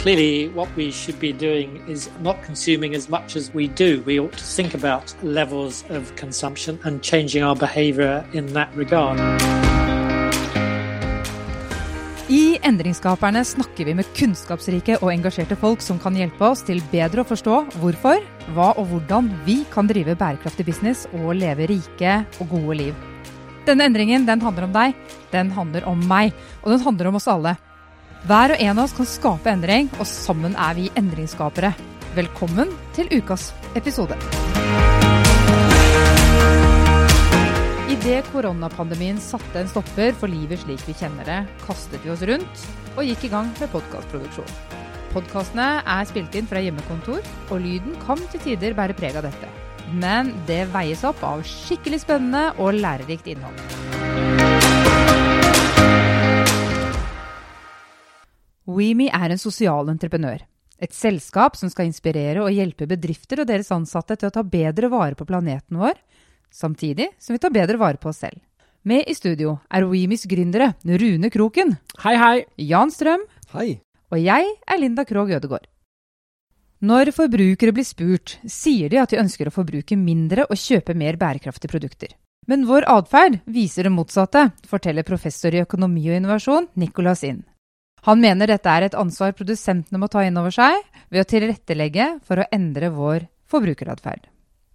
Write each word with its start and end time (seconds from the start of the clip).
clearly 0.00 0.48
what 0.54 0.68
we 0.76 0.90
should 0.90 1.18
be 1.20 1.32
doing 1.32 1.82
is 1.86 2.08
not 2.20 2.42
consuming 2.42 2.94
as 2.94 3.08
much 3.08 3.36
as 3.36 3.52
we 3.54 3.68
do. 3.68 4.02
We 4.06 4.18
ought 4.18 4.32
to 4.32 4.44
think 4.44 4.74
about 4.74 5.14
levels 5.22 5.84
of 5.90 6.14
consumption 6.16 6.78
and 6.84 7.02
changing 7.02 7.44
our 7.44 7.54
behavior 7.54 8.24
in 8.32 8.52
that 8.54 8.70
regard. 8.74 9.18
I 12.30 12.58
Endringsskaperne 12.62 13.44
snakker 13.44 13.84
vi 13.84 13.94
med 13.94 14.06
kunnskapsrike 14.16 15.00
og 15.02 15.10
engasjerte 15.12 15.56
folk 15.58 15.82
som 15.82 15.98
kan 15.98 16.16
hjelpe 16.16 16.46
oss 16.46 16.62
til 16.64 16.80
bedre 16.92 17.24
å 17.24 17.28
forstå 17.28 17.56
hvorfor, 17.82 18.22
hva 18.54 18.72
og 18.78 18.86
hvordan 18.92 19.32
vi 19.44 19.64
kan 19.72 19.90
drive 19.90 20.14
bærekraftig 20.16 20.68
business 20.68 21.08
og 21.10 21.34
leve 21.40 21.66
rike 21.72 22.20
og 22.38 22.54
gode 22.54 22.78
liv. 22.84 23.08
Denne 23.66 23.90
endringen 23.90 24.24
den 24.28 24.40
handler 24.40 24.68
om 24.68 24.76
deg, 24.76 24.94
den 25.34 25.50
handler 25.52 25.88
om 25.90 26.06
meg, 26.08 26.30
og 26.62 26.72
den 26.72 26.86
handler 26.86 27.10
om 27.10 27.18
oss 27.20 27.28
alle. 27.28 27.58
Hver 28.28 28.52
og 28.52 28.60
en 28.60 28.76
av 28.76 28.84
oss 28.84 28.92
kan 28.92 29.08
skape 29.08 29.48
endring, 29.48 29.86
og 29.96 30.04
sammen 30.08 30.52
er 30.52 30.74
vi 30.76 30.90
endringsskapere. 30.98 31.70
Velkommen 32.12 32.68
til 32.92 33.08
ukas 33.16 33.46
episode. 33.78 34.18
Idet 37.90 38.28
koronapandemien 38.28 39.16
satte 39.24 39.62
en 39.62 39.70
stopper 39.72 40.12
for 40.20 40.28
livet 40.28 40.60
slik 40.66 40.84
vi 40.88 40.96
kjenner 41.00 41.24
det, 41.24 41.38
kastet 41.64 42.04
vi 42.04 42.12
oss 42.12 42.24
rundt 42.28 42.66
og 42.98 43.08
gikk 43.08 43.24
i 43.24 43.32
gang 43.32 43.48
med 43.56 43.72
podkastproduksjon. 43.72 44.52
Podkastene 45.14 45.70
er 45.80 46.06
spilt 46.06 46.36
inn 46.36 46.48
fra 46.50 46.60
hjemmekontor, 46.62 47.24
og 47.48 47.64
lyden 47.64 47.96
kan 48.04 48.20
til 48.30 48.44
tider 48.44 48.76
bære 48.76 48.98
preg 49.00 49.16
av 49.16 49.30
dette. 49.30 49.48
Men 49.96 50.34
det 50.46 50.66
veies 50.74 51.06
opp 51.08 51.24
av 51.26 51.40
skikkelig 51.46 52.04
spennende 52.04 52.50
og 52.60 52.76
lærerikt 52.76 53.32
innhold. 53.32 54.29
WeMe 58.70 59.10
er 59.10 59.32
en 59.32 59.40
sosial 59.40 59.90
entreprenør. 59.92 60.44
Et 60.80 60.92
selskap 60.96 61.58
som 61.58 61.70
skal 61.72 61.90
inspirere 61.90 62.40
og 62.44 62.54
hjelpe 62.54 62.88
bedrifter 62.88 63.42
og 63.42 63.50
deres 63.50 63.70
ansatte 63.74 64.16
til 64.16 64.30
å 64.30 64.34
ta 64.34 64.44
bedre 64.46 64.88
vare 64.92 65.18
på 65.18 65.26
planeten 65.28 65.80
vår, 65.80 65.98
samtidig 66.50 67.10
som 67.20 67.36
vi 67.36 67.42
tar 67.42 67.52
bedre 67.54 67.80
vare 67.80 68.00
på 68.00 68.10
oss 68.12 68.22
selv. 68.24 68.40
Med 68.82 69.04
i 69.12 69.14
studio 69.14 69.58
er 69.68 69.84
WeMes 69.84 70.24
gründere 70.24 70.72
Rune 70.88 71.28
Kroken. 71.28 71.74
Hei, 72.00 72.14
hei. 72.16 72.36
Jan 72.56 72.92
Strøm. 72.94 73.26
Hei. 73.52 73.82
Og 74.10 74.22
jeg 74.22 74.46
er 74.66 74.80
Linda 74.80 75.04
Krogh 75.04 75.36
Ødegård. 75.36 75.68
Når 76.80 77.10
forbrukere 77.12 77.74
blir 77.76 77.84
spurt, 77.84 78.38
sier 78.48 78.88
de 78.88 79.02
at 79.02 79.12
de 79.12 79.20
ønsker 79.20 79.50
å 79.50 79.52
forbruke 79.52 79.98
mindre 80.00 80.46
og 80.48 80.56
kjøpe 80.56 80.96
mer 80.96 81.20
bærekraftige 81.20 81.74
produkter. 81.74 82.16
Men 82.48 82.64
vår 82.64 82.88
atferd 82.88 83.42
viser 83.44 83.84
det 83.84 83.92
motsatte, 83.92 84.46
forteller 84.66 85.04
professor 85.04 85.52
i 85.52 85.60
økonomi 85.60 86.08
og 86.08 86.16
innovasjon 86.16 86.70
Nicolas 86.80 87.20
Inn. 87.28 87.44
Han 88.08 88.20
mener 88.22 88.48
dette 88.48 88.72
er 88.72 88.86
et 88.86 88.96
ansvar 88.96 89.34
produsentene 89.36 90.00
må 90.00 90.08
ta 90.08 90.24
inn 90.24 90.38
over 90.40 90.54
seg 90.54 90.80
ved 91.12 91.22
å 91.22 91.28
tilrettelegge 91.28 92.10
for 92.24 92.40
å 92.40 92.48
endre 92.54 92.92
vår 92.94 93.26
forbrukeratferd. 93.50 94.28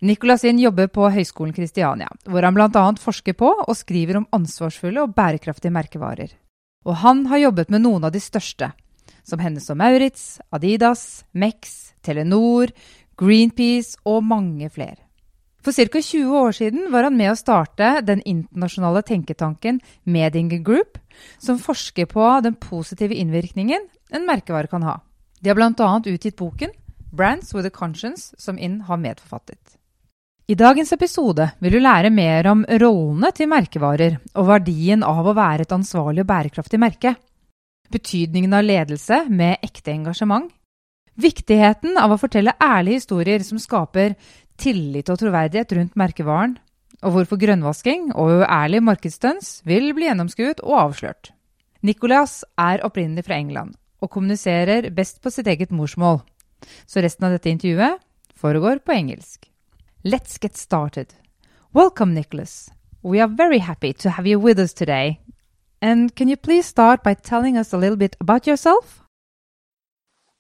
Nicolasin 0.06 0.60
jobber 0.60 0.90
på 0.92 1.08
Høgskolen 1.10 1.54
Kristiania, 1.56 2.10
hvor 2.28 2.44
han 2.46 2.54
bl.a. 2.54 2.84
forsker 3.02 3.34
på 3.40 3.48
og 3.64 3.78
skriver 3.80 4.20
om 4.20 4.28
ansvarsfulle 4.36 5.06
og 5.06 5.16
bærekraftige 5.16 5.74
merkevarer. 5.74 6.34
Og 6.86 7.00
han 7.02 7.24
har 7.32 7.42
jobbet 7.48 7.72
med 7.74 7.86
noen 7.86 8.06
av 8.06 8.14
de 8.14 8.22
største, 8.22 8.70
som 9.26 9.42
Hennes 9.42 9.66
og 9.72 9.80
Maurits, 9.80 10.36
Adidas, 10.54 11.24
Mex, 11.34 11.96
Telenor, 12.06 12.76
Greenpeace 13.18 13.98
og 14.06 14.22
mange 14.28 14.70
flere. 14.70 15.00
For 15.66 15.74
ca. 15.74 15.98
20 15.98 16.36
år 16.38 16.52
siden 16.54 16.92
var 16.94 17.08
han 17.08 17.16
med 17.18 17.32
å 17.32 17.40
starte 17.40 18.04
den 18.06 18.22
internasjonale 18.22 19.02
tenketanken 19.08 19.80
Medinger 20.04 20.62
Group, 20.62 21.00
som 21.38 21.60
forsker 21.62 22.10
på 22.12 22.26
den 22.46 22.58
positive 22.60 23.16
innvirkningen 23.16 23.88
en 24.12 24.28
merkevare 24.28 24.72
kan 24.72 24.84
ha. 24.84 25.00
De 25.40 25.50
har 25.50 25.58
bl.a. 25.58 26.02
utgitt 26.06 26.38
boken 26.38 26.74
Brands 27.16 27.54
with 27.54 27.68
a 27.68 27.70
Conscience, 27.70 28.36
som 28.38 28.60
Inn 28.60 28.82
har 28.82 28.98
medforfattet. 28.98 29.78
I 30.48 30.56
dagens 30.56 30.92
episode 30.94 31.48
vil 31.60 31.74
du 31.74 31.80
lære 31.82 32.12
mer 32.14 32.46
om 32.52 32.66
rollene 32.82 33.32
til 33.34 33.50
merkevarer 33.50 34.20
og 34.36 34.50
verdien 34.52 35.02
av 35.02 35.26
å 35.26 35.34
være 35.34 35.66
et 35.66 35.74
ansvarlig 35.74 36.22
og 36.22 36.30
bærekraftig 36.30 36.80
merke. 36.82 37.16
Betydningen 37.90 38.54
av 38.54 38.66
ledelse 38.66 39.24
med 39.30 39.64
ekte 39.66 39.96
engasjement. 39.96 40.52
Viktigheten 41.16 41.98
av 41.98 42.14
å 42.14 42.20
fortelle 42.22 42.54
ærlige 42.62 43.00
historier 43.00 43.42
som 43.48 43.62
skaper 43.62 44.14
tillit 44.62 45.10
og 45.10 45.18
troverdighet 45.24 45.74
rundt 45.80 45.98
merkevaren, 45.98 46.58
og 47.06 47.14
hvorfor 47.14 47.38
grønnvasking 47.38 48.10
og 48.18 48.42
uærlig 48.42 48.82
markedsstøns 48.84 49.60
vil 49.70 49.92
bli 49.94 50.08
gjennomskuet 50.10 50.62
og 50.66 50.80
avslørt. 50.88 51.32
Nicholas 51.86 52.42
er 52.58 52.82
opprinnelig 52.86 53.28
fra 53.28 53.38
England 53.38 53.76
og 54.02 54.10
kommuniserer 54.10 54.90
best 54.90 55.22
på 55.22 55.30
sitt 55.30 55.48
eget 55.48 55.72
morsmål, 55.72 56.24
så 56.90 57.04
resten 57.06 57.28
av 57.28 57.36
dette 57.36 57.52
intervjuet 57.52 58.02
foregår 58.36 58.82
på 58.82 58.96
engelsk. 58.96 59.46
Let's 60.06 60.40
get 60.42 60.58
started. 60.58 61.14
Welcome, 61.74 62.14
Nicholas. 62.14 62.72
We 63.04 63.22
are 63.22 63.30
very 63.30 63.60
happy 63.60 63.94
to 63.94 64.10
have 64.10 64.28
you 64.28 64.40
with 64.40 64.60
us 64.60 64.74
today. 64.74 65.20
And 65.82 66.16
can 66.16 66.28
you 66.28 66.38
please 66.38 66.66
start 66.68 67.04
by 67.04 67.14
telling 67.14 67.58
us 67.58 67.74
a 67.74 67.78
little 67.78 67.98
bit 67.98 68.16
about 68.20 68.48
yourself? 68.48 69.04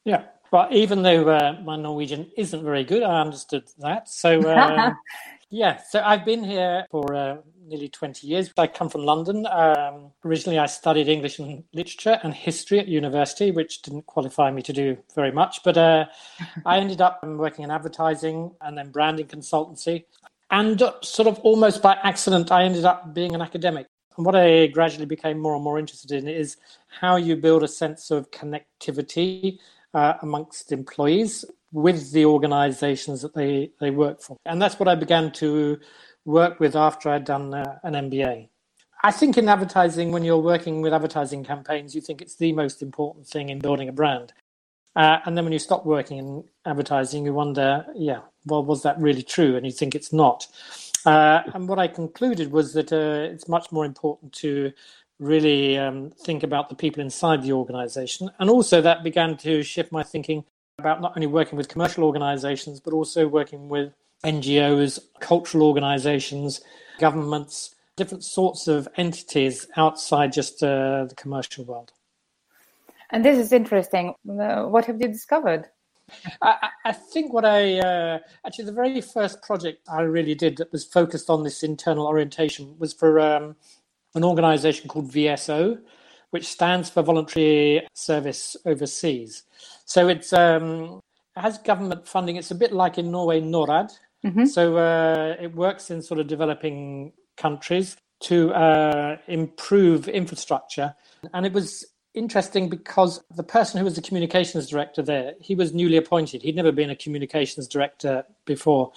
Yeah. 0.04 0.24
Well, 0.52 0.68
even 0.72 1.04
though 1.04 1.28
uh, 1.30 1.58
my 1.64 1.76
Norwegian 1.76 2.28
isn't 2.38 2.64
very 2.64 2.84
good, 2.84 3.04
I 3.04 3.22
understood 3.22 3.64
that. 3.80 4.10
So, 4.10 4.40
uh, 4.40 4.94
yeah, 5.56 5.82
so 5.90 6.02
I've 6.04 6.26
been 6.26 6.44
here 6.44 6.86
for 6.92 7.16
uh, 7.16 7.38
nearly 7.66 7.88
20 7.88 8.28
years. 8.28 8.52
I 8.58 8.68
come 8.68 8.90
from 8.90 9.06
London. 9.06 9.48
Um, 9.48 10.12
originally, 10.26 10.60
I 10.60 10.66
studied 10.66 11.08
English 11.08 11.40
and 11.40 11.64
literature 11.74 12.20
and 12.24 12.34
history 12.34 12.78
at 12.80 12.90
university, 12.90 13.52
which 13.52 13.82
didn't 13.82 14.06
qualify 14.06 14.52
me 14.52 14.62
to 14.64 14.74
do 14.74 14.98
very 15.16 15.32
much. 15.32 15.64
But 15.64 15.78
uh, 15.78 16.06
I 16.66 16.80
ended 16.80 17.00
up 17.00 17.24
working 17.24 17.64
in 17.64 17.72
advertising 17.72 18.52
and 18.60 18.78
then 18.78 18.92
branding 18.92 19.28
consultancy. 19.28 20.04
And 20.52 20.82
uh, 20.82 20.96
sort 21.02 21.30
of 21.30 21.40
almost 21.40 21.82
by 21.82 21.98
accident, 22.04 22.52
I 22.52 22.66
ended 22.66 22.84
up 22.84 23.14
being 23.14 23.34
an 23.34 23.42
academic. 23.42 23.88
And 24.18 24.26
what 24.26 24.36
I 24.36 24.68
gradually 24.68 25.06
became 25.06 25.40
more 25.40 25.56
and 25.56 25.64
more 25.64 25.80
interested 25.80 26.12
in 26.12 26.28
is 26.28 26.58
how 27.00 27.16
you 27.16 27.38
build 27.38 27.64
a 27.64 27.70
sense 27.70 28.12
of 28.12 28.30
connectivity 28.32 29.60
uh, 29.94 30.16
amongst 30.22 30.74
employees 30.74 31.46
with 31.76 32.14
the 32.14 32.26
organizations 32.26 33.22
that 33.22 33.34
they, 33.34 33.70
they 33.82 33.92
work 33.92 34.22
for. 34.22 34.38
And 34.46 34.62
that's 34.62 34.80
what 34.80 34.88
I 34.88 34.96
began 34.96 35.30
to 35.34 35.78
work 36.24 36.58
with 36.62 36.74
after 36.74 37.10
I'd 37.10 37.26
done 37.26 37.54
uh, 37.54 37.80
an 37.84 37.94
MBA. 38.10 38.48
I 39.04 39.12
think 39.12 39.38
in 39.38 39.50
advertising, 39.50 40.14
when 40.14 40.24
you're 40.24 40.38
working 40.38 40.82
with 40.82 40.94
advertising 40.94 41.44
campaigns, 41.44 41.94
you 41.94 42.00
think 42.00 42.22
it's 42.22 42.38
the 42.38 42.54
most 42.54 42.82
important 42.82 43.28
thing 43.28 43.50
in 43.50 43.60
building 43.60 43.90
a 43.90 43.92
brand. 43.92 44.32
Uh, 44.96 45.20
and 45.26 45.36
then 45.36 45.44
when 45.44 45.52
you 45.52 45.60
stop 45.60 45.86
working 45.86 46.18
in 46.18 46.44
advertising, 46.66 47.26
you 47.26 47.34
wonder, 47.34 47.86
yeah, 47.94 48.22
well, 48.46 48.64
was 48.64 48.82
that 48.84 48.98
really 48.98 49.22
true? 49.22 49.58
And 49.58 49.66
you 49.66 49.74
think 49.74 49.96
it's 49.96 50.14
not. 50.14 50.48
Uh, 51.06 51.42
and 51.54 51.68
what 51.68 51.78
I 51.78 51.90
concluded 51.90 52.54
was 52.54 52.72
that 52.74 52.94
uh, 52.94 53.34
it's 53.34 53.50
much 53.50 53.70
more 53.74 53.84
important 53.84 54.32
to 54.36 54.72
really 55.20 55.78
um, 55.78 56.12
think 56.24 56.42
about 56.42 56.70
the 56.70 56.76
people 56.76 57.02
inside 57.02 57.44
the 57.44 57.52
organization. 57.52 58.32
And 58.40 58.50
also 58.50 58.80
that 58.82 59.04
began 59.04 59.36
to 59.40 59.62
shift 59.62 59.92
my 59.92 60.04
thinking 60.04 60.46
about 60.78 61.02
not 61.02 61.14
only 61.16 61.28
working 61.28 61.58
with 61.58 61.70
commercial 61.70 62.04
organizations, 62.04 62.80
but 62.80 62.94
also 62.94 63.28
working 63.28 63.70
with 63.70 63.94
NGOs, 64.24 65.00
cultural 65.20 65.68
organizations, 65.68 66.62
governments, 67.00 67.76
different 67.96 68.24
sorts 68.24 68.68
of 68.68 68.88
entities 68.98 69.68
outside 69.78 70.34
just 70.34 70.62
uh, 70.62 71.06
the 71.06 71.16
commercial 71.16 71.64
world. 71.64 71.92
And 73.12 73.24
this 73.24 73.38
is 73.38 73.54
interesting. 73.54 74.16
Uh, 74.30 74.64
what 74.64 74.86
have 74.86 75.00
you 75.00 75.08
discovered? 75.08 75.70
I, 76.42 76.70
I 76.84 76.92
think 76.92 77.34
what 77.34 77.46
I 77.46 77.80
uh, 77.80 78.20
actually 78.46 78.66
the 78.66 78.72
very 78.74 79.02
first 79.02 79.42
project 79.42 79.88
I 79.90 80.02
really 80.02 80.36
did 80.36 80.58
that 80.58 80.72
was 80.72 80.86
focused 80.86 81.32
on 81.32 81.44
this 81.44 81.64
internal 81.64 82.06
orientation 82.06 82.76
was 82.78 82.94
for 82.94 83.20
um, 83.20 83.56
an 84.14 84.24
organization 84.24 84.88
called 84.88 85.10
VSO, 85.10 85.80
which 86.36 86.48
stands 86.48 86.90
for 86.90 87.02
Voluntary 87.02 87.88
Service 87.94 88.58
Overseas. 88.66 89.44
So 89.86 90.10
it's 90.10 90.34
um, 90.34 91.00
it 91.38 91.42
has 91.48 91.58
government 91.60 92.06
funding. 92.06 92.36
It's 92.36 92.52
a 92.52 92.56
bit 92.64 92.74
like 92.74 92.98
in 92.98 93.10
Norway, 93.10 93.40
NORAD. 93.40 93.90
Mm-hmm. 94.26 94.46
So 94.56 94.76
uh, 94.76 95.38
it 95.40 95.56
works 95.56 95.92
in 95.92 96.02
sort 96.02 96.20
of 96.20 96.28
developing 96.28 97.14
countries 97.38 97.96
to 98.24 98.52
uh, 98.54 99.16
improve 99.28 100.10
infrastructure. 100.10 100.94
And 101.34 101.46
it 101.46 101.54
was 101.54 101.86
interesting 102.14 102.68
because 102.68 103.24
the 103.34 103.48
person 103.58 103.78
who 103.78 103.86
was 103.86 103.96
the 103.96 104.02
communications 104.02 104.68
director 104.68 105.02
there, 105.02 105.36
he 105.40 105.56
was 105.56 105.74
newly 105.74 105.96
appointed. 105.96 106.42
He'd 106.42 106.58
never 106.58 106.74
been 106.74 106.90
a 106.90 106.98
communications 106.98 107.66
director 107.66 108.26
before. 108.44 108.92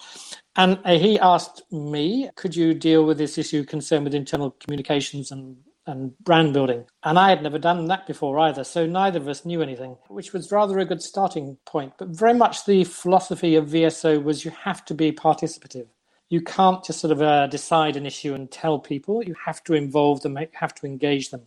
And 0.57 0.77
uh, 0.83 0.97
he 0.97 1.17
asked 1.19 1.61
me, 1.71 2.29
could 2.35 2.53
you 2.53 2.73
deal 2.73 3.05
with 3.05 3.17
this 3.17 3.37
issue 3.37 3.63
concerned 3.63 4.03
with 4.03 4.13
internal 4.13 4.51
communications 4.59 5.31
and, 5.31 5.55
and 5.89 6.17
brand 6.19 6.53
building? 6.53 6.85
And 7.03 7.19
I 7.19 7.29
had 7.29 7.43
never 7.43 7.59
done 7.59 7.85
that 7.87 8.07
before 8.07 8.39
either. 8.39 8.63
So 8.63 8.85
neither 8.85 9.19
of 9.19 9.27
us 9.27 9.45
knew 9.45 9.61
anything, 9.61 9.97
which 10.07 10.33
was 10.33 10.51
rather 10.51 10.79
a 10.79 10.85
good 10.85 11.01
starting 11.01 11.57
point. 11.65 11.93
But 11.97 12.09
very 12.09 12.33
much 12.33 12.65
the 12.65 12.83
philosophy 12.85 13.55
of 13.55 13.67
VSO 13.69 14.23
was 14.23 14.45
you 14.45 14.51
have 14.51 14.85
to 14.85 14.93
be 14.93 15.11
participative. 15.11 15.87
You 16.29 16.41
can't 16.41 16.83
just 16.83 16.99
sort 16.99 17.11
of 17.11 17.21
uh, 17.21 17.47
decide 17.47 17.95
an 17.95 18.05
issue 18.05 18.33
and 18.35 18.51
tell 18.51 18.79
people. 18.79 19.23
You 19.23 19.35
have 19.45 19.63
to 19.65 19.73
involve 19.73 20.21
them, 20.21 20.37
you 20.37 20.47
have 20.53 20.75
to 20.75 20.85
engage 20.85 21.31
them. 21.31 21.41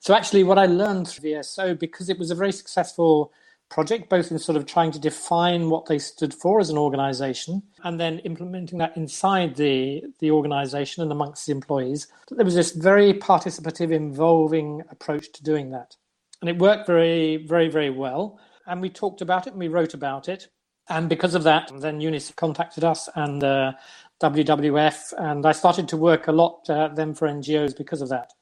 So 0.00 0.14
actually, 0.14 0.42
what 0.42 0.58
I 0.58 0.66
learned 0.66 1.08
through 1.08 1.30
VSO, 1.30 1.78
because 1.78 2.08
it 2.08 2.18
was 2.18 2.30
a 2.30 2.34
very 2.34 2.52
successful 2.52 3.32
project, 3.72 4.08
both 4.08 4.30
in 4.30 4.38
sort 4.38 4.56
of 4.56 4.66
trying 4.66 4.92
to 4.92 5.00
define 5.00 5.70
what 5.70 5.86
they 5.86 5.98
stood 5.98 6.32
for 6.32 6.60
as 6.60 6.70
an 6.70 6.78
organization 6.78 7.62
and 7.82 7.98
then 7.98 8.20
implementing 8.20 8.78
that 8.78 8.96
inside 8.96 9.56
the, 9.56 10.02
the 10.20 10.30
organization 10.30 11.02
and 11.02 11.10
amongst 11.10 11.46
the 11.46 11.52
employees. 11.52 12.06
There 12.30 12.44
was 12.44 12.54
this 12.54 12.72
very 12.72 13.14
participative, 13.14 13.90
involving 13.90 14.82
approach 14.90 15.32
to 15.32 15.42
doing 15.42 15.70
that. 15.70 15.96
And 16.40 16.50
it 16.50 16.58
worked 16.58 16.86
very, 16.86 17.38
very, 17.38 17.68
very 17.68 17.90
well. 17.90 18.38
And 18.66 18.80
we 18.80 18.90
talked 18.90 19.22
about 19.22 19.46
it 19.46 19.54
and 19.54 19.60
we 19.60 19.68
wrote 19.68 19.94
about 19.94 20.28
it. 20.28 20.48
And 20.88 21.08
because 21.08 21.34
of 21.34 21.44
that, 21.44 21.72
then 21.80 22.00
UNICEF 22.00 22.36
contacted 22.36 22.84
us 22.84 23.08
and 23.14 23.42
uh, 23.42 23.72
WWF, 24.20 25.14
and 25.18 25.44
I 25.46 25.52
started 25.52 25.88
to 25.88 25.96
work 25.96 26.28
a 26.28 26.32
lot 26.32 26.68
uh, 26.68 26.88
then 26.88 27.14
for 27.14 27.26
NGOs 27.26 27.76
because 27.76 28.02
of 28.02 28.08
that. 28.10 28.32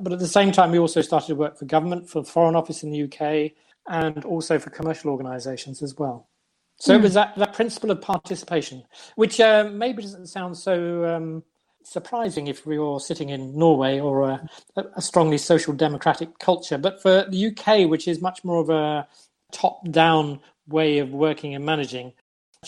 But 0.00 0.12
at 0.12 0.18
the 0.18 0.28
same 0.28 0.52
time, 0.52 0.70
we 0.70 0.78
also 0.78 1.00
started 1.00 1.28
to 1.28 1.34
work 1.34 1.58
for 1.58 1.66
government, 1.66 2.08
for 2.08 2.22
the 2.22 2.28
Foreign 2.28 2.56
Office 2.56 2.82
in 2.82 2.90
the 2.90 3.04
UK, 3.04 3.52
and 3.88 4.24
also 4.24 4.58
for 4.58 4.70
commercial 4.70 5.10
organisations 5.10 5.82
as 5.82 5.96
well. 5.96 6.28
So 6.76 6.92
mm. 6.92 6.96
it 6.96 6.98
hmm. 6.98 7.02
was 7.04 7.14
that, 7.14 7.36
that 7.36 7.52
principle 7.52 7.90
of 7.90 8.00
participation, 8.00 8.82
which 9.16 9.40
uh, 9.40 9.68
maybe 9.72 10.02
doesn't 10.02 10.26
sound 10.26 10.56
so 10.56 11.04
um, 11.04 11.44
surprising 11.84 12.46
if 12.46 12.66
we 12.66 12.78
were 12.78 12.98
sitting 12.98 13.28
in 13.28 13.56
Norway 13.56 14.00
or 14.00 14.28
a, 14.28 14.48
a, 14.96 15.02
strongly 15.02 15.38
social 15.38 15.72
democratic 15.72 16.38
culture. 16.38 16.78
But 16.78 17.00
for 17.00 17.26
the 17.28 17.46
UK, 17.48 17.88
which 17.88 18.08
is 18.08 18.20
much 18.20 18.42
more 18.42 18.60
of 18.60 18.70
a 18.70 19.06
top 19.52 19.88
down 19.90 20.40
way 20.66 20.98
of 20.98 21.10
working 21.10 21.54
and 21.54 21.64
managing, 21.64 22.12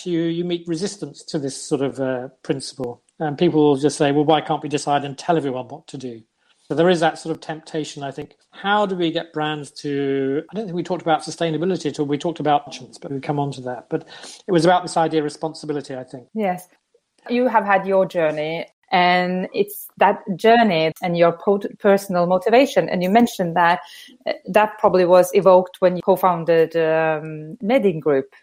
you, 0.05 0.23
you 0.23 0.45
meet 0.45 0.69
resistance 0.69 1.25
to 1.25 1.39
this 1.39 1.61
sort 1.61 1.81
of 1.81 1.99
uh, 1.99 2.29
principle. 2.43 3.03
And 3.19 3.39
people 3.39 3.63
will 3.63 3.77
just 3.77 3.97
say, 3.97 4.13
well, 4.13 4.25
why 4.25 4.43
can't 4.43 4.63
we 4.63 4.69
decide 4.69 5.05
and 5.05 5.17
tell 5.17 5.37
everyone 5.37 5.69
what 5.69 5.87
to 5.89 5.99
do? 5.99 6.23
So 6.69 6.75
there 6.75 6.89
is 6.89 6.99
that 7.01 7.19
sort 7.19 7.35
of 7.35 7.41
temptation, 7.41 8.03
I 8.03 8.11
think. 8.11 8.35
How 8.51 8.87
do 8.87 8.97
we 8.97 9.13
get 9.13 9.33
brands 9.33 9.71
to? 9.83 10.43
I 10.51 10.55
don't 10.55 10.65
think 10.65 10.75
we 10.75 10.83
talked 10.83 11.03
about 11.03 11.21
sustainability 11.23 11.87
at 11.87 12.01
all. 12.01 12.07
We 12.07 12.19
talked 12.19 12.41
about 12.41 12.67
options, 12.67 12.99
but 12.99 13.13
we 13.13 13.21
come 13.21 13.39
on 13.39 13.53
to 13.53 13.61
that. 13.63 13.89
But 13.89 14.09
it 14.49 14.51
was 14.51 14.65
about 14.65 14.83
this 14.83 14.97
idea 14.97 15.21
of 15.21 15.25
responsibility, 15.25 15.95
I 15.95 16.03
think. 16.03 16.27
Yes. 16.35 16.67
You 17.31 17.47
have 17.47 17.65
had 17.65 17.87
your 17.87 18.05
journey, 18.05 18.67
and 18.91 19.49
it's 19.55 19.87
that 19.99 20.23
journey 20.35 20.93
and 21.03 21.17
your 21.17 21.39
personal 21.79 22.27
motivation. 22.27 22.89
And 22.89 23.01
you 23.01 23.11
mentioned 23.11 23.55
that 23.55 23.81
that 24.49 24.77
probably 24.79 25.05
was 25.05 25.31
evoked 25.35 25.77
when 25.81 25.95
you 25.97 26.03
co 26.03 26.17
founded 26.17 26.75
um, 26.75 27.57
Meddinge 27.63 28.01
Group. 28.01 28.35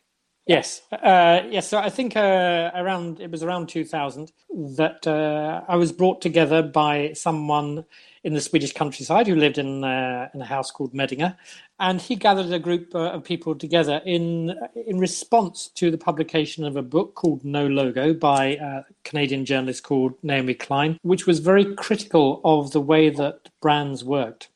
Yes, 0.45 0.81
uh, 0.91 1.41
yes. 1.49 1.69
So 1.69 1.77
I 1.77 1.89
think 1.89 2.17
uh, 2.17 2.71
around 2.75 3.21
it 3.21 3.31
was 3.31 3.43
around 3.43 3.67
2000 3.67 4.31
that 4.75 5.07
uh, 5.07 5.61
I 5.67 5.77
was 5.77 5.91
brought 5.93 6.21
together 6.21 6.61
by 6.61 7.13
someone 7.13 7.85
in 8.23 8.33
the 8.33 8.41
Swedish 8.41 8.73
countryside 8.73 9.27
who 9.27 9.35
lived 9.35 9.57
in 9.57 9.83
uh, 9.83 10.29
in 10.33 10.41
a 10.41 10.45
house 10.45 10.71
called 10.71 10.93
Meddinge, 10.93 11.35
and 11.79 12.01
he 12.01 12.15
gathered 12.15 12.51
a 12.51 12.59
group 12.59 12.93
uh, 12.95 13.11
of 13.11 13.23
people 13.23 13.55
together 13.55 14.01
in 14.05 14.55
in 14.87 14.97
response 14.97 15.67
to 15.75 15.91
the 15.91 15.97
publication 15.97 16.63
of 16.65 16.75
a 16.75 16.81
book 16.81 17.15
called 17.15 17.43
No 17.43 17.67
Logo 17.67 18.13
by 18.13 18.57
a 18.61 18.83
Canadian 19.03 19.45
journalist 19.45 19.83
called 19.83 20.13
Naomi 20.23 20.53
Klein, 20.53 20.97
which 21.01 21.27
was 21.27 21.39
very 21.39 21.75
critical 21.75 22.41
of 22.43 22.71
the 22.71 22.81
way 22.81 23.09
that 23.09 23.49
brands 23.61 24.03
worked. 24.03 24.49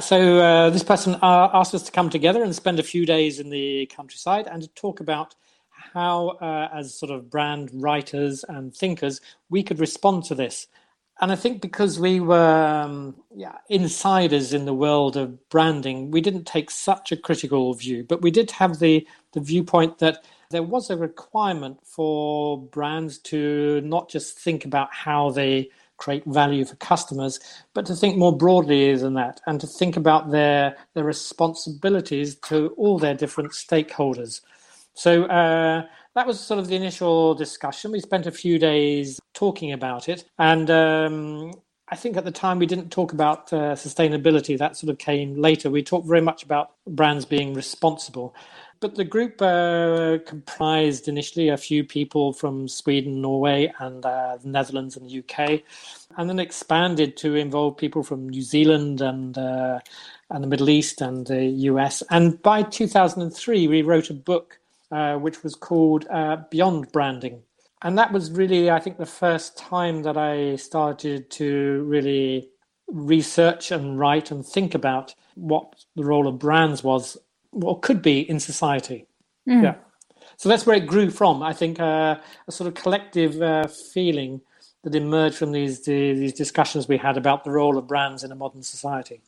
So 0.00 0.38
uh, 0.38 0.70
this 0.70 0.82
person 0.82 1.16
uh, 1.16 1.50
asked 1.52 1.74
us 1.74 1.82
to 1.82 1.92
come 1.92 2.08
together 2.08 2.42
and 2.42 2.54
spend 2.54 2.80
a 2.80 2.82
few 2.82 3.04
days 3.04 3.38
in 3.38 3.50
the 3.50 3.86
countryside 3.86 4.46
and 4.46 4.62
to 4.62 4.68
talk 4.68 5.00
about 5.00 5.34
how, 5.68 6.28
uh, 6.40 6.70
as 6.72 6.94
sort 6.94 7.12
of 7.12 7.28
brand 7.28 7.70
writers 7.74 8.44
and 8.48 8.74
thinkers, 8.74 9.20
we 9.50 9.62
could 9.62 9.78
respond 9.78 10.24
to 10.24 10.34
this. 10.34 10.66
And 11.22 11.30
I 11.30 11.36
think 11.36 11.62
because 11.62 12.00
we 12.00 12.18
were 12.18 12.82
um, 12.82 13.14
yeah, 13.32 13.58
insiders 13.68 14.52
in 14.52 14.64
the 14.64 14.74
world 14.74 15.16
of 15.16 15.48
branding, 15.50 16.10
we 16.10 16.20
didn't 16.20 16.48
take 16.48 16.68
such 16.68 17.12
a 17.12 17.16
critical 17.16 17.72
view, 17.74 18.04
but 18.08 18.22
we 18.22 18.32
did 18.32 18.50
have 18.50 18.80
the, 18.80 19.06
the 19.32 19.38
viewpoint 19.40 19.98
that 19.98 20.24
there 20.50 20.64
was 20.64 20.90
a 20.90 20.96
requirement 20.96 21.78
for 21.84 22.60
brands 22.60 23.18
to 23.18 23.80
not 23.82 24.10
just 24.10 24.36
think 24.36 24.64
about 24.64 24.92
how 24.92 25.30
they 25.30 25.70
create 25.96 26.24
value 26.26 26.64
for 26.64 26.74
customers, 26.76 27.38
but 27.72 27.86
to 27.86 27.94
think 27.94 28.16
more 28.16 28.36
broadly 28.36 28.96
than 28.96 29.14
that 29.14 29.40
and 29.46 29.60
to 29.60 29.66
think 29.68 29.96
about 29.96 30.32
their 30.32 30.76
their 30.94 31.04
responsibilities 31.04 32.34
to 32.34 32.74
all 32.76 32.98
their 32.98 33.14
different 33.14 33.52
stakeholders. 33.52 34.40
So 34.94 35.24
uh, 35.26 35.86
that 36.14 36.26
was 36.26 36.40
sort 36.40 36.60
of 36.60 36.68
the 36.68 36.76
initial 36.76 37.34
discussion. 37.34 37.92
We 37.92 38.00
spent 38.00 38.26
a 38.26 38.32
few 38.32 38.58
days 38.58 39.20
talking 39.34 39.72
about 39.72 40.08
it, 40.08 40.24
and 40.38 40.70
um, 40.70 41.52
I 41.88 41.96
think 41.96 42.16
at 42.16 42.24
the 42.24 42.30
time 42.30 42.58
we 42.58 42.66
didn't 42.66 42.90
talk 42.90 43.12
about 43.12 43.52
uh, 43.52 43.74
sustainability. 43.74 44.56
That 44.56 44.76
sort 44.76 44.90
of 44.90 44.98
came 44.98 45.36
later. 45.36 45.70
We 45.70 45.82
talked 45.82 46.08
very 46.08 46.22
much 46.22 46.42
about 46.42 46.70
brands 46.86 47.24
being 47.24 47.54
responsible. 47.54 48.34
But 48.80 48.96
the 48.96 49.04
group 49.04 49.40
uh, 49.40 50.18
comprised 50.26 51.06
initially 51.06 51.50
a 51.50 51.56
few 51.56 51.84
people 51.84 52.32
from 52.32 52.66
Sweden, 52.66 53.20
Norway, 53.20 53.72
and 53.78 54.04
uh, 54.04 54.38
the 54.42 54.48
Netherlands 54.48 54.96
and 54.96 55.08
the 55.08 55.18
UK, 55.20 55.62
and 56.16 56.28
then 56.28 56.40
expanded 56.40 57.16
to 57.18 57.36
involve 57.36 57.76
people 57.76 58.02
from 58.02 58.28
New 58.28 58.42
Zealand 58.42 59.00
and 59.00 59.38
uh, 59.38 59.78
and 60.30 60.42
the 60.42 60.48
Middle 60.48 60.70
East 60.70 61.00
and 61.00 61.26
the 61.26 61.44
US. 61.44 62.02
And 62.10 62.42
by 62.42 62.62
2003, 62.62 63.68
we 63.68 63.82
wrote 63.82 64.10
a 64.10 64.14
book 64.14 64.58
uh, 64.92 65.16
which 65.16 65.42
was 65.42 65.54
called 65.54 66.06
uh, 66.10 66.36
Beyond 66.50 66.92
Branding, 66.92 67.42
and 67.82 67.98
that 67.98 68.12
was 68.12 68.30
really, 68.30 68.70
I 68.70 68.78
think, 68.78 68.98
the 68.98 69.06
first 69.06 69.56
time 69.56 70.02
that 70.02 70.16
I 70.16 70.56
started 70.56 71.30
to 71.32 71.82
really 71.84 72.48
research 72.86 73.70
and 73.70 73.98
write 73.98 74.30
and 74.30 74.44
think 74.44 74.74
about 74.74 75.14
what 75.34 75.84
the 75.96 76.04
role 76.04 76.26
of 76.26 76.38
brands 76.38 76.84
was 76.84 77.16
or 77.52 77.80
could 77.80 78.02
be 78.02 78.20
in 78.28 78.38
society. 78.38 79.06
Mm. 79.48 79.62
Yeah. 79.62 79.74
So 80.36 80.48
that's 80.48 80.66
where 80.66 80.76
it 80.76 80.86
grew 80.86 81.10
from. 81.10 81.42
I 81.42 81.52
think 81.52 81.80
uh, 81.80 82.18
a 82.46 82.52
sort 82.52 82.68
of 82.68 82.74
collective 82.74 83.40
uh, 83.40 83.66
feeling 83.66 84.40
that 84.82 84.94
emerged 84.94 85.36
from 85.36 85.52
these 85.52 85.84
these 85.84 86.32
discussions 86.32 86.88
we 86.88 86.96
had 86.96 87.16
about 87.16 87.44
the 87.44 87.50
role 87.50 87.78
of 87.78 87.86
brands 87.86 88.24
in 88.24 88.32
a 88.32 88.34
modern 88.34 88.62
society. 88.62 89.20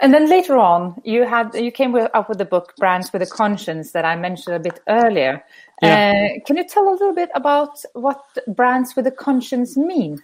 And 0.00 0.12
then 0.12 0.28
later 0.28 0.56
on, 0.56 1.00
you 1.04 1.24
had 1.24 1.54
you 1.54 1.70
came 1.70 1.92
with, 1.92 2.10
up 2.14 2.28
with 2.28 2.38
the 2.38 2.44
book 2.44 2.74
"Brands 2.78 3.12
with 3.12 3.22
a 3.22 3.26
Conscience" 3.26 3.92
that 3.92 4.04
I 4.04 4.16
mentioned 4.16 4.56
a 4.56 4.60
bit 4.60 4.80
earlier. 4.88 5.44
Yeah. 5.82 6.12
Uh, 6.12 6.40
can 6.46 6.56
you 6.56 6.64
tell 6.64 6.88
a 6.88 6.92
little 6.92 7.14
bit 7.14 7.30
about 7.34 7.78
what 7.92 8.22
brands 8.48 8.96
with 8.96 9.06
a 9.06 9.12
conscience 9.12 9.76
mean? 9.76 10.20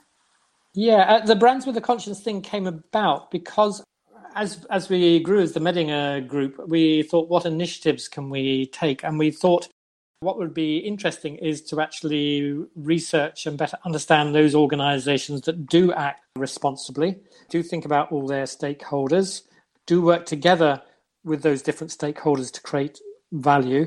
Yeah, 0.75 1.03
uh, 1.03 1.27
the 1.27 1.37
brands 1.37 1.67
with 1.67 1.77
a 1.77 1.81
conscience 1.81 2.21
thing 2.21 2.43
came 2.43 2.67
about 2.67 3.31
because 3.31 3.83
as 4.35 4.67
as 4.71 4.89
we 4.89 5.21
grew 5.21 5.41
as 5.41 5.53
the 5.53 5.61
Meddinge 5.61 6.27
group, 6.29 6.61
we 6.69 7.03
thought, 7.05 7.29
what 7.29 7.47
initiatives 7.47 8.09
can 8.09 8.31
we 8.31 8.67
take? 8.67 9.05
And 9.05 9.19
we 9.19 9.31
thought, 9.31 9.69
what 10.21 10.39
would 10.39 10.55
be 10.55 10.79
interesting 10.79 11.37
is 11.37 11.63
to 11.63 11.81
actually 11.81 12.65
research 12.75 13.47
and 13.47 13.57
better 13.57 13.79
understand 13.85 14.35
those 14.35 14.55
organizations 14.55 15.43
that 15.43 15.67
do 15.67 15.93
act 15.93 16.23
responsibly, 16.37 17.19
do 17.49 17.63
think 17.63 17.85
about 17.85 18.13
all 18.13 18.27
their 18.27 18.45
stakeholders, 18.45 19.43
do 19.91 20.01
work 20.01 20.25
together 20.25 20.73
with 21.25 21.43
those 21.43 21.63
different 21.63 21.91
stakeholders 21.99 22.51
to 22.53 22.61
create 22.71 22.97
value, 23.33 23.85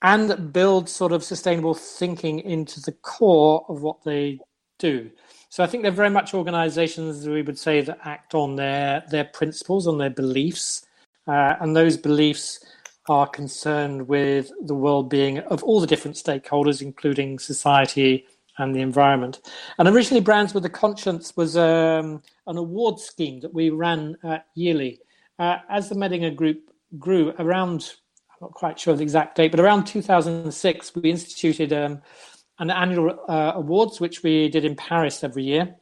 and 0.00 0.52
build 0.52 0.88
sort 0.88 1.12
of 1.12 1.22
sustainable 1.22 1.74
thinking 1.74 2.40
into 2.40 2.80
the 2.80 2.96
core 3.12 3.64
of 3.68 3.82
what 3.82 4.02
they 4.02 4.38
do. 4.78 5.10
So 5.50 5.62
I 5.62 5.66
think 5.66 5.82
they're 5.82 6.02
very 6.04 6.14
much 6.18 6.32
organizations 6.32 7.28
we 7.28 7.42
would 7.42 7.58
say 7.58 7.82
that 7.82 7.98
act 8.14 8.34
on 8.34 8.56
their 8.56 9.04
their 9.14 9.28
principles, 9.38 9.86
on 9.86 9.98
their 9.98 10.14
beliefs, 10.22 10.86
uh, 11.28 11.54
and 11.60 11.76
those 11.76 11.96
beliefs 12.08 12.46
are 13.08 13.28
concerned 13.40 14.08
with 14.08 14.46
the 14.70 14.78
well-being 14.86 15.36
of 15.54 15.62
all 15.66 15.80
the 15.80 15.92
different 15.92 16.16
stakeholders, 16.16 16.80
including 16.80 17.38
society 17.38 18.24
and 18.58 18.74
the 18.74 18.80
environment. 18.80 19.34
And 19.78 19.86
originally, 19.88 20.24
Brands 20.28 20.54
with 20.54 20.64
a 20.64 20.76
Conscience 20.84 21.26
was 21.36 21.56
um, 21.56 22.22
an 22.46 22.56
award 22.56 22.96
scheme 22.98 23.40
that 23.40 23.52
we 23.58 23.70
ran 23.84 24.16
uh, 24.24 24.38
yearly. 24.54 24.92
Uh, 25.38 25.58
as 25.68 25.88
the 25.88 25.94
Meddinge 25.94 26.34
Group 26.36 26.70
grew 26.98 27.32
around, 27.38 27.92
I'm 28.30 28.48
not 28.48 28.52
quite 28.52 28.78
sure 28.78 28.94
the 28.94 29.02
exact 29.02 29.36
date, 29.36 29.50
but 29.50 29.60
around 29.60 29.86
2006, 29.86 30.94
we 30.96 31.10
instituted 31.10 31.72
um, 31.72 32.02
an 32.58 32.70
annual 32.70 33.18
uh, 33.28 33.52
awards, 33.54 34.00
which 34.00 34.22
we 34.22 34.48
did 34.48 34.64
in 34.64 34.76
Paris 34.76 35.24
every 35.24 35.44
year. 35.44 35.74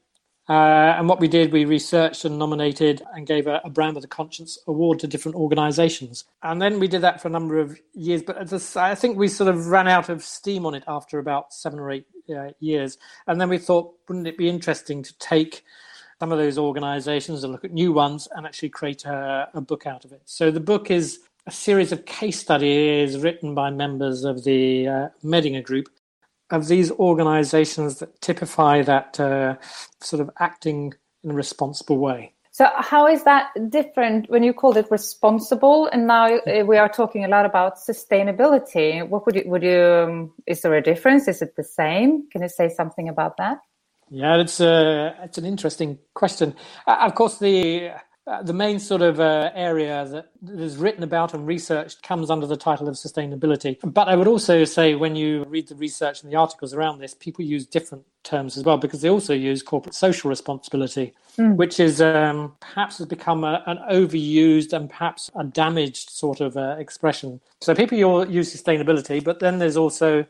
Uh, 0.50 0.96
and 0.98 1.08
what 1.08 1.20
we 1.20 1.28
did, 1.28 1.52
we 1.52 1.64
researched 1.64 2.24
and 2.24 2.36
nominated 2.36 3.02
and 3.14 3.24
gave 3.24 3.46
a, 3.46 3.60
a, 3.62 3.70
brand 3.70 3.94
with 3.94 4.02
a 4.02 4.08
conscience 4.08 4.58
award 4.66 4.98
to 4.98 5.06
different 5.06 5.36
organizations. 5.36 6.24
And 6.42 6.60
then 6.60 6.80
we 6.80 6.88
did 6.88 7.02
that 7.02 7.22
for 7.22 7.28
a 7.28 7.30
number 7.30 7.58
of 7.58 7.78
years. 7.94 8.24
But 8.24 8.52
I 8.76 8.96
think 8.96 9.16
we 9.16 9.28
sort 9.28 9.48
of 9.48 9.68
ran 9.68 9.86
out 9.86 10.08
of 10.08 10.24
steam 10.24 10.66
on 10.66 10.74
it 10.74 10.82
after 10.88 11.20
about 11.20 11.52
seven 11.52 11.78
or 11.78 11.92
eight 11.92 12.06
uh, 12.36 12.48
years. 12.58 12.98
And 13.28 13.40
then 13.40 13.48
we 13.48 13.58
thought, 13.58 13.94
wouldn't 14.08 14.26
it 14.26 14.36
be 14.36 14.48
interesting 14.48 15.04
to 15.04 15.16
take 15.18 15.64
some 16.20 16.32
of 16.32 16.38
those 16.38 16.58
organizations 16.58 17.42
and 17.42 17.52
look 17.52 17.64
at 17.64 17.72
new 17.72 17.92
ones 17.92 18.28
and 18.32 18.46
actually 18.46 18.68
create 18.68 19.04
a, 19.06 19.48
a 19.54 19.60
book 19.60 19.86
out 19.86 20.04
of 20.04 20.12
it? 20.12 20.22
So 20.26 20.50
the 20.50 20.60
book 20.60 20.90
is 20.90 21.18
a 21.46 21.50
series 21.50 21.92
of 21.92 22.04
case 22.04 22.38
studies 22.38 23.18
written 23.18 23.54
by 23.54 23.70
members 23.70 24.24
of 24.24 24.44
the 24.44 24.86
uh, 24.86 25.08
Meddinge 25.24 25.64
Group 25.64 25.88
of 26.50 26.68
these 26.68 26.90
organizations 26.92 28.00
that 28.00 28.20
typify 28.20 28.82
that 28.82 29.18
uh, 29.18 29.56
sort 30.00 30.20
of 30.20 30.30
acting 30.38 30.92
in 31.24 31.30
a 31.30 31.34
responsible 31.34 31.98
way. 31.98 32.34
So 32.52 32.68
how 32.76 33.06
is 33.06 33.22
that 33.24 33.52
different 33.70 34.28
when 34.28 34.42
you 34.42 34.52
called 34.52 34.76
it 34.76 34.90
responsible, 34.90 35.86
and 35.86 36.06
now 36.06 36.26
uh, 36.26 36.64
we 36.66 36.76
are 36.76 36.88
talking 36.88 37.24
a 37.24 37.28
lot 37.28 37.46
about 37.46 37.78
sustainability? 37.78 39.08
What 39.08 39.24
would 39.24 39.36
you 39.36 39.44
would 39.46 39.62
you? 39.62 39.80
Um, 39.80 40.32
is 40.46 40.60
there 40.62 40.74
a 40.74 40.82
difference? 40.82 41.28
Is 41.28 41.40
it 41.40 41.54
the 41.56 41.64
same? 41.64 42.28
Can 42.30 42.42
you 42.42 42.48
say 42.48 42.68
something 42.68 43.08
about 43.08 43.36
that? 43.36 43.58
Yeah, 44.10 44.40
it's 44.40 44.60
a 44.60 45.16
it's 45.22 45.38
an 45.38 45.44
interesting 45.44 45.98
question. 46.14 46.54
Uh, 46.86 46.98
of 47.02 47.14
course, 47.14 47.38
the 47.38 47.92
uh, 48.26 48.42
the 48.42 48.52
main 48.52 48.78
sort 48.78 49.02
of 49.02 49.18
uh, 49.18 49.50
area 49.54 50.06
that 50.06 50.30
is 50.60 50.76
written 50.76 51.02
about 51.02 51.32
and 51.34 51.46
researched 51.46 52.02
comes 52.02 52.30
under 52.30 52.46
the 52.46 52.56
title 52.56 52.86
of 52.88 52.94
sustainability. 52.94 53.76
But 53.82 54.08
I 54.08 54.14
would 54.14 54.28
also 54.28 54.64
say 54.64 54.94
when 54.94 55.16
you 55.16 55.44
read 55.44 55.68
the 55.68 55.74
research 55.74 56.22
and 56.22 56.30
the 56.30 56.36
articles 56.36 56.74
around 56.74 56.98
this, 56.98 57.14
people 57.14 57.44
use 57.44 57.66
different 57.66 58.04
terms 58.22 58.56
as 58.56 58.64
well 58.64 58.76
because 58.76 59.00
they 59.00 59.08
also 59.08 59.32
use 59.32 59.62
corporate 59.62 59.94
social 59.94 60.28
responsibility, 60.28 61.14
mm. 61.38 61.56
which 61.56 61.80
is 61.80 62.00
um, 62.00 62.54
perhaps 62.60 62.98
has 62.98 63.06
become 63.06 63.42
a, 63.42 63.62
an 63.66 63.78
overused 63.90 64.72
and 64.72 64.90
perhaps 64.90 65.30
a 65.34 65.42
damaged 65.42 66.10
sort 66.10 66.40
of 66.40 66.56
uh, 66.56 66.76
expression. 66.78 67.40
So 67.60 67.74
people 67.74 67.98
use 68.28 68.54
sustainability, 68.54 69.24
but 69.24 69.40
then 69.40 69.58
there's 69.58 69.76
also 69.76 70.26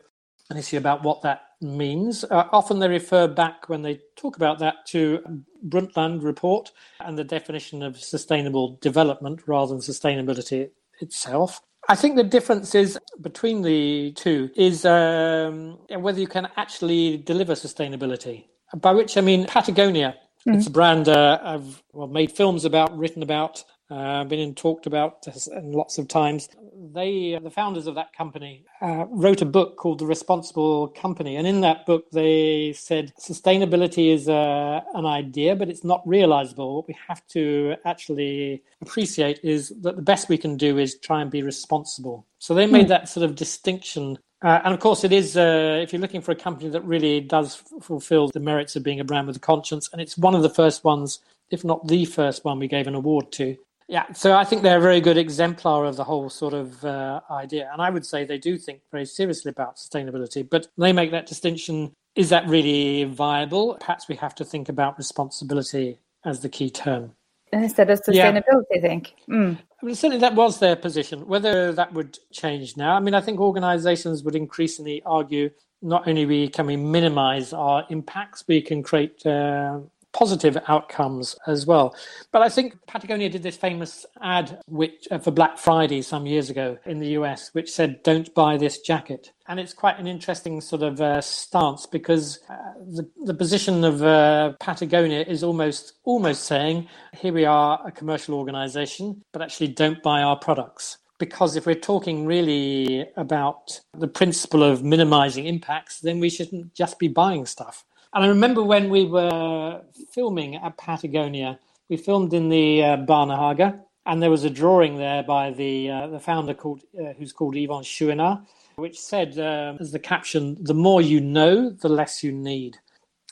an 0.49 0.57
issue 0.57 0.77
about 0.77 1.03
what 1.03 1.21
that 1.23 1.50
means. 1.61 2.23
Uh, 2.23 2.47
often 2.51 2.79
they 2.79 2.87
refer 2.87 3.27
back 3.27 3.69
when 3.69 3.81
they 3.81 3.99
talk 4.15 4.35
about 4.35 4.59
that 4.59 4.85
to 4.87 5.43
Brundtland 5.67 6.23
report 6.23 6.71
and 6.99 7.17
the 7.17 7.23
definition 7.23 7.83
of 7.83 7.97
sustainable 7.97 8.77
development 8.81 9.47
rather 9.47 9.73
than 9.73 9.81
sustainability 9.81 10.69
itself. 10.99 11.61
I 11.89 11.95
think 11.95 12.15
the 12.15 12.23
difference 12.23 12.75
is 12.75 12.99
between 13.21 13.63
the 13.63 14.11
two 14.13 14.49
is 14.55 14.85
um, 14.85 15.79
whether 15.89 16.19
you 16.19 16.27
can 16.27 16.47
actually 16.55 17.17
deliver 17.17 17.53
sustainability. 17.53 18.45
By 18.75 18.93
which 18.93 19.17
I 19.17 19.21
mean 19.21 19.45
Patagonia. 19.45 20.15
Mm-hmm. 20.47 20.57
It's 20.57 20.67
a 20.67 20.71
brand 20.71 21.09
uh, 21.09 21.39
I've 21.43 21.83
well, 21.93 22.07
made 22.07 22.31
films 22.31 22.65
about, 22.65 22.97
written 22.97 23.21
about, 23.21 23.63
uh, 23.91 24.23
been 24.23 24.39
in, 24.39 24.55
talked 24.55 24.87
about 24.87 25.27
lots 25.61 25.97
of 25.97 26.07
times. 26.07 26.49
They, 26.93 27.37
the 27.41 27.51
founders 27.51 27.87
of 27.87 27.95
that 27.95 28.13
company, 28.13 28.65
uh, 28.81 29.05
wrote 29.09 29.41
a 29.41 29.45
book 29.45 29.77
called 29.77 29.99
The 29.99 30.05
Responsible 30.05 30.87
Company, 30.87 31.35
and 31.35 31.45
in 31.45 31.61
that 31.61 31.85
book 31.85 32.09
they 32.11 32.73
said 32.73 33.13
sustainability 33.19 34.13
is 34.13 34.29
uh, 34.29 34.81
an 34.93 35.05
idea, 35.05 35.55
but 35.55 35.69
it's 35.69 35.83
not 35.83 36.01
realizable. 36.07 36.77
What 36.77 36.87
we 36.87 36.97
have 37.07 37.25
to 37.27 37.75
actually 37.85 38.63
appreciate 38.81 39.39
is 39.43 39.73
that 39.81 39.95
the 39.95 40.01
best 40.01 40.29
we 40.29 40.37
can 40.37 40.57
do 40.57 40.77
is 40.77 40.97
try 40.97 41.21
and 41.21 41.29
be 41.29 41.43
responsible. 41.43 42.25
So 42.39 42.53
they 42.53 42.65
made 42.65 42.85
mm. 42.85 42.89
that 42.89 43.09
sort 43.09 43.25
of 43.25 43.35
distinction 43.35 44.17
uh, 44.43 44.59
and 44.63 44.73
of 44.73 44.79
course, 44.79 45.03
it 45.03 45.11
is, 45.11 45.37
uh, 45.37 45.79
if 45.83 45.93
you're 45.93 46.01
looking 46.01 46.21
for 46.21 46.31
a 46.31 46.35
company 46.35 46.67
that 46.69 46.83
really 46.83 47.21
does 47.21 47.61
f- 47.61 47.83
fulfill 47.83 48.27
the 48.29 48.39
merits 48.39 48.75
of 48.75 48.81
being 48.81 48.99
a 48.99 49.03
brand 49.03 49.27
with 49.27 49.35
a 49.35 49.39
conscience, 49.39 49.87
and 49.93 50.01
it's 50.01 50.17
one 50.17 50.33
of 50.33 50.41
the 50.41 50.49
first 50.49 50.83
ones, 50.83 51.19
if 51.51 51.63
not 51.63 51.87
the 51.87 52.05
first 52.05 52.43
one, 52.43 52.57
we 52.57 52.67
gave 52.67 52.87
an 52.87 52.95
award 52.95 53.31
to. 53.33 53.55
Yeah, 53.91 54.09
so 54.13 54.37
I 54.37 54.45
think 54.45 54.61
they're 54.61 54.77
a 54.77 54.81
very 54.81 55.01
good 55.01 55.17
exemplar 55.17 55.83
of 55.83 55.97
the 55.97 56.05
whole 56.05 56.29
sort 56.29 56.53
of 56.53 56.81
uh, 56.85 57.19
idea. 57.29 57.69
And 57.73 57.81
I 57.81 57.89
would 57.89 58.05
say 58.05 58.23
they 58.23 58.37
do 58.37 58.57
think 58.57 58.79
very 58.89 59.05
seriously 59.05 59.49
about 59.49 59.75
sustainability, 59.75 60.49
but 60.49 60.67
they 60.77 60.93
make 60.93 61.11
that 61.11 61.25
distinction. 61.25 61.91
Is 62.15 62.29
that 62.29 62.47
really 62.47 63.03
viable? 63.03 63.75
Perhaps 63.81 64.07
we 64.07 64.15
have 64.15 64.33
to 64.35 64.45
think 64.45 64.69
about 64.69 64.97
responsibility 64.97 65.99
as 66.23 66.39
the 66.39 66.47
key 66.47 66.69
term. 66.69 67.11
Instead 67.51 67.89
of 67.89 67.99
sustainability, 67.99 68.63
yeah. 68.71 68.77
I 68.77 68.79
think. 68.79 69.13
Mm. 69.29 69.57
I 69.59 69.85
mean, 69.85 69.95
certainly 69.95 70.21
that 70.21 70.35
was 70.35 70.59
their 70.59 70.77
position. 70.77 71.27
Whether 71.27 71.73
that 71.73 71.91
would 71.91 72.17
change 72.31 72.77
now, 72.77 72.95
I 72.95 73.01
mean, 73.01 73.13
I 73.13 73.19
think 73.19 73.41
organizations 73.41 74.23
would 74.23 74.35
increasingly 74.35 75.01
argue 75.05 75.49
not 75.81 76.07
only 76.07 76.25
we 76.25 76.47
can 76.47 76.65
we 76.65 76.77
minimize 76.77 77.51
our 77.51 77.85
impacts, 77.89 78.45
we 78.47 78.61
can 78.61 78.83
create 78.83 79.25
uh, 79.25 79.79
positive 80.13 80.57
outcomes 80.67 81.35
as 81.47 81.65
well. 81.65 81.95
But 82.31 82.41
I 82.41 82.49
think 82.49 82.77
Patagonia 82.87 83.29
did 83.29 83.43
this 83.43 83.57
famous 83.57 84.05
ad 84.21 84.59
which 84.67 85.07
uh, 85.11 85.19
for 85.19 85.31
Black 85.31 85.57
Friday 85.57 86.01
some 86.01 86.25
years 86.25 86.49
ago 86.49 86.77
in 86.85 86.99
the 86.99 87.09
US, 87.19 87.49
which 87.53 87.71
said, 87.71 88.03
"Don't 88.03 88.33
buy 88.33 88.57
this 88.57 88.79
jacket." 88.79 89.31
And 89.47 89.59
it's 89.59 89.73
quite 89.73 89.99
an 89.99 90.07
interesting 90.07 90.61
sort 90.61 90.83
of 90.83 91.01
uh, 91.01 91.21
stance 91.21 91.85
because 91.85 92.39
uh, 92.49 92.55
the 92.79 93.09
the 93.25 93.33
position 93.33 93.83
of 93.83 94.03
uh, 94.03 94.53
Patagonia 94.59 95.21
is 95.27 95.43
almost 95.43 95.93
almost 96.03 96.43
saying, 96.45 96.87
"Here 97.13 97.33
we 97.33 97.45
are, 97.45 97.81
a 97.85 97.91
commercial 97.91 98.35
organization, 98.35 99.23
but 99.33 99.41
actually 99.41 99.69
don't 99.69 100.01
buy 100.03 100.21
our 100.21 100.37
products." 100.37 100.97
because 101.19 101.55
if 101.55 101.67
we're 101.67 101.75
talking 101.75 102.25
really 102.25 103.05
about 103.15 103.79
the 103.95 104.07
principle 104.07 104.63
of 104.63 104.83
minimizing 104.83 105.45
impacts, 105.45 105.99
then 105.99 106.19
we 106.19 106.31
shouldn't 106.31 106.73
just 106.73 106.97
be 106.97 107.07
buying 107.07 107.45
stuff. 107.45 107.85
And 108.13 108.25
I 108.25 108.27
remember 108.27 108.63
when 108.63 108.89
we 108.89 109.05
were 109.05 109.81
filming 110.11 110.55
at 110.55 110.77
Patagonia, 110.77 111.59
we 111.89 111.97
filmed 111.97 112.33
in 112.33 112.49
the 112.49 112.83
uh, 112.83 112.97
Barnehage, 112.97 113.73
and 114.05 114.21
there 114.21 114.29
was 114.29 114.43
a 114.43 114.49
drawing 114.49 114.97
there 114.97 115.23
by 115.23 115.51
the 115.51 115.89
uh, 115.89 116.07
the 116.07 116.19
founder 116.19 116.53
called 116.53 116.81
uh, 116.99 117.13
who's 117.17 117.31
called 117.31 117.55
Yvon 117.55 117.83
Chouinard, 117.83 118.45
which 118.75 118.99
said 118.99 119.37
um, 119.39 119.77
as 119.79 119.91
the 119.91 119.99
caption, 119.99 120.57
"The 120.61 120.73
more 120.73 121.01
you 121.01 121.21
know, 121.21 121.69
the 121.69 121.89
less 121.89 122.23
you 122.23 122.31
need." 122.31 122.77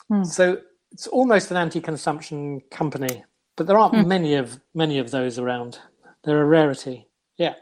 Hmm. 0.08 0.24
So 0.24 0.58
it's 0.92 1.06
almost 1.06 1.50
an 1.50 1.56
anti-consumption 1.56 2.62
company, 2.70 3.24
but 3.56 3.66
there 3.66 3.78
aren't 3.78 3.96
hmm. 3.96 4.08
many 4.08 4.34
of 4.34 4.60
many 4.74 4.98
of 4.98 5.10
those 5.10 5.38
around. 5.38 5.78
They're 6.24 6.42
a 6.42 6.46
rarity. 6.46 7.06
Yeah. 7.36 7.54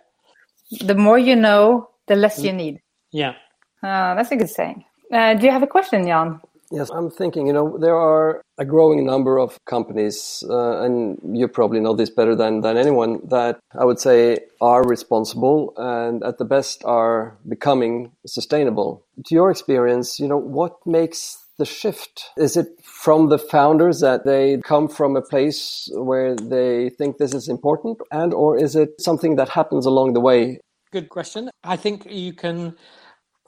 The 0.81 0.95
more 0.95 1.19
you 1.19 1.37
know, 1.37 1.91
the 2.07 2.17
less 2.17 2.43
you 2.43 2.53
need. 2.53 2.83
Yeah. 3.11 3.35
Uh, 3.83 4.15
that's 4.15 4.31
a 4.33 4.37
good 4.37 4.51
saying. 4.51 4.85
Uh, 5.13 5.35
do 5.35 5.47
you 5.47 5.53
have 5.53 5.63
a 5.63 5.67
question, 5.67 6.07
Jan? 6.07 6.41
Yes, 6.71 6.91
I'm 6.91 7.11
thinking, 7.11 7.47
you 7.47 7.53
know, 7.53 7.79
there 7.79 7.97
are 7.97 8.43
a 8.59 8.65
growing 8.65 9.07
number 9.07 9.39
of 9.39 9.59
companies, 9.65 10.45
uh, 10.49 10.83
and 10.83 11.19
you 11.33 11.49
probably 11.49 11.81
know 11.81 11.95
this 11.95 12.11
better 12.11 12.35
than, 12.37 12.61
than 12.61 12.77
anyone, 12.77 13.21
that 13.29 13.59
I 13.79 13.87
would 13.87 13.99
say 13.99 14.39
are 14.61 14.83
responsible 14.83 15.73
and 15.79 16.23
at 16.23 16.37
the 16.37 16.45
best 16.45 16.85
are 16.85 17.39
becoming 17.49 18.13
sustainable. 18.27 19.07
To 19.27 19.35
your 19.35 19.51
experience, 19.51 20.19
you 20.19 20.29
know, 20.29 20.37
what 20.37 20.75
makes 20.85 21.39
the 21.59 21.65
shift? 21.65 22.31
Is 22.37 22.57
it 22.57 22.69
from 22.83 23.31
the 23.31 23.39
founders 23.39 24.01
that 24.01 24.25
they 24.25 24.59
come 24.65 24.89
from 24.89 25.17
a 25.17 25.23
place 25.23 25.89
where 25.93 26.37
they 26.37 26.91
think 26.91 27.17
this 27.17 27.35
is 27.35 27.49
important 27.49 27.99
and 28.13 28.33
or 28.33 28.57
is 28.57 28.77
it 28.77 28.91
something 29.01 29.37
that 29.37 29.49
happens 29.49 29.85
along 29.85 30.13
the 30.13 30.21
way? 30.21 30.61
Good 30.93 31.09
question. 31.09 31.51
I 31.65 31.77
think 31.77 32.07
you 32.11 32.33
can 32.33 32.77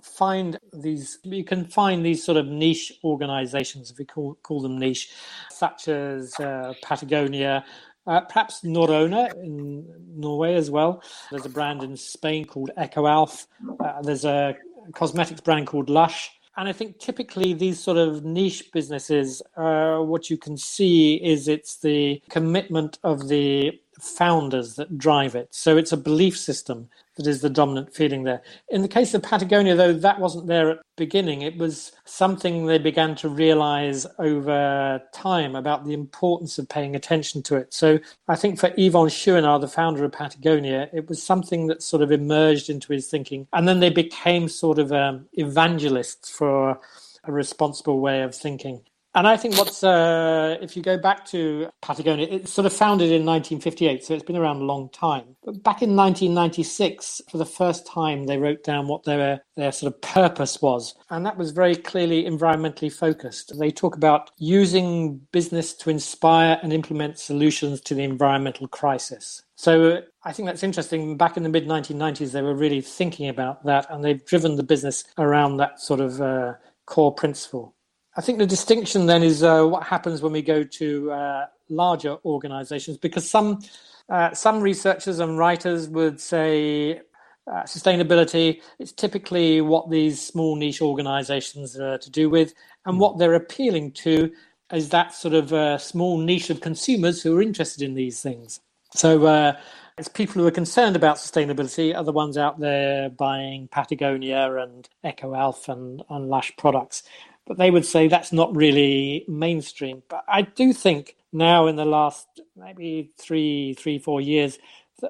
find 0.03 0.59
these 0.73 1.19
you 1.25 1.45
can 1.45 1.65
find 1.65 2.05
these 2.05 2.23
sort 2.25 2.37
of 2.37 2.47
niche 2.47 2.93
organizations 3.05 3.91
if 3.91 3.99
we 3.99 4.05
call, 4.05 4.37
call 4.43 4.61
them 4.61 4.79
niche 4.79 5.13
such 5.51 5.89
as 5.89 6.35
uh, 6.41 6.73
patagonia 6.83 7.65
uh, 8.07 8.21
perhaps 8.23 8.63
norrøna 8.63 9.31
in 9.43 9.87
norway 10.17 10.55
as 10.55 10.71
well. 10.71 11.03
There's 11.31 11.47
a 11.47 11.51
brand 11.51 11.83
in 11.83 11.97
spain 11.97 12.45
called 12.47 12.71
ecoalf 12.79 13.47
uh, 13.79 14.03
there's 14.03 14.25
a 14.25 14.57
cosmetics 14.93 15.41
brand 15.41 15.67
called 15.67 15.91
lush. 15.91 16.31
And 16.57 16.69
I 16.69 16.73
think 16.73 16.99
typically 16.99 17.55
these 17.55 17.81
sort 17.81 17.97
of 17.97 18.25
niche 18.25 18.71
businesses, 18.73 19.41
uh, 19.57 19.99
what 19.99 20.29
you 20.29 20.37
can 20.37 20.57
see 20.57 21.15
is 21.15 21.49
it's 21.49 21.79
the 21.79 22.21
commitment 22.29 22.99
of 23.03 23.29
the 23.29 23.79
founders 23.99 24.75
that 24.77 24.99
drive 24.99 25.35
it. 25.35 25.49
So 25.53 25.77
it's 25.77 25.93
a 25.93 25.97
belief 25.97 26.37
system 26.37 26.89
that 27.21 27.29
is 27.29 27.43
the 27.43 27.51
dominant 27.51 27.95
feeling 27.95 28.25
there. 28.25 28.41
In 28.71 28.81
the 28.81 28.89
case 28.89 29.13
of 29.13 29.23
Patagonia, 29.23 29.75
though, 29.75 29.93
that 29.93 30.19
wasn't 30.19 30.47
there 30.47 30.71
at 30.71 30.77
the 30.79 30.83
beginning. 30.97 31.43
It 31.43 31.59
was 31.59 31.93
something 32.07 32.65
they 32.65 32.79
began 32.79 33.15
to 33.17 33.29
realize 33.29 34.07
over 34.19 35.03
time 35.13 35.55
about 35.55 35.85
the 35.85 35.93
importance 35.93 36.59
of 36.59 36.69
paying 36.69 36.97
attention 36.97 37.43
to 37.45 37.57
it. 37.57 37.75
So 37.75 37.99
I 38.27 38.37
think 38.37 38.59
for 38.59 38.71
Yvon 38.71 39.11
Chouinard, 39.11 39.61
the 39.61 39.69
founder 39.69 40.03
of 40.05 40.13
Patagonia, 40.13 40.89
it 40.95 41.09
was 41.09 41.23
something 41.23 41.67
that 41.67 41.83
sort 41.83 42.03
of 42.03 42.11
emerged 42.11 42.71
into 42.71 42.93
his 42.93 43.09
thinking. 43.09 43.47
And 43.53 43.69
then 43.69 43.81
they 43.81 43.91
became 43.91 44.49
sort 44.49 44.79
of 44.79 44.91
um, 44.93 45.27
evangelists 45.35 46.31
for 46.31 46.81
a 47.25 47.33
responsible 47.33 48.01
way 48.01 48.23
of 48.23 48.35
thinking. 48.35 48.81
And 49.15 49.27
I 49.27 49.37
think 49.37 49.59
what's, 49.59 49.83
uh, 49.83 50.57
if 50.63 50.77
you 50.77 50.83
go 50.83 50.97
back 50.97 51.25
to 51.27 51.69
Patagonia, 51.83 52.29
it's 52.31 52.53
sort 52.53 52.67
of 52.67 52.73
founded 52.73 53.09
in 53.09 53.27
1958, 53.27 54.05
so 54.05 54.15
it's 54.15 54.23
been 54.23 54.37
around 54.37 54.59
a 54.59 54.65
long 54.65 54.89
time. 54.91 55.37
But 55.43 55.65
back 55.65 55.83
in 55.83 55.97
1996, 55.97 57.23
for 57.29 57.39
the 57.39 57.45
first 57.45 57.87
time, 57.89 58.27
they 58.27 58.39
wrote 58.39 58.63
down 58.63 58.87
what 58.87 59.03
their, 59.03 59.43
their 59.57 59.73
sort 59.73 59.93
of 59.93 60.01
purpose 60.01 60.63
was. 60.63 60.95
And 61.11 61.27
that 61.27 61.37
was 61.37 61.51
very 61.51 61.75
clearly 61.75 62.23
environmentally 62.25 62.93
focused. 62.93 63.59
They 63.59 63.73
talk 63.73 63.97
about 63.97 64.31
using 64.39 65.17
business 65.33 65.75
to 65.79 65.91
inspire 65.91 66.61
and 66.63 66.73
implement 66.73 67.19
solutions 67.19 67.81
to 67.83 67.95
the 67.97 68.05
environmental 68.05 68.69
crisis. 68.69 69.43
So 69.57 70.03
I 70.23 70.33
think 70.33 70.47
that's 70.47 70.63
interesting. 70.63 71.17
Back 71.17 71.37
in 71.37 71.43
the 71.43 71.49
mid 71.49 71.67
1990s, 71.67 72.31
they 72.31 72.43
were 72.43 72.55
really 72.55 72.81
thinking 72.81 73.29
about 73.29 73.65
that, 73.65 73.87
and 73.91 74.05
they've 74.05 74.25
driven 74.25 74.55
the 74.55 74.63
business 74.63 75.05
around 75.19 75.57
that 75.57 75.81
sort 75.81 75.99
of 75.99 76.21
uh, 76.21 76.55
core 76.87 77.13
principle. 77.13 77.75
I 78.17 78.21
think 78.21 78.39
the 78.39 78.47
distinction 78.47 79.07
then 79.07 79.23
is 79.23 79.43
uh, 79.43 79.65
what 79.65 79.85
happens 79.85 80.21
when 80.21 80.33
we 80.33 80.43
go 80.43 80.65
to 80.65 81.13
uh, 81.13 81.47
larger 81.69 82.17
organizations, 82.25 82.99
because 82.99 83.29
some 83.29 83.61
uh, 84.09 84.35
some 84.35 84.61
researchers 84.61 85.21
and 85.21 85.39
writers 85.39 85.89
would 85.89 86.21
say 86.21 87.01
uh, 87.47 87.63
sustainability 87.63 88.61
is 88.81 88.93
typically 88.93 89.61
what 89.61 89.89
these 89.91 90.21
small 90.21 90.57
niche 90.57 90.83
organizations 90.83 91.79
are 91.79 91.99
to 91.99 92.11
do 92.11 92.29
with, 92.29 92.53
and 92.85 92.99
what 92.99 93.19
they're 93.19 93.35
appealing 93.35 93.93
to 93.93 94.33
is 94.73 94.89
that 94.89 95.15
sort 95.15 95.35
of 95.35 95.53
a 95.53 95.79
small 95.79 96.19
niche 96.19 96.51
of 96.51 96.61
consumers 96.61 97.23
who 97.23 97.37
are 97.37 97.43
interested 97.43 97.83
in 97.83 97.95
these 97.95 98.21
things. 98.21 98.61
So 98.93 99.27
uh, 99.27 99.57
it's 99.99 100.09
people 100.09 100.43
who 100.43 100.49
are 100.49 100.53
concerned 100.53 100.97
about 100.97 101.17
sustainability 101.17 101.97
are 101.97 102.05
the 102.05 102.13
ones 102.13 102.37
out 102.37 102.59
there 102.59 103.11
buying 103.11 103.69
Patagonia 103.69 104.57
and 104.57 104.89
EcoAlf 105.05 105.69
and, 105.69 106.03
and 106.09 106.29
Lush 106.29 106.53
products. 106.57 107.03
But 107.51 107.59
they 107.59 107.73
would 107.73 107.85
say 107.85 108.07
that's 108.07 108.33
not 108.33 108.55
really 108.55 109.25
mainstream. 109.27 110.05
But 110.09 110.23
I 110.29 110.43
do 110.43 110.73
think 110.73 111.17
now 111.33 111.67
in 111.67 111.75
the 111.75 111.85
last 111.85 112.29
maybe 112.57 113.11
three, 113.19 113.75
three, 113.75 113.99
four 113.99 114.21
years, 114.21 114.61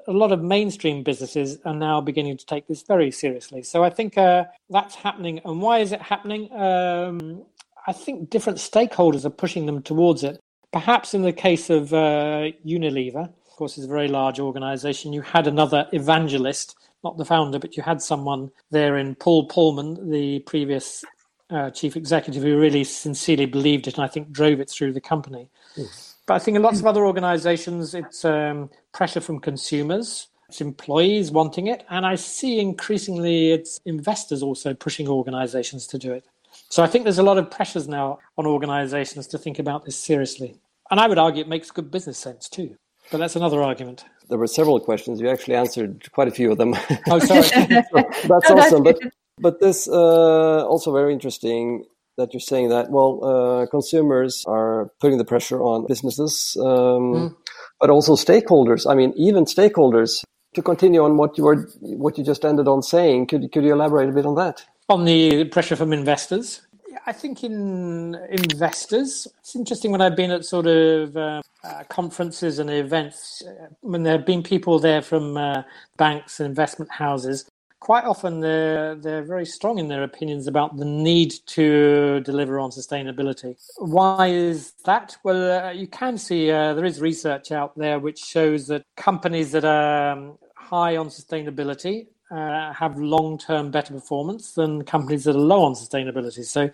a 0.07 0.11
lot 0.11 0.31
of 0.31 0.41
mainstream 0.41 1.03
businesses 1.03 1.59
are 1.65 1.75
now 1.75 2.01
beginning 2.01 2.37
to 2.37 2.45
take 2.47 2.65
this 2.65 2.81
very 2.81 3.11
seriously. 3.11 3.61
So 3.61 3.83
I 3.83 3.91
think 3.91 4.17
uh, 4.17 4.45
that's 4.71 4.95
happening. 4.95 5.39
And 5.45 5.61
why 5.61 5.81
is 5.85 5.91
it 5.91 6.01
happening? 6.01 6.51
Um, 6.51 7.43
I 7.85 7.93
think 7.93 8.31
different 8.31 8.57
stakeholders 8.57 9.23
are 9.23 9.29
pushing 9.29 9.67
them 9.67 9.83
towards 9.83 10.23
it. 10.23 10.39
Perhaps 10.73 11.13
in 11.13 11.21
the 11.21 11.33
case 11.33 11.69
of 11.69 11.93
uh, 11.93 12.49
Unilever, 12.65 13.25
of 13.25 13.55
course, 13.55 13.77
is 13.77 13.85
a 13.85 13.87
very 13.87 14.07
large 14.07 14.39
organization. 14.39 15.13
You 15.13 15.21
had 15.21 15.45
another 15.45 15.87
evangelist, 15.91 16.75
not 17.03 17.19
the 17.19 17.25
founder, 17.25 17.59
but 17.59 17.77
you 17.77 17.83
had 17.83 18.01
someone 18.01 18.49
there 18.71 18.97
in 18.97 19.13
Paul 19.13 19.47
Polman, 19.47 20.09
the 20.09 20.39
previous 20.39 21.05
uh, 21.51 21.69
chief 21.69 21.95
executive, 21.95 22.43
who 22.43 22.57
really 22.57 22.83
sincerely 22.83 23.45
believed 23.45 23.87
it 23.87 23.95
and 23.95 24.03
I 24.03 24.07
think 24.07 24.31
drove 24.31 24.59
it 24.59 24.69
through 24.69 24.93
the 24.93 25.01
company. 25.01 25.49
Yes. 25.75 26.15
But 26.25 26.35
I 26.35 26.39
think 26.39 26.55
in 26.55 26.63
lots 26.63 26.79
of 26.79 26.85
other 26.85 27.05
organizations, 27.05 27.93
it's 27.93 28.23
um, 28.23 28.69
pressure 28.93 29.21
from 29.21 29.39
consumers, 29.39 30.27
it's 30.47 30.61
employees 30.61 31.31
wanting 31.31 31.67
it, 31.67 31.85
and 31.89 32.05
I 32.05 32.15
see 32.15 32.59
increasingly 32.59 33.51
it's 33.51 33.79
investors 33.85 34.43
also 34.43 34.73
pushing 34.73 35.07
organizations 35.07 35.87
to 35.87 35.97
do 35.97 36.13
it. 36.13 36.25
So 36.69 36.83
I 36.83 36.87
think 36.87 37.03
there's 37.03 37.19
a 37.19 37.23
lot 37.23 37.37
of 37.37 37.49
pressures 37.49 37.87
now 37.87 38.19
on 38.37 38.45
organizations 38.45 39.27
to 39.27 39.37
think 39.37 39.59
about 39.59 39.85
this 39.85 39.97
seriously. 39.97 40.55
And 40.89 40.99
I 40.99 41.07
would 41.07 41.17
argue 41.17 41.41
it 41.41 41.47
makes 41.47 41.71
good 41.71 41.89
business 41.89 42.17
sense 42.17 42.49
too. 42.49 42.75
But 43.11 43.17
that's 43.17 43.35
another 43.35 43.61
argument. 43.61 44.05
There 44.29 44.37
were 44.37 44.47
several 44.47 44.79
questions. 44.79 45.19
You 45.19 45.29
actually 45.29 45.55
answered 45.55 46.09
quite 46.13 46.27
a 46.27 46.31
few 46.31 46.51
of 46.51 46.57
them. 46.57 46.75
Oh, 47.09 47.19
sorry. 47.19 47.43
so 47.43 47.53
that's 48.27 48.49
awesome. 48.49 48.83
But, 48.83 48.99
but 49.41 49.59
this 49.59 49.87
uh, 49.87 50.65
also 50.65 50.93
very 50.93 51.13
interesting 51.13 51.85
that 52.17 52.33
you're 52.33 52.39
saying 52.39 52.69
that 52.69 52.91
well 52.91 53.23
uh, 53.23 53.65
consumers 53.67 54.43
are 54.47 54.91
putting 54.99 55.17
the 55.17 55.25
pressure 55.25 55.61
on 55.61 55.85
businesses 55.87 56.57
um, 56.59 56.65
mm. 56.65 57.35
but 57.79 57.89
also 57.89 58.15
stakeholders. 58.15 58.89
I 58.89 58.95
mean 58.95 59.13
even 59.15 59.45
stakeholders. 59.45 60.23
To 60.55 60.61
continue 60.61 61.01
on 61.01 61.15
what 61.15 61.37
you 61.37 61.45
were 61.45 61.69
what 61.79 62.17
you 62.17 62.25
just 62.25 62.43
ended 62.43 62.67
on 62.67 62.81
saying 62.81 63.27
could 63.27 63.49
could 63.53 63.63
you 63.63 63.71
elaborate 63.71 64.09
a 64.09 64.11
bit 64.11 64.25
on 64.25 64.35
that? 64.35 64.65
On 64.89 65.05
the 65.05 65.45
pressure 65.45 65.77
from 65.77 65.93
investors? 65.93 66.61
I 67.05 67.13
think 67.13 67.43
in 67.43 68.15
investors, 68.29 69.27
it's 69.39 69.55
interesting 69.55 69.91
when 69.91 70.01
I've 70.01 70.15
been 70.15 70.31
at 70.31 70.45
sort 70.45 70.67
of 70.67 71.15
uh, 71.15 71.41
uh, 71.63 71.83
conferences 71.89 72.59
and 72.59 72.69
events, 72.69 73.43
uh, 73.45 73.67
when 73.81 74.03
there 74.03 74.17
have 74.17 74.25
been 74.25 74.43
people 74.43 74.79
there 74.79 75.01
from 75.01 75.37
uh, 75.37 75.63
banks 75.97 76.39
and 76.39 76.47
investment 76.47 76.91
houses, 76.91 77.49
quite 77.81 78.05
often 78.05 78.39
they're 78.39 78.95
they're 78.95 79.23
very 79.23 79.45
strong 79.45 79.77
in 79.77 79.89
their 79.89 80.03
opinions 80.03 80.47
about 80.47 80.77
the 80.77 80.85
need 80.85 81.33
to 81.47 82.21
deliver 82.21 82.59
on 82.59 82.69
sustainability. 82.69 83.57
Why 83.77 84.27
is 84.27 84.73
that? 84.85 85.17
Well, 85.23 85.65
uh, 85.65 85.71
you 85.71 85.87
can 85.87 86.17
see 86.17 86.49
uh, 86.49 86.73
there 86.75 86.85
is 86.85 87.01
research 87.01 87.51
out 87.51 87.77
there 87.77 87.99
which 87.99 88.19
shows 88.19 88.67
that 88.67 88.85
companies 88.95 89.51
that 89.51 89.65
are 89.65 90.11
um, 90.11 90.37
high 90.55 90.95
on 90.95 91.09
sustainability 91.09 92.07
uh, 92.31 92.71
have 92.71 92.97
long-term 92.97 93.71
better 93.71 93.93
performance 93.93 94.53
than 94.53 94.83
companies 94.85 95.25
that 95.25 95.35
are 95.35 95.39
low 95.39 95.63
on 95.63 95.73
sustainability. 95.73 96.45
So 96.45 96.69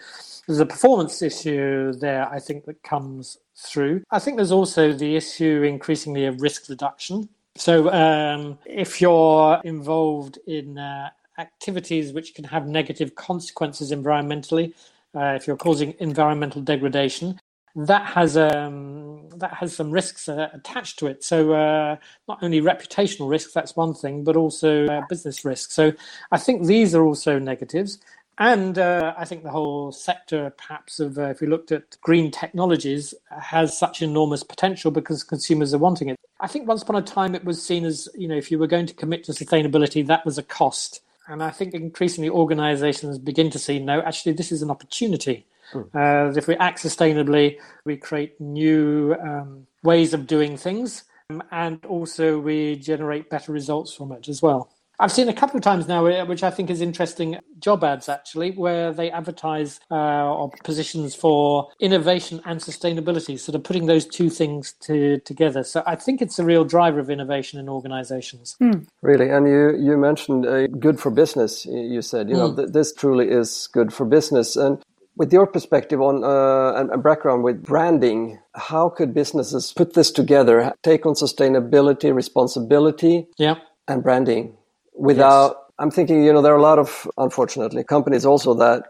there's 0.46 0.60
a 0.60 0.66
performance 0.66 1.22
issue 1.22 1.94
there, 1.94 2.30
I 2.30 2.40
think, 2.40 2.66
that 2.66 2.84
comes 2.84 3.40
through. 3.56 4.04
I 4.12 4.20
think 4.20 4.38
there's 4.38 4.52
also 4.52 4.94
the 4.94 5.16
issue 5.16 5.64
increasingly 5.64 6.26
of 6.26 6.42
risk 6.42 6.70
reduction. 6.70 7.28
So, 7.58 7.92
um, 7.92 8.60
if 8.66 9.02
you're 9.02 9.60
involved 9.64 10.38
in 10.48 10.78
uh, 10.78 11.10
activities 11.40 12.14
which 12.14 12.36
can 12.36 12.44
have 12.46 12.68
negative 12.68 13.16
consequences 13.16 13.92
environmentally, 13.92 14.74
uh, 15.16 15.34
if 15.36 15.48
you're 15.48 15.58
causing 15.58 15.96
environmental 16.00 16.62
degradation, 16.62 17.40
that 17.76 18.06
has 18.06 18.38
um, 18.38 19.30
that 19.38 19.54
has 19.54 19.76
some 19.76 19.92
risks 19.92 20.30
uh, 20.30 20.50
attached 20.54 21.00
to 21.00 21.08
it. 21.08 21.24
So, 21.24 21.54
uh, 21.54 21.98
not 22.28 22.40
only 22.42 22.62
reputational 22.62 23.30
risks, 23.30 23.54
that's 23.54 23.76
one 23.76 23.94
thing, 23.94 24.24
but 24.24 24.36
also 24.36 24.86
uh, 24.88 25.02
business 25.10 25.46
risks. 25.46 25.74
So, 25.74 25.94
I 26.32 26.38
think 26.38 26.66
these 26.66 26.94
are 26.96 27.04
also 27.04 27.40
negatives. 27.40 28.00
And 28.40 28.78
uh, 28.78 29.16
I 29.18 29.26
think 29.26 29.44
the 29.44 29.50
whole 29.50 29.92
sector, 29.92 30.52
perhaps, 30.52 31.00
of 31.00 31.18
uh, 31.18 31.30
if 31.30 31.42
we 31.42 31.48
looked 31.48 31.72
at 31.72 32.00
green 32.02 32.30
technologies, 32.30 33.16
has 33.32 33.78
such 33.78 34.02
enormous 34.02 34.44
potential 34.44 34.92
because 34.92 35.24
consumers 35.24 35.74
are 35.74 35.80
wanting 35.80 36.10
it. 36.10 36.20
I 36.40 36.48
think 36.48 36.68
once 36.68 36.84
upon 36.84 36.98
a 36.98 37.02
time 37.02 37.34
it 37.34 37.44
was 37.44 37.64
seen 37.64 37.84
as, 37.84 38.08
you 38.16 38.28
know, 38.28 38.36
if 38.36 38.52
you 38.52 38.60
were 38.60 38.68
going 38.68 38.86
to 38.86 38.94
commit 38.94 39.24
to 39.24 39.32
sustainability, 39.32 40.06
that 40.06 40.24
was 40.24 40.38
a 40.38 40.44
cost. 40.44 41.02
And 41.28 41.42
I 41.44 41.50
think 41.50 41.74
increasingly 41.74 42.30
organizations 42.30 43.18
begin 43.18 43.50
to 43.50 43.60
see, 43.60 43.80
no, 43.80 44.02
actually, 44.02 44.34
this 44.34 44.52
is 44.52 44.62
an 44.62 44.70
opportunity. 44.70 45.46
Mm. 45.74 45.90
Uh, 45.94 46.38
if 46.38 46.48
we 46.48 46.56
act 46.58 46.80
sustainably, 46.80 47.58
we 47.86 47.98
create 47.98 48.40
new 48.40 49.16
um, 49.22 49.66
ways 49.84 50.14
of 50.14 50.28
doing 50.28 50.58
things, 50.58 51.04
um, 51.30 51.44
and 51.52 51.84
also 51.86 52.40
we 52.40 52.76
generate 52.78 53.30
better 53.30 53.52
results 53.52 53.94
from 53.94 54.12
it 54.12 54.30
as 54.30 54.42
well. 54.42 54.70
I've 55.00 55.12
seen 55.12 55.30
a 55.30 55.34
couple 55.34 55.58
of 55.58 55.64
times 55.64 55.88
now, 55.88 56.08
uh, 56.08 56.26
which 56.26 56.42
I 56.42 56.50
think 56.50 56.72
is 56.72 56.82
interesting, 56.82 57.38
job 57.60 57.84
ads 57.84 58.10
actually, 58.10 58.52
where 58.52 58.92
they 58.92 59.12
advertise 59.12 59.80
uh, 59.92 60.48
positions 60.64 61.14
for 61.14 61.70
innovation 61.80 62.42
and 62.46 62.60
sustainability, 62.60 63.40
sort 63.40 63.56
of 63.56 63.64
putting 63.64 63.86
those 63.86 64.08
two 64.08 64.32
things 64.32 64.74
to, 64.82 65.20
together. 65.20 65.64
So 65.64 65.84
I 65.86 65.96
think 65.96 66.22
it's 66.22 66.40
a 66.40 66.44
real 66.44 66.66
driver 66.66 67.00
of 67.00 67.12
innovation 67.12 67.60
in 67.60 67.70
organizations. 67.70 68.56
Mm. 68.62 68.88
Really, 69.04 69.30
and 69.30 69.48
you 69.48 69.78
you 69.78 69.98
mentioned 69.98 70.48
uh, 70.48 70.66
good 70.68 71.00
for 71.00 71.12
business. 71.12 71.66
You 71.66 72.02
said 72.02 72.30
you 72.30 72.36
mm. 72.36 72.40
know 72.40 72.56
th- 72.56 72.70
this 72.70 72.92
truly 72.92 73.30
is 73.30 73.70
good 73.72 73.94
for 73.94 74.06
business, 74.06 74.56
and 74.56 74.84
with 75.16 75.32
your 75.32 75.46
perspective 75.46 76.02
on 76.02 76.24
uh, 76.24 76.80
and, 76.80 76.90
and, 76.90 77.04
background 77.04 77.44
with 77.44 77.62
branding, 77.62 78.40
how 78.56 78.90
could 78.90 79.14
businesses 79.14 79.74
put 79.76 79.94
this 79.94 80.12
together? 80.12 80.74
Take 80.82 81.06
on 81.06 81.14
sustainability, 81.14 82.14
responsibility, 82.14 83.28
yeah. 83.38 83.56
and 83.88 84.02
branding 84.02 84.57
without 84.98 85.50
yes. 85.50 85.74
i'm 85.80 85.92
thinking 85.92 86.24
you 86.24 86.34
know 86.34 86.42
there 86.42 86.54
are 86.54 86.58
a 86.58 86.62
lot 86.62 86.80
of 86.80 87.08
unfortunately 87.18 87.84
companies 87.84 88.26
also 88.26 88.54
that 88.54 88.84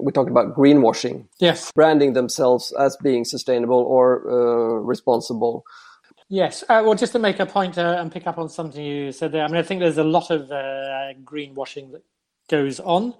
we 0.00 0.12
talked 0.12 0.30
about 0.30 0.56
greenwashing. 0.56 1.26
Yes. 1.38 1.70
Branding 1.72 2.14
themselves 2.14 2.72
as 2.78 2.96
being 2.96 3.24
sustainable 3.24 3.78
or 3.78 4.28
uh, 4.28 4.80
responsible. 4.80 5.64
Yes. 6.28 6.62
Uh, 6.68 6.82
well 6.84 6.94
just 6.94 7.12
to 7.12 7.18
make 7.18 7.38
a 7.40 7.46
point 7.46 7.76
uh, 7.78 7.96
and 7.98 8.10
pick 8.10 8.26
up 8.26 8.38
on 8.38 8.48
something 8.48 8.84
you 8.84 9.12
said 9.12 9.32
there 9.32 9.44
i 9.44 9.48
mean 9.48 9.56
i 9.56 9.62
think 9.62 9.80
there's 9.80 9.98
a 9.98 10.04
lot 10.04 10.30
of 10.30 10.50
uh, 10.50 11.12
greenwashing 11.24 11.92
that 11.92 12.02
goes 12.48 12.80
on. 12.80 13.14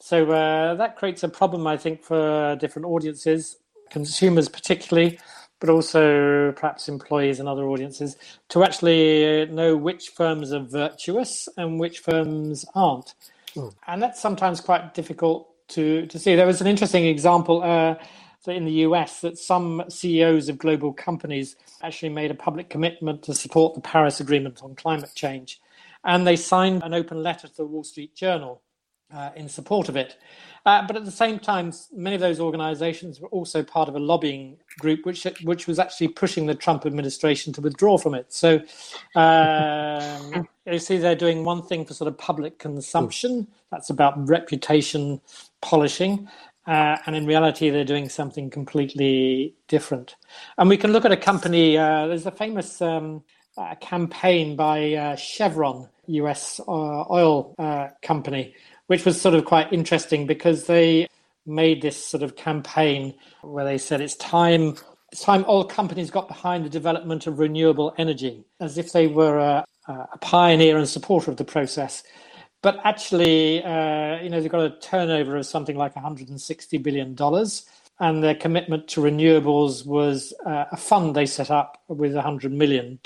So 0.00 0.30
uh, 0.30 0.74
that 0.74 0.96
creates 0.96 1.22
a 1.22 1.28
problem 1.28 1.66
i 1.66 1.76
think 1.76 2.02
for 2.02 2.56
different 2.56 2.86
audiences 2.86 3.56
consumers 3.90 4.48
particularly 4.48 5.18
but 5.60 5.70
also 5.70 6.52
perhaps 6.52 6.88
employees 6.88 7.40
and 7.40 7.48
other 7.48 7.64
audiences 7.64 8.16
to 8.48 8.64
actually 8.64 9.46
know 9.46 9.76
which 9.76 10.10
firms 10.10 10.52
are 10.52 10.60
virtuous 10.60 11.48
and 11.56 11.78
which 11.80 12.00
firms 12.00 12.64
aren't. 12.74 13.14
Mm. 13.54 13.74
And 13.86 14.02
that's 14.02 14.20
sometimes 14.20 14.60
quite 14.60 14.94
difficult 14.94 15.48
to, 15.68 16.06
to 16.06 16.18
see. 16.18 16.34
There 16.34 16.46
was 16.46 16.60
an 16.60 16.66
interesting 16.66 17.06
example 17.06 17.62
uh, 17.62 17.96
in 18.46 18.64
the 18.64 18.72
US 18.72 19.20
that 19.20 19.38
some 19.38 19.84
CEOs 19.88 20.48
of 20.48 20.58
global 20.58 20.92
companies 20.92 21.56
actually 21.82 22.10
made 22.10 22.30
a 22.30 22.34
public 22.34 22.68
commitment 22.68 23.22
to 23.22 23.34
support 23.34 23.74
the 23.74 23.80
Paris 23.80 24.20
Agreement 24.20 24.62
on 24.62 24.74
climate 24.74 25.12
change. 25.14 25.60
And 26.04 26.26
they 26.26 26.36
signed 26.36 26.82
an 26.82 26.92
open 26.92 27.22
letter 27.22 27.48
to 27.48 27.56
the 27.56 27.64
Wall 27.64 27.84
Street 27.84 28.14
Journal 28.14 28.60
uh, 29.14 29.30
in 29.36 29.48
support 29.48 29.88
of 29.88 29.96
it. 29.96 30.16
Uh, 30.66 30.86
but 30.86 30.96
at 30.96 31.04
the 31.04 31.10
same 31.10 31.38
time, 31.38 31.72
many 31.92 32.14
of 32.14 32.22
those 32.22 32.40
organizations 32.40 33.20
were 33.20 33.28
also 33.28 33.62
part 33.62 33.88
of 33.88 33.94
a 33.94 33.98
lobbying 33.98 34.56
group 34.78 35.04
which 35.04 35.26
which 35.42 35.66
was 35.66 35.78
actually 35.78 36.08
pushing 36.08 36.46
the 36.46 36.54
Trump 36.54 36.86
administration 36.86 37.52
to 37.52 37.60
withdraw 37.60 37.98
from 37.98 38.14
it. 38.14 38.32
So 38.32 38.60
um, 39.14 40.48
you 40.66 40.78
see, 40.78 40.96
they're 40.96 41.14
doing 41.14 41.44
one 41.44 41.62
thing 41.62 41.84
for 41.84 41.92
sort 41.92 42.08
of 42.08 42.16
public 42.16 42.58
consumption. 42.58 43.46
That's 43.70 43.90
about 43.90 44.28
reputation 44.28 45.20
polishing. 45.60 46.28
Uh, 46.66 46.96
and 47.04 47.14
in 47.14 47.26
reality, 47.26 47.68
they're 47.68 47.84
doing 47.84 48.08
something 48.08 48.48
completely 48.48 49.54
different. 49.68 50.16
And 50.56 50.70
we 50.70 50.78
can 50.78 50.92
look 50.92 51.04
at 51.04 51.12
a 51.12 51.16
company. 51.16 51.76
Uh, 51.76 52.06
there's 52.06 52.24
a 52.24 52.30
famous 52.30 52.80
um, 52.80 53.22
uh, 53.58 53.74
campaign 53.76 54.56
by 54.56 54.94
uh, 54.94 55.16
Chevron, 55.16 55.88
U.S. 56.06 56.60
Uh, 56.66 57.04
oil 57.10 57.54
uh, 57.58 57.88
company, 58.02 58.54
which 58.86 59.04
was 59.04 59.20
sort 59.20 59.34
of 59.34 59.44
quite 59.44 59.72
interesting 59.72 60.26
because 60.26 60.66
they 60.66 61.08
made 61.46 61.82
this 61.82 62.02
sort 62.04 62.22
of 62.22 62.36
campaign 62.36 63.14
where 63.42 63.64
they 63.64 63.78
said 63.78 64.00
it's 64.00 64.16
time 64.16 64.76
it's 65.12 65.22
time 65.22 65.44
all 65.46 65.64
companies 65.64 66.10
got 66.10 66.26
behind 66.26 66.64
the 66.64 66.70
development 66.70 67.26
of 67.26 67.38
renewable 67.38 67.94
energy 67.98 68.44
as 68.60 68.78
if 68.78 68.92
they 68.92 69.06
were 69.06 69.38
a, 69.38 69.64
a 69.88 70.18
pioneer 70.18 70.76
and 70.76 70.88
supporter 70.88 71.30
of 71.30 71.36
the 71.36 71.44
process. 71.44 72.02
But 72.62 72.80
actually 72.84 73.62
uh, 73.62 74.20
you 74.22 74.30
know 74.30 74.40
they've 74.40 74.50
got 74.50 74.64
a 74.64 74.78
turnover 74.80 75.36
of 75.36 75.46
something 75.46 75.76
like 75.76 75.94
160 75.94 76.78
billion 76.78 77.14
dollars 77.14 77.66
and 78.00 78.22
their 78.22 78.34
commitment 78.34 78.88
to 78.88 79.00
renewables 79.00 79.86
was 79.86 80.34
uh, 80.44 80.64
a 80.72 80.76
fund 80.76 81.14
they 81.14 81.26
set 81.26 81.50
up 81.50 81.82
with 81.88 82.12
$100 82.12 82.50
million 82.50 82.98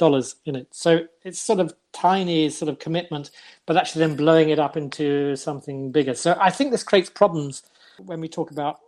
in 0.44 0.56
it. 0.56 0.68
So 0.70 1.06
it's 1.24 1.38
sort 1.38 1.60
of 1.60 1.74
tiny 1.92 2.48
sort 2.48 2.70
of 2.70 2.78
commitment, 2.78 3.30
but 3.66 3.76
actually 3.76 4.06
then 4.06 4.16
blowing 4.16 4.48
it 4.48 4.58
up 4.58 4.76
into 4.76 5.36
something 5.36 5.92
bigger. 5.92 6.14
So 6.14 6.36
I 6.40 6.50
think 6.50 6.70
this 6.70 6.82
creates 6.82 7.10
problems 7.10 7.62
when 7.98 8.20
we 8.20 8.28
talk 8.28 8.50
about 8.50 8.80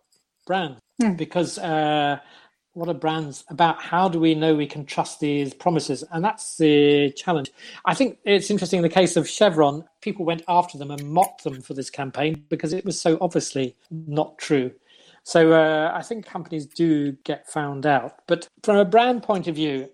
brand 0.46 0.76
Hmm. 1.00 1.14
because 1.14 1.58
uh, 1.58 2.18
what 2.74 2.88
are 2.88 2.94
brands 2.94 3.44
about? 3.48 3.80
How 3.80 4.08
do 4.08 4.20
we 4.20 4.34
know 4.34 4.54
we 4.54 4.66
can 4.66 4.84
trust 4.84 5.20
these 5.20 5.54
promises? 5.54 6.04
And 6.12 6.22
that's 6.22 6.58
the 6.58 7.10
challenge. 7.12 7.50
I 7.86 7.94
think 7.94 8.18
it's 8.24 8.50
interesting 8.50 8.78
in 8.78 8.82
the 8.82 8.88
case 8.88 9.16
of 9.16 9.28
Chevron, 9.28 9.84
people 10.02 10.24
went 10.24 10.42
after 10.46 10.76
them 10.76 10.90
and 10.90 11.10
mocked 11.10 11.44
them 11.44 11.62
for 11.62 11.74
this 11.74 11.90
campaign 11.90 12.44
because 12.48 12.72
it 12.72 12.84
was 12.84 13.00
so 13.00 13.16
obviously 13.20 13.74
not 13.90 14.36
true. 14.38 14.72
So 15.22 15.52
uh, 15.52 15.92
I 15.94 16.02
think 16.02 16.26
companies 16.26 16.66
do 16.66 17.12
get 17.24 17.48
found 17.48 17.86
out. 17.86 18.20
But 18.26 18.48
from 18.62 18.76
a 18.76 18.84
brand 18.84 19.22
point 19.22 19.46
of 19.48 19.54
view, 19.54 19.88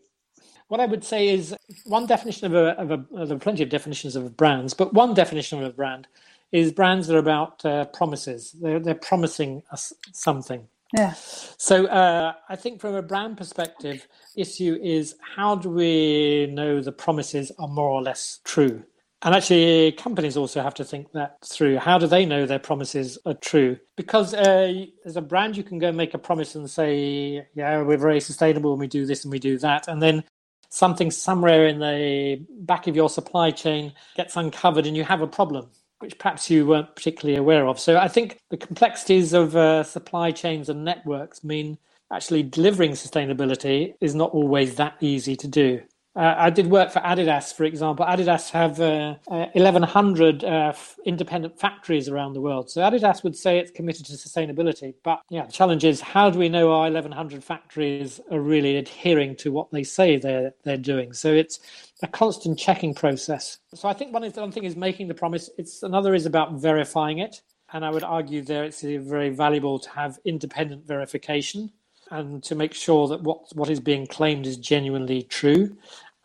what 0.68 0.80
I 0.80 0.86
would 0.86 1.04
say 1.04 1.28
is 1.28 1.54
one 1.84 2.06
definition 2.06 2.46
of 2.46 2.54
a, 2.54 2.80
of 2.80 2.90
a 2.90 3.26
there 3.26 3.36
are 3.36 3.38
plenty 3.38 3.62
of 3.62 3.68
definitions 3.68 4.16
of 4.16 4.36
brands, 4.36 4.74
but 4.74 4.92
one 4.94 5.14
definition 5.14 5.58
of 5.58 5.64
a 5.64 5.72
brand 5.72 6.08
is 6.52 6.72
brands 6.72 7.06
that 7.06 7.16
are 7.16 7.20
about 7.20 7.64
uh, 7.64 7.84
promises. 7.86 8.54
They're, 8.60 8.80
they're 8.80 8.94
promising 8.94 9.62
us 9.70 9.92
something. 10.12 10.66
Yeah. 10.96 11.14
So 11.14 11.86
uh, 11.86 12.34
I 12.48 12.56
think 12.56 12.80
from 12.80 12.94
a 12.94 13.02
brand 13.02 13.36
perspective, 13.36 14.06
issue 14.36 14.78
is 14.82 15.16
how 15.36 15.56
do 15.56 15.70
we 15.70 16.46
know 16.52 16.80
the 16.80 16.92
promises 16.92 17.50
are 17.58 17.68
more 17.68 17.88
or 17.88 18.02
less 18.02 18.40
true? 18.44 18.84
And 19.22 19.34
actually, 19.36 19.92
companies 19.92 20.38
also 20.38 20.62
have 20.62 20.74
to 20.76 20.84
think 20.86 21.12
that 21.12 21.38
through. 21.44 21.78
How 21.78 21.98
do 21.98 22.08
they 22.08 22.26
know 22.26 22.46
their 22.46 22.60
promises 22.60 23.18
are 23.26 23.34
true? 23.34 23.78
Because 23.98 24.34
uh, 24.34 24.86
as 25.04 25.18
a 25.18 25.22
brand, 25.22 25.58
you 25.58 25.64
can 25.64 25.78
go 25.78 25.92
make 25.92 26.14
a 26.14 26.18
promise 26.18 26.56
and 26.56 26.70
say, 26.70 27.46
"Yeah, 27.54 27.82
we're 27.82 27.98
very 27.98 28.20
sustainable, 28.22 28.72
and 28.72 28.80
we 28.80 28.88
do 28.88 29.06
this 29.06 29.24
and 29.26 29.32
we 29.32 29.40
do 29.40 29.58
that," 29.58 29.88
and 29.88 30.02
then 30.02 30.24
something 30.70 31.10
somewhere 31.12 31.66
in 31.68 31.80
the 31.80 32.46
back 32.62 32.88
of 32.88 32.96
your 32.96 33.10
supply 33.10 33.50
chain 33.52 33.92
gets 34.16 34.38
uncovered, 34.38 34.86
and 34.86 34.96
you 34.96 35.04
have 35.04 35.22
a 35.22 35.28
problem 35.28 35.68
which 36.00 36.18
perhaps 36.18 36.50
you 36.50 36.66
weren't 36.66 36.96
particularly 36.96 37.36
aware 37.38 37.68
of. 37.68 37.78
So 37.78 37.98
I 37.98 38.08
think 38.08 38.38
the 38.50 38.56
complexities 38.56 39.34
of 39.34 39.56
uh, 39.56 39.84
supply 39.84 40.32
chains 40.32 40.70
and 40.70 40.86
networks 40.86 41.44
mean 41.44 41.78
actually 42.12 42.44
delivering 42.44 42.92
sustainability 42.92 43.94
is 44.00 44.14
not 44.16 44.30
always 44.32 44.76
that 44.76 44.94
easy 45.02 45.36
to 45.36 45.48
do. 45.48 45.82
Uh, 46.16 46.34
I 46.38 46.48
did 46.48 46.68
work 46.68 46.90
for 46.90 47.00
Adidas, 47.00 47.52
for 47.52 47.64
example. 47.64 48.06
Adidas 48.06 48.50
have 48.50 48.80
uh, 48.80 49.16
uh, 49.28 49.48
1,100 49.52 50.44
uh, 50.44 50.46
f- 50.70 50.96
independent 51.04 51.60
factories 51.60 52.08
around 52.08 52.32
the 52.32 52.40
world. 52.40 52.70
So 52.70 52.80
Adidas 52.80 53.22
would 53.22 53.36
say 53.36 53.58
it's 53.58 53.70
committed 53.70 54.06
to 54.06 54.14
sustainability. 54.14 54.94
But 55.04 55.20
yeah, 55.28 55.44
the 55.44 55.52
challenge 55.52 55.84
is 55.84 56.00
how 56.00 56.30
do 56.30 56.38
we 56.38 56.48
know 56.48 56.72
our 56.72 56.84
1,100 56.84 57.44
factories 57.44 58.18
are 58.30 58.40
really 58.40 58.78
adhering 58.78 59.36
to 59.36 59.52
what 59.52 59.70
they 59.70 59.84
say 59.84 60.16
they're 60.16 60.54
they're 60.64 60.78
doing? 60.78 61.12
So 61.12 61.34
it's 61.34 61.60
a 62.02 62.06
constant 62.06 62.58
checking 62.58 62.94
process. 62.94 63.58
So 63.74 63.86
I 63.86 63.92
think 63.92 64.14
one, 64.14 64.24
is, 64.24 64.36
one 64.36 64.52
thing 64.52 64.64
is 64.64 64.74
making 64.74 65.08
the 65.08 65.14
promise. 65.14 65.50
It's 65.58 65.82
another 65.82 66.14
is 66.14 66.24
about 66.24 66.54
verifying 66.54 67.18
it. 67.18 67.42
And 67.74 67.84
I 67.84 67.90
would 67.90 68.04
argue 68.04 68.40
there 68.40 68.64
it's 68.64 68.80
very 68.80 69.28
valuable 69.28 69.78
to 69.80 69.90
have 69.90 70.18
independent 70.24 70.86
verification 70.86 71.72
and 72.10 72.42
to 72.44 72.54
make 72.54 72.74
sure 72.74 73.08
that 73.08 73.22
what 73.22 73.40
what 73.54 73.70
is 73.70 73.80
being 73.80 74.06
claimed 74.06 74.46
is 74.46 74.56
genuinely 74.56 75.22
true. 75.22 75.76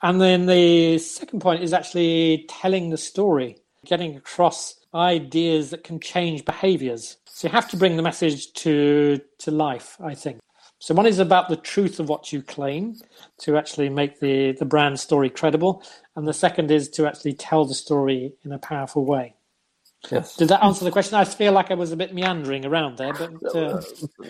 And 0.02 0.20
then 0.20 0.48
the 0.48 0.98
second 0.98 1.42
point 1.42 1.64
is 1.64 1.74
actually 1.74 2.46
telling 2.50 2.90
the 2.90 2.98
story, 2.98 3.58
getting 3.86 4.16
across 4.16 4.76
ideas 4.94 5.70
that 5.70 5.84
can 5.84 6.00
change 6.00 6.44
behaviors. 6.44 7.18
So 7.26 7.48
you 7.48 7.52
have 7.52 7.70
to 7.70 7.78
bring 7.78 7.98
the 7.98 8.04
message 8.04 8.54
to 8.54 9.20
to 9.40 9.52
life, 9.52 9.98
I 10.02 10.16
think. 10.16 10.40
So 10.80 10.96
one 10.96 11.06
is 11.06 11.20
about 11.20 11.48
the 11.48 11.56
truth 11.56 12.00
of 12.00 12.10
what 12.10 12.34
you 12.34 12.42
claim 12.42 12.96
to 13.42 13.56
actually 13.56 13.90
make 13.90 14.20
the, 14.20 14.54
the 14.54 14.66
brand 14.66 15.00
story 15.00 15.30
credible. 15.30 15.84
And 16.16 16.28
the 16.28 16.34
second 16.34 16.72
is 16.72 16.90
to 16.90 17.06
actually 17.06 17.34
tell 17.34 17.66
the 17.66 17.76
story 17.76 18.34
in 18.44 18.52
a 18.52 18.58
powerful 18.58 19.06
way. 19.06 19.36
Yes. 20.10 20.36
Did 20.36 20.48
that 20.50 20.64
answer 20.64 20.84
the 20.84 20.92
question? 20.92 21.16
I 21.16 21.26
feel 21.26 21.54
like 21.54 21.70
I 21.70 21.76
was 21.76 21.92
a 21.92 21.96
bit 21.96 22.14
meandering 22.14 22.66
around 22.66 22.98
there, 22.98 23.14
but 23.14 23.56
uh, 23.56 23.82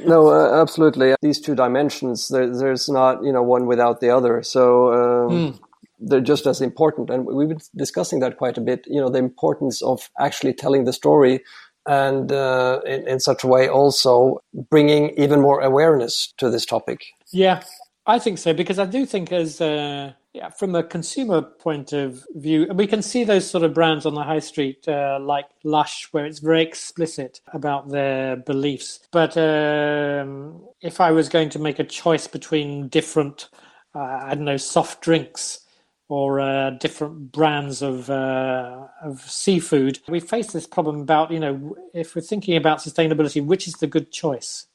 No, 0.05 0.27
uh, 0.27 0.61
absolutely. 0.61 1.15
These 1.21 1.39
two 1.39 1.55
dimensions, 1.55 2.27
there, 2.27 2.53
there's 2.55 2.89
not, 2.89 3.23
you 3.23 3.31
know, 3.31 3.41
one 3.41 3.67
without 3.67 4.01
the 4.01 4.09
other. 4.09 4.43
So 4.43 4.93
um, 5.29 5.59
they're 5.99 6.19
just 6.19 6.45
as 6.45 6.61
important. 6.61 7.09
And 7.09 7.25
we've 7.25 7.47
been 7.47 7.59
discussing 7.75 8.19
that 8.19 8.37
quite 8.37 8.57
a 8.57 8.61
bit, 8.61 8.85
you 8.87 8.99
know, 8.99 9.09
the 9.09 9.19
importance 9.19 9.81
of 9.81 10.09
actually 10.19 10.53
telling 10.53 10.83
the 10.83 10.93
story 10.93 11.41
and 11.87 12.31
uh, 12.31 12.81
in, 12.85 13.07
in 13.07 13.19
such 13.19 13.43
a 13.43 13.47
way 13.47 13.67
also 13.67 14.39
bringing 14.69 15.09
even 15.17 15.41
more 15.41 15.61
awareness 15.61 16.33
to 16.37 16.49
this 16.49 16.65
topic. 16.65 17.05
yeah, 17.31 17.63
I 18.05 18.17
think 18.19 18.39
so 18.39 18.53
because 18.53 18.79
I 18.79 18.85
do 18.85 19.05
think 19.05 19.31
as 19.31 19.61
uh, 19.61 20.13
yeah, 20.33 20.49
from 20.49 20.73
a 20.75 20.83
consumer 20.83 21.41
point 21.41 21.93
of 21.93 22.25
view, 22.35 22.67
we 22.73 22.87
can 22.87 23.01
see 23.01 23.23
those 23.23 23.49
sort 23.49 23.63
of 23.63 23.73
brands 23.73 24.05
on 24.05 24.15
the 24.15 24.23
high 24.23 24.39
street 24.39 24.87
uh, 24.87 25.19
like 25.21 25.45
Lush, 25.63 26.07
where 26.11 26.25
it's 26.25 26.39
very 26.39 26.63
explicit 26.63 27.41
about 27.53 27.89
their 27.89 28.37
beliefs. 28.37 29.01
But 29.11 29.37
um, 29.37 30.61
if 30.81 31.01
I 31.01 31.11
was 31.11 31.29
going 31.29 31.49
to 31.49 31.59
make 31.59 31.79
a 31.79 31.83
choice 31.83 32.27
between 32.27 32.87
different, 32.87 33.49
uh, 33.93 33.99
I 33.99 34.35
don't 34.35 34.45
know, 34.45 34.57
soft 34.57 35.01
drinks 35.01 35.59
or 36.07 36.39
uh, 36.39 36.71
different 36.71 37.31
brands 37.31 37.81
of 37.81 38.09
uh, 38.09 38.87
of 39.03 39.21
seafood, 39.29 39.99
we 40.07 40.21
face 40.21 40.53
this 40.53 40.65
problem 40.65 41.01
about 41.01 41.31
you 41.31 41.39
know 41.39 41.75
if 41.93 42.15
we're 42.15 42.21
thinking 42.21 42.55
about 42.55 42.79
sustainability, 42.79 43.45
which 43.45 43.67
is 43.67 43.73
the 43.75 43.87
good 43.87 44.11
choice, 44.11 44.65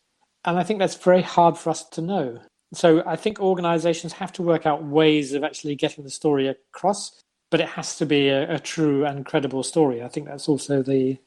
and 0.44 0.58
I 0.58 0.62
think 0.62 0.78
that's 0.78 0.96
very 0.96 1.22
hard 1.22 1.58
for 1.58 1.70
us 1.70 1.82
to 1.90 2.02
know. 2.02 2.40
So 2.72 3.02
I 3.06 3.16
think 3.16 3.40
organizations 3.40 4.12
have 4.14 4.32
to 4.34 4.42
work 4.42 4.66
out 4.66 4.84
ways 4.84 5.32
of 5.32 5.44
actually 5.44 5.76
getting 5.76 6.04
the 6.04 6.10
story 6.10 6.48
across, 6.48 7.22
but 7.50 7.60
it 7.60 7.68
has 7.68 7.96
to 7.98 8.06
be 8.06 8.28
a, 8.28 8.54
a 8.56 8.58
true 8.58 9.04
and 9.04 9.24
credible 9.24 9.62
story. 9.62 10.02
I 10.02 10.08
think 10.08 10.26
that's 10.26 10.48
also 10.48 10.82
the 10.82 11.18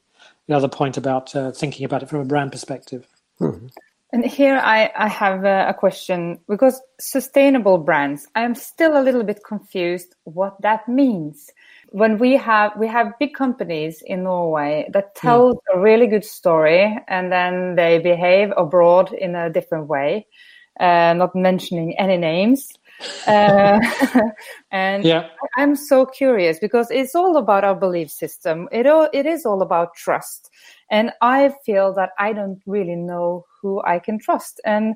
the 0.47 0.55
other 0.55 0.67
point 0.67 0.97
about 0.97 1.35
uh, 1.35 1.51
thinking 1.51 1.85
about 1.85 2.03
it 2.03 2.09
from 2.09 2.19
a 2.19 2.25
brand 2.25 2.51
perspective. 2.51 3.07
And 4.11 4.25
here 4.25 4.57
I, 4.57 4.91
I 4.95 5.07
have 5.07 5.45
a, 5.45 5.67
a 5.69 5.73
question 5.73 6.39
because 6.49 6.81
sustainable 6.99 7.77
brands, 7.77 8.27
I 8.33 8.41
am 8.41 8.55
still 8.55 8.99
a 8.99 9.03
little 9.03 9.23
bit 9.23 9.43
confused 9.43 10.15
what 10.23 10.59
that 10.61 10.89
means. 10.89 11.51
When 11.89 12.17
we 12.17 12.35
have 12.37 12.71
we 12.77 12.87
have 12.87 13.17
big 13.19 13.35
companies 13.35 14.01
in 14.05 14.23
Norway 14.23 14.89
that 14.93 15.15
tell 15.15 15.61
a 15.73 15.79
really 15.79 16.07
good 16.07 16.25
story 16.25 16.97
and 17.07 17.31
then 17.31 17.75
they 17.75 17.99
behave 17.99 18.51
abroad 18.57 19.13
in 19.13 19.35
a 19.35 19.49
different 19.49 19.87
way, 19.87 20.25
uh, 20.79 21.13
not 21.13 21.35
mentioning 21.35 21.97
any 21.99 22.17
names. 22.17 22.69
Uh, 23.27 23.79
and 24.71 25.05
Yeah. 25.05 25.29
I'm 25.57 25.75
so 25.75 26.05
curious 26.05 26.59
because 26.59 26.91
it's 26.91 27.15
all 27.15 27.37
about 27.37 27.63
our 27.63 27.75
belief 27.75 28.11
system. 28.11 28.67
It 28.71 28.85
all, 28.87 29.07
it 29.13 29.25
is 29.25 29.45
all 29.45 29.61
about 29.61 29.95
trust, 29.95 30.49
and 30.91 31.11
I 31.21 31.53
feel 31.65 31.93
that 31.93 32.11
I 32.19 32.33
don't 32.33 32.61
really 32.65 32.95
know 32.95 33.45
who 33.61 33.81
I 33.83 33.99
can 33.99 34.19
trust. 34.19 34.59
And 34.65 34.95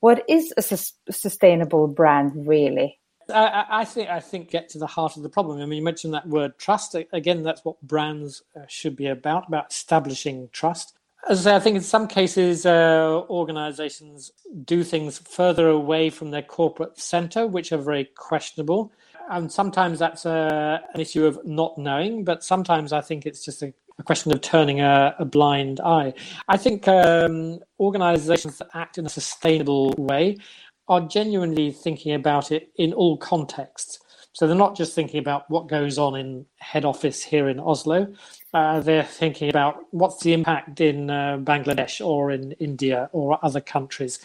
what 0.00 0.22
is 0.28 0.52
a 0.56 0.62
sus- 0.62 0.92
sustainable 1.10 1.86
brand 1.88 2.32
really? 2.46 2.98
I, 3.32 3.46
I- 3.46 3.80
I 3.80 3.84
think 3.84 4.08
I 4.10 4.20
think 4.20 4.50
get 4.50 4.68
to 4.70 4.78
the 4.78 4.86
heart 4.86 5.16
of 5.16 5.22
the 5.22 5.30
problem. 5.30 5.60
I 5.60 5.66
mean, 5.66 5.78
you 5.78 5.84
mentioned 5.84 6.14
that 6.14 6.28
word 6.28 6.58
trust. 6.58 6.94
Again, 7.12 7.42
that's 7.42 7.64
what 7.64 7.80
brands 7.82 8.42
uh, 8.56 8.66
should 8.68 8.96
be 8.96 9.06
about 9.06 9.48
about 9.48 9.70
establishing 9.70 10.48
trust. 10.52 10.94
As 11.26 11.46
I 11.46 11.50
say, 11.50 11.56
I 11.56 11.60
think 11.60 11.76
in 11.76 11.82
some 11.82 12.06
cases, 12.06 12.66
uh, 12.66 13.22
organizations 13.30 14.30
do 14.64 14.84
things 14.84 15.18
further 15.18 15.68
away 15.68 16.10
from 16.10 16.30
their 16.30 16.42
corporate 16.42 16.98
center, 17.00 17.46
which 17.46 17.72
are 17.72 17.78
very 17.78 18.04
questionable. 18.14 18.92
And 19.30 19.50
sometimes 19.50 19.98
that's 19.98 20.26
a, 20.26 20.82
an 20.92 21.00
issue 21.00 21.24
of 21.24 21.38
not 21.46 21.78
knowing, 21.78 22.24
but 22.24 22.44
sometimes 22.44 22.92
I 22.92 23.00
think 23.00 23.24
it's 23.24 23.42
just 23.42 23.62
a, 23.62 23.72
a 23.98 24.02
question 24.02 24.32
of 24.32 24.42
turning 24.42 24.82
a, 24.82 25.14
a 25.18 25.24
blind 25.24 25.80
eye. 25.80 26.12
I 26.46 26.58
think 26.58 26.86
um, 26.88 27.60
organizations 27.80 28.58
that 28.58 28.68
act 28.74 28.98
in 28.98 29.06
a 29.06 29.08
sustainable 29.08 29.94
way 29.96 30.36
are 30.88 31.00
genuinely 31.00 31.72
thinking 31.72 32.12
about 32.12 32.52
it 32.52 32.68
in 32.76 32.92
all 32.92 33.16
contexts. 33.16 33.98
So 34.34 34.48
they're 34.48 34.56
not 34.56 34.76
just 34.76 34.94
thinking 34.94 35.20
about 35.20 35.48
what 35.48 35.68
goes 35.68 35.96
on 35.96 36.16
in 36.16 36.44
head 36.58 36.84
office 36.84 37.22
here 37.22 37.48
in 37.48 37.60
Oslo. 37.60 38.12
Uh, 38.52 38.80
they're 38.80 39.04
thinking 39.04 39.48
about 39.48 39.76
what's 39.92 40.22
the 40.24 40.32
impact 40.32 40.80
in 40.80 41.08
uh, 41.08 41.38
Bangladesh 41.38 42.04
or 42.04 42.32
in 42.32 42.50
India 42.52 43.08
or 43.12 43.38
other 43.44 43.60
countries, 43.60 44.18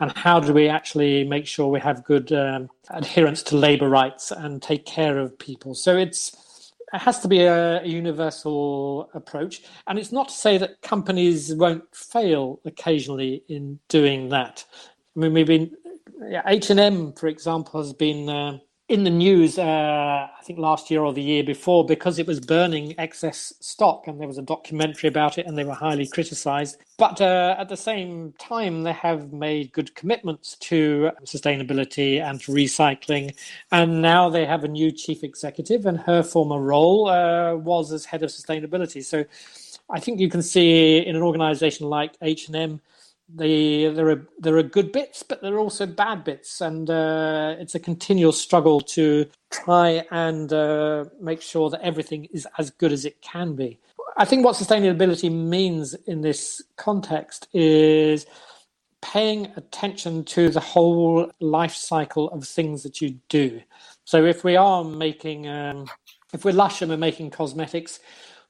and 0.00 0.12
how 0.12 0.38
do 0.38 0.52
we 0.52 0.68
actually 0.68 1.24
make 1.24 1.46
sure 1.46 1.68
we 1.68 1.80
have 1.80 2.04
good 2.04 2.30
um, 2.32 2.68
adherence 2.90 3.42
to 3.44 3.56
labour 3.56 3.88
rights 3.88 4.30
and 4.30 4.60
take 4.62 4.84
care 4.84 5.18
of 5.18 5.38
people. 5.38 5.74
So 5.74 5.96
it's 5.96 6.72
it 6.92 6.98
has 6.98 7.20
to 7.20 7.28
be 7.28 7.40
a, 7.40 7.82
universal 7.84 9.10
approach, 9.14 9.62
and 9.86 9.98
it's 9.98 10.12
not 10.12 10.28
to 10.28 10.34
say 10.34 10.58
that 10.58 10.82
companies 10.82 11.54
won't 11.54 11.84
fail 11.96 12.60
occasionally 12.66 13.42
in 13.48 13.80
doing 13.88 14.28
that. 14.28 14.64
I 15.16 15.20
mean, 15.20 15.32
we've 15.32 15.46
been 15.46 15.74
H 16.46 16.68
and 16.68 16.78
M, 16.78 17.14
for 17.14 17.28
example, 17.28 17.80
has 17.80 17.94
been 17.94 18.28
uh, 18.28 18.58
in 18.88 19.02
the 19.02 19.10
news, 19.10 19.58
uh, 19.58 19.62
I 20.38 20.42
think 20.42 20.58
last 20.58 20.90
year 20.90 21.00
or 21.02 21.14
the 21.14 21.22
year 21.22 21.42
before, 21.42 21.86
because 21.86 22.18
it 22.18 22.26
was 22.26 22.38
burning 22.38 22.94
excess 22.98 23.54
stock, 23.60 24.06
and 24.06 24.20
there 24.20 24.28
was 24.28 24.36
a 24.36 24.42
documentary 24.42 25.08
about 25.08 25.38
it, 25.38 25.46
and 25.46 25.56
they 25.56 25.64
were 25.64 25.72
highly 25.72 26.06
criticised. 26.06 26.76
But 26.98 27.18
uh, 27.20 27.56
at 27.58 27.70
the 27.70 27.78
same 27.78 28.34
time, 28.38 28.82
they 28.82 28.92
have 28.92 29.32
made 29.32 29.72
good 29.72 29.94
commitments 29.94 30.56
to 30.56 31.10
sustainability 31.24 32.20
and 32.20 32.38
to 32.42 32.52
recycling, 32.52 33.34
and 33.72 34.02
now 34.02 34.28
they 34.28 34.44
have 34.44 34.64
a 34.64 34.68
new 34.68 34.92
chief 34.92 35.24
executive, 35.24 35.86
and 35.86 35.98
her 36.00 36.22
former 36.22 36.60
role 36.60 37.08
uh, 37.08 37.54
was 37.54 37.90
as 37.90 38.04
head 38.04 38.22
of 38.22 38.28
sustainability. 38.28 39.02
So, 39.02 39.24
I 39.90 40.00
think 40.00 40.20
you 40.20 40.28
can 40.28 40.42
see 40.42 40.98
in 40.98 41.16
an 41.16 41.22
organisation 41.22 41.88
like 41.88 42.16
H 42.20 42.48
and 42.48 42.56
M 42.56 42.80
the 43.28 43.88
there 43.88 44.08
are 44.10 44.26
there 44.38 44.56
are 44.56 44.62
good 44.62 44.92
bits, 44.92 45.22
but 45.22 45.40
there 45.40 45.54
are 45.54 45.58
also 45.58 45.86
bad 45.86 46.24
bits, 46.24 46.60
and 46.60 46.90
uh, 46.90 47.56
it's 47.58 47.74
a 47.74 47.80
continual 47.80 48.32
struggle 48.32 48.80
to 48.80 49.26
try 49.50 50.04
and 50.10 50.52
uh, 50.52 51.06
make 51.20 51.40
sure 51.40 51.70
that 51.70 51.80
everything 51.82 52.26
is 52.26 52.46
as 52.58 52.70
good 52.70 52.92
as 52.92 53.04
it 53.04 53.20
can 53.22 53.54
be. 53.54 53.78
I 54.16 54.24
think 54.24 54.44
what 54.44 54.56
sustainability 54.56 55.32
means 55.32 55.94
in 56.06 56.20
this 56.20 56.62
context 56.76 57.48
is 57.52 58.26
paying 59.00 59.46
attention 59.56 60.24
to 60.24 60.48
the 60.48 60.60
whole 60.60 61.30
life 61.40 61.74
cycle 61.74 62.30
of 62.30 62.46
things 62.46 62.82
that 62.84 63.00
you 63.00 63.18
do. 63.28 63.60
So 64.04 64.24
if 64.24 64.44
we 64.44 64.56
are 64.56 64.84
making, 64.84 65.48
um, 65.48 65.86
if 66.32 66.44
we're 66.44 66.52
Lush 66.52 66.80
and 66.80 66.90
we're 66.90 66.96
making 66.96 67.30
cosmetics, 67.30 68.00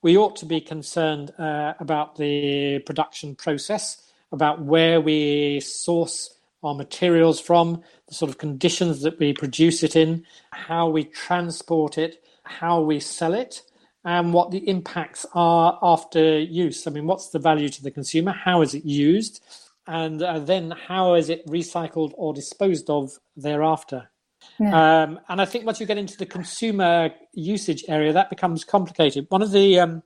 we 0.02 0.16
ought 0.16 0.36
to 0.36 0.46
be 0.46 0.60
concerned 0.60 1.32
uh, 1.38 1.74
about 1.80 2.16
the 2.16 2.80
production 2.80 3.34
process 3.34 4.04
about 4.34 4.62
where 4.62 5.00
we 5.00 5.60
source 5.60 6.30
our 6.62 6.74
materials 6.74 7.40
from, 7.40 7.82
the 8.08 8.14
sort 8.14 8.30
of 8.30 8.38
conditions 8.38 9.02
that 9.02 9.18
we 9.18 9.32
produce 9.32 9.82
it 9.82 9.96
in, 9.96 10.24
how 10.50 10.88
we 10.88 11.04
transport 11.04 11.98
it, 11.98 12.22
how 12.44 12.80
we 12.80 13.00
sell 13.00 13.34
it, 13.34 13.62
and 14.04 14.32
what 14.32 14.50
the 14.50 14.68
impacts 14.68 15.24
are 15.34 15.78
after 15.82 16.38
use. 16.38 16.86
I 16.86 16.90
mean, 16.90 17.06
what's 17.06 17.30
the 17.30 17.38
value 17.38 17.68
to 17.70 17.82
the 17.82 17.90
consumer? 17.90 18.32
How 18.32 18.62
is 18.62 18.74
it 18.74 18.84
used? 18.84 19.42
And 19.86 20.22
uh, 20.22 20.38
then 20.38 20.70
how 20.70 21.14
is 21.14 21.28
it 21.30 21.46
recycled 21.46 22.12
or 22.16 22.32
disposed 22.34 22.88
of 22.90 23.12
thereafter? 23.36 24.10
Yeah. 24.58 25.02
Um, 25.02 25.20
and 25.28 25.40
I 25.40 25.46
think 25.46 25.64
once 25.64 25.80
you 25.80 25.86
get 25.86 25.98
into 25.98 26.16
the 26.16 26.26
consumer 26.26 27.10
usage 27.32 27.84
area, 27.88 28.12
that 28.12 28.30
becomes 28.30 28.64
complicated. 28.64 29.26
One 29.30 29.42
of 29.42 29.52
the 29.52 29.80
um, 29.80 30.02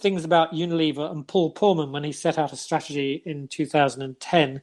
things 0.00 0.24
about 0.24 0.52
Unilever 0.52 1.10
and 1.10 1.26
Paul 1.26 1.54
Polman 1.54 1.92
when 1.92 2.04
he 2.04 2.12
set 2.12 2.38
out 2.38 2.52
a 2.52 2.56
strategy 2.56 3.22
in 3.24 3.48
2010. 3.48 4.62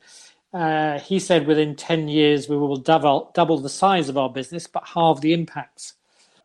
Uh, 0.54 1.00
he 1.00 1.20
said 1.20 1.46
within 1.46 1.76
10 1.76 2.08
years 2.08 2.50
we 2.50 2.58
will 2.58 2.78
double, 2.78 3.32
double 3.36 3.60
the 3.60 3.70
size 3.70 4.10
of 4.10 4.18
our 4.18 4.30
business 4.30 4.68
but 4.68 4.88
halve 4.88 5.22
the 5.22 5.34
impacts. 5.34 5.94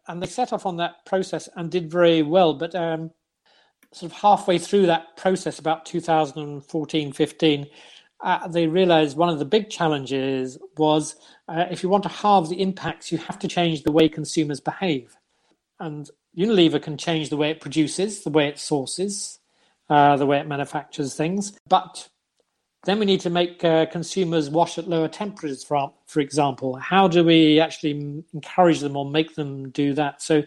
And 0.09 0.23
they 0.23 0.27
set 0.27 0.53
off 0.53 0.67
on 0.67 0.77
that 0.79 1.05
process 1.07 1.49
and 1.57 1.71
did 1.71 1.91
very 1.91 2.23
well. 2.23 2.55
But 2.55 2.75
um, 2.75 3.13
sort 3.93 4.11
of 4.11 4.19
halfway 4.19 4.59
through 4.59 4.87
that 4.87 5.17
process, 5.17 5.59
about 5.59 5.87
2014 5.87 7.13
15, 7.13 7.67
uh, 8.23 8.49
they 8.49 8.67
realized 8.67 9.17
one 9.17 9.29
of 9.29 9.39
the 9.39 9.45
big 9.45 9.69
challenges 9.69 10.59
was 10.77 11.17
uh, 11.49 11.67
if 11.71 11.83
you 11.83 11.89
want 11.89 12.03
to 12.05 12.09
halve 12.09 12.49
the 12.49 12.61
impacts, 12.61 13.11
you 13.11 13.19
have 13.19 13.39
to 13.39 13.49
change 13.49 13.83
the 13.83 13.93
way 13.93 14.09
consumers 14.09 14.61
behave. 14.61 15.17
And 15.81 16.09
Unilever 16.37 16.83
can 16.83 16.97
change 16.97 17.29
the 17.29 17.37
way 17.37 17.51
it 17.51 17.61
produces, 17.61 18.25
the 18.25 18.31
way 18.31 18.49
it 18.49 18.59
sources, 18.59 19.39
uh, 19.91 20.17
the 20.17 20.27
way 20.27 20.39
it 20.39 20.47
manufactures 20.47 21.15
things. 21.15 21.53
But 21.69 22.09
then 22.85 22.99
we 22.99 23.07
need 23.07 23.21
to 23.21 23.31
make 23.31 23.63
uh, 23.63 23.87
consumers 23.87 24.51
wash 24.51 24.79
at 24.79 24.89
lower 24.89 25.09
temperatures, 25.09 25.63
for, 25.63 25.93
for 26.07 26.21
example. 26.21 26.77
How 26.77 27.07
do 27.07 27.23
we 27.25 27.61
actually 27.61 28.25
encourage 28.33 28.81
them 28.81 28.97
or 28.97 29.05
make 29.09 29.35
them 29.35 29.71
do 29.71 29.95
that? 29.95 30.23
So 30.23 30.43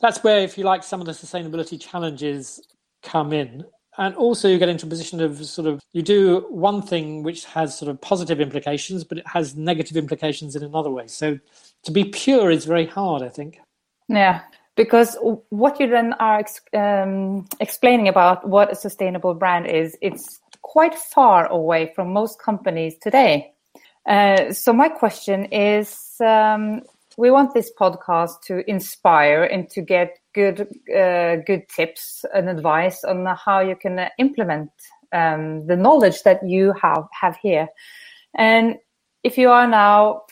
that's 0.00 0.22
where, 0.22 0.40
if 0.40 0.56
you 0.56 0.64
like, 0.64 0.82
some 0.82 1.00
of 1.00 1.06
the 1.06 1.12
sustainability 1.12 1.80
challenges 1.80 2.66
come 3.02 3.32
in. 3.32 3.64
And 3.98 4.14
also, 4.14 4.48
you 4.48 4.58
get 4.58 4.70
into 4.70 4.86
a 4.86 4.88
position 4.88 5.20
of 5.20 5.44
sort 5.44 5.66
of 5.66 5.82
you 5.92 6.00
do 6.00 6.46
one 6.48 6.80
thing 6.80 7.22
which 7.22 7.44
has 7.46 7.76
sort 7.76 7.90
of 7.90 8.00
positive 8.00 8.40
implications, 8.40 9.04
but 9.04 9.18
it 9.18 9.26
has 9.26 9.56
negative 9.56 9.96
implications 9.96 10.56
in 10.56 10.62
another 10.62 10.90
way. 10.90 11.06
So 11.08 11.38
to 11.82 11.90
be 11.90 12.04
pure 12.04 12.50
is 12.50 12.64
very 12.64 12.86
hard, 12.86 13.22
I 13.22 13.28
think. 13.28 13.60
Yeah, 14.08 14.40
because 14.76 15.16
what 15.50 15.80
you 15.80 15.88
then 15.88 16.14
are 16.14 16.44
um, 16.74 17.46
explaining 17.60 18.08
about 18.08 18.48
what 18.48 18.72
a 18.72 18.74
sustainable 18.74 19.34
brand 19.34 19.66
is, 19.66 19.96
it's 20.00 20.40
quite 20.62 20.94
far 20.94 21.46
away 21.46 21.92
from 21.94 22.12
most 22.12 22.40
companies 22.40 22.96
today. 22.98 23.52
Uh, 24.06 24.52
so 24.52 24.72
my 24.72 24.88
question 24.88 25.46
is, 25.46 26.14
um, 26.20 26.82
we 27.16 27.30
want 27.30 27.52
this 27.52 27.70
podcast 27.78 28.42
to 28.46 28.68
inspire 28.70 29.44
and 29.44 29.68
to 29.70 29.82
get 29.82 30.18
good, 30.32 30.60
uh, 30.94 31.36
good 31.46 31.68
tips 31.68 32.24
and 32.32 32.48
advice 32.48 33.04
on 33.04 33.26
how 33.26 33.60
you 33.60 33.76
can 33.76 34.08
implement 34.18 34.70
um, 35.12 35.66
the 35.66 35.76
knowledge 35.76 36.22
that 36.22 36.46
you 36.46 36.72
have 36.80 37.04
have 37.20 37.36
here. 37.36 37.68
And 38.34 38.76
if 39.22 39.36
you 39.36 39.50
are 39.50 39.66
now 39.66 40.22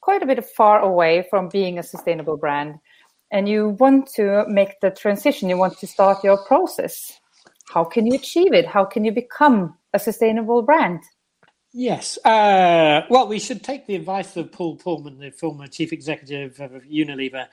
quite 0.00 0.22
a 0.22 0.26
bit 0.26 0.44
far 0.44 0.80
away 0.80 1.26
from 1.30 1.48
being 1.48 1.78
a 1.78 1.82
sustainable 1.82 2.36
brand, 2.36 2.78
and 3.30 3.48
you 3.48 3.70
want 3.80 4.08
to 4.14 4.44
make 4.48 4.80
the 4.80 4.90
transition, 4.90 5.48
you 5.48 5.56
want 5.56 5.78
to 5.78 5.86
start 5.86 6.24
your 6.24 6.38
process. 6.46 7.20
How 7.68 7.84
can 7.84 8.06
you 8.06 8.14
achieve 8.14 8.52
it? 8.52 8.66
How 8.66 8.84
can 8.84 9.04
you 9.04 9.12
become 9.12 9.76
a 9.92 9.98
sustainable 9.98 10.62
brand? 10.62 11.00
Yes. 11.72 12.18
Uh, 12.24 13.02
well, 13.10 13.28
we 13.28 13.38
should 13.38 13.62
take 13.62 13.86
the 13.86 13.94
advice 13.94 14.36
of 14.36 14.50
Paul 14.50 14.78
Polman, 14.78 15.20
the 15.20 15.30
former 15.30 15.66
chief 15.66 15.92
executive 15.92 16.58
of 16.60 16.82
Unilever. 16.84 17.46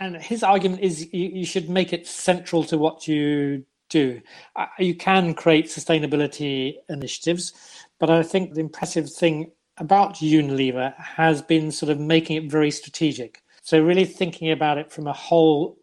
And 0.00 0.16
his 0.16 0.42
argument 0.42 0.82
is 0.82 1.12
you, 1.12 1.28
you 1.30 1.46
should 1.46 1.68
make 1.68 1.92
it 1.92 2.06
central 2.06 2.62
to 2.64 2.78
what 2.78 3.08
you 3.08 3.64
do. 3.88 4.20
Uh, 4.54 4.66
you 4.78 4.94
can 4.94 5.34
create 5.34 5.66
sustainability 5.66 6.74
initiatives, 6.88 7.52
but 7.98 8.10
I 8.10 8.22
think 8.22 8.54
the 8.54 8.60
impressive 8.60 9.10
thing 9.10 9.50
about 9.78 10.16
Unilever 10.16 10.94
has 10.96 11.40
been 11.40 11.72
sort 11.72 11.90
of 11.90 11.98
making 11.98 12.36
it 12.36 12.50
very 12.50 12.70
strategic. 12.70 13.42
So, 13.68 13.82
really 13.82 14.06
thinking 14.06 14.50
about 14.50 14.78
it 14.78 14.90
from 14.90 15.06
a 15.08 15.12
whole 15.12 15.76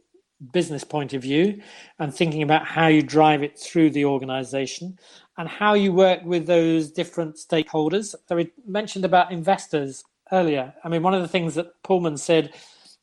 business 0.52 0.84
point 0.84 1.13
of 1.13 1.21
view 1.21 1.62
and 2.00 2.12
thinking 2.12 2.41
about 2.41 2.65
how 2.65 2.88
you 2.88 3.04
drive 3.04 3.43
it 3.43 3.60
through 3.60 3.91
the 3.91 4.06
organization 4.06 4.98
and 5.38 5.48
how 5.48 5.76
you 5.76 5.93
work 5.93 6.26
with 6.26 6.48
those 6.48 6.89
different 6.89 7.36
stakeholders. 7.36 8.15
So, 8.28 8.38
we 8.38 8.52
mentioned 8.65 9.06
about 9.06 9.32
investors 9.32 10.04
earlier. 10.32 10.74
I 10.84 10.89
mean, 10.89 11.04
one 11.04 11.13
of 11.13 11.21
the 11.21 11.28
things 11.28 11.54
that 11.54 11.80
Polman 11.84 12.17
said 12.17 12.56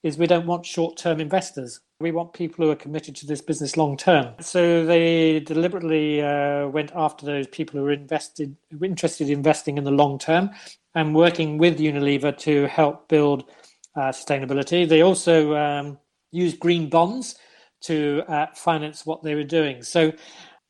is 0.02 0.18
we 0.18 0.26
don't 0.26 0.46
want 0.46 0.66
short 0.66 0.96
term 0.96 1.20
investors. 1.20 1.78
We 2.00 2.10
want 2.10 2.32
people 2.32 2.64
who 2.64 2.72
are 2.72 2.82
committed 2.84 3.14
to 3.18 3.26
this 3.28 3.40
business 3.40 3.76
long 3.76 3.96
term. 3.96 4.34
So 4.40 4.84
they 4.84 5.38
deliberately 5.38 6.22
uh, 6.22 6.66
went 6.66 6.90
after 6.96 7.24
those 7.24 7.46
people 7.46 7.78
who 7.78 7.84
were 7.84 7.92
invested, 7.92 8.56
interested 8.82 9.28
in 9.28 9.34
investing 9.34 9.78
in 9.78 9.84
the 9.84 9.92
long 9.92 10.18
term, 10.18 10.50
and 10.96 11.14
working 11.14 11.56
with 11.56 11.78
Unilever 11.78 12.36
to 12.38 12.66
help 12.66 13.06
build 13.06 13.44
sustainability. 14.00 14.88
They 14.88 15.02
also 15.02 15.54
um, 15.56 15.98
used 16.30 16.58
green 16.58 16.88
bonds 16.88 17.36
to 17.82 18.22
uh, 18.28 18.46
finance 18.54 19.04
what 19.04 19.22
they 19.22 19.34
were 19.34 19.44
doing. 19.44 19.82
So 19.82 20.12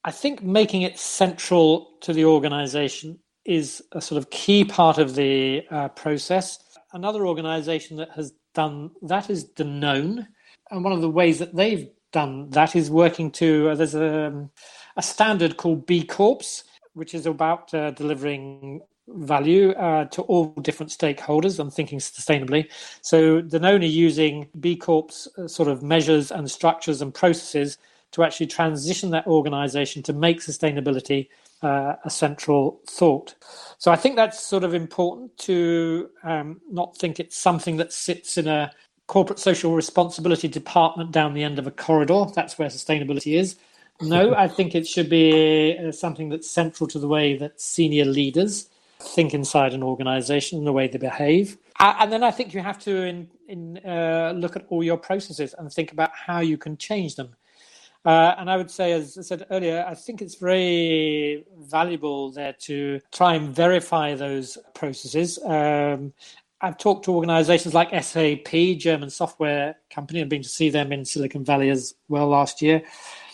I 0.04 0.10
think 0.10 0.42
making 0.42 0.82
it 0.82 0.98
central 0.98 1.92
to 2.00 2.12
the 2.12 2.24
organization 2.24 3.18
is 3.44 3.82
a 3.92 4.00
sort 4.00 4.18
of 4.18 4.30
key 4.30 4.64
part 4.64 4.98
of 4.98 5.14
the 5.14 5.64
uh, 5.70 5.88
process. 5.88 6.58
Another 6.92 7.26
organization 7.26 7.96
that 7.98 8.10
has 8.10 8.32
done 8.54 8.90
that 9.02 9.30
is 9.30 9.44
Danone. 9.44 10.26
And 10.70 10.84
one 10.84 10.92
of 10.92 11.00
the 11.00 11.10
ways 11.10 11.38
that 11.38 11.54
they've 11.54 11.88
done 12.12 12.50
that 12.50 12.76
is 12.76 12.90
working 12.90 13.30
to, 13.32 13.70
uh, 13.70 13.74
there's 13.74 13.94
a, 13.94 14.48
a 14.96 15.02
standard 15.02 15.56
called 15.56 15.86
B 15.86 16.04
Corps, 16.04 16.64
which 16.94 17.14
is 17.14 17.26
about 17.26 17.72
uh, 17.74 17.90
delivering 17.92 18.80
value 19.08 19.70
uh, 19.72 20.04
to 20.06 20.22
all 20.22 20.52
different 20.62 20.90
stakeholders 20.90 21.58
and 21.58 21.72
thinking 21.72 21.98
sustainably. 21.98 22.70
So 23.00 23.42
Danone 23.42 23.90
using 23.90 24.48
B 24.60 24.76
Corp's 24.76 25.28
uh, 25.36 25.48
sort 25.48 25.68
of 25.68 25.82
measures 25.82 26.30
and 26.30 26.50
structures 26.50 27.02
and 27.02 27.12
processes 27.12 27.78
to 28.12 28.22
actually 28.22 28.46
transition 28.46 29.10
that 29.10 29.26
organization 29.26 30.02
to 30.04 30.12
make 30.12 30.40
sustainability 30.40 31.28
uh, 31.62 31.94
a 32.04 32.10
central 32.10 32.80
thought. 32.86 33.34
So 33.78 33.90
I 33.90 33.96
think 33.96 34.16
that's 34.16 34.40
sort 34.40 34.64
of 34.64 34.74
important 34.74 35.36
to 35.38 36.10
um, 36.22 36.60
not 36.70 36.96
think 36.96 37.18
it's 37.18 37.36
something 37.36 37.76
that 37.78 37.92
sits 37.92 38.36
in 38.36 38.48
a 38.48 38.70
corporate 39.06 39.38
social 39.38 39.74
responsibility 39.74 40.48
department 40.48 41.10
down 41.10 41.34
the 41.34 41.42
end 41.42 41.58
of 41.58 41.66
a 41.66 41.70
corridor. 41.70 42.26
That's 42.34 42.58
where 42.58 42.68
sustainability 42.68 43.38
is. 43.38 43.56
No, 44.00 44.34
I 44.36 44.48
think 44.48 44.74
it 44.74 44.86
should 44.86 45.08
be 45.08 45.78
uh, 45.78 45.92
something 45.92 46.28
that's 46.28 46.50
central 46.50 46.86
to 46.88 46.98
the 46.98 47.08
way 47.08 47.36
that 47.36 47.60
senior 47.60 48.04
leaders 48.04 48.68
think 49.02 49.34
inside 49.34 49.74
an 49.74 49.82
organization 49.82 50.58
and 50.58 50.66
the 50.66 50.72
way 50.72 50.88
they 50.88 50.98
behave. 50.98 51.58
And 51.78 52.12
then 52.12 52.22
I 52.22 52.30
think 52.30 52.54
you 52.54 52.60
have 52.60 52.78
to 52.80 53.02
in, 53.02 53.28
in, 53.48 53.78
uh, 53.78 54.32
look 54.36 54.56
at 54.56 54.66
all 54.68 54.84
your 54.84 54.96
processes 54.96 55.54
and 55.58 55.72
think 55.72 55.92
about 55.92 56.10
how 56.14 56.40
you 56.40 56.56
can 56.56 56.76
change 56.76 57.16
them. 57.16 57.34
Uh, 58.04 58.34
and 58.38 58.50
I 58.50 58.56
would 58.56 58.70
say, 58.70 58.92
as 58.92 59.16
I 59.16 59.22
said 59.22 59.46
earlier, 59.50 59.84
I 59.86 59.94
think 59.94 60.22
it's 60.22 60.34
very 60.34 61.44
valuable 61.60 62.30
there 62.32 62.52
to 62.60 63.00
try 63.12 63.34
and 63.34 63.54
verify 63.54 64.14
those 64.14 64.58
processes 64.74 65.38
um, 65.44 66.12
I've 66.64 66.78
talked 66.78 67.04
to 67.06 67.14
organizations 67.14 67.74
like 67.74 67.90
SAP, 68.04 68.78
German 68.78 69.10
software 69.10 69.74
company. 69.90 70.20
I've 70.20 70.28
been 70.28 70.42
to 70.42 70.48
see 70.48 70.70
them 70.70 70.92
in 70.92 71.04
Silicon 71.04 71.44
Valley 71.44 71.70
as 71.70 71.94
well 72.08 72.28
last 72.28 72.62
year 72.62 72.84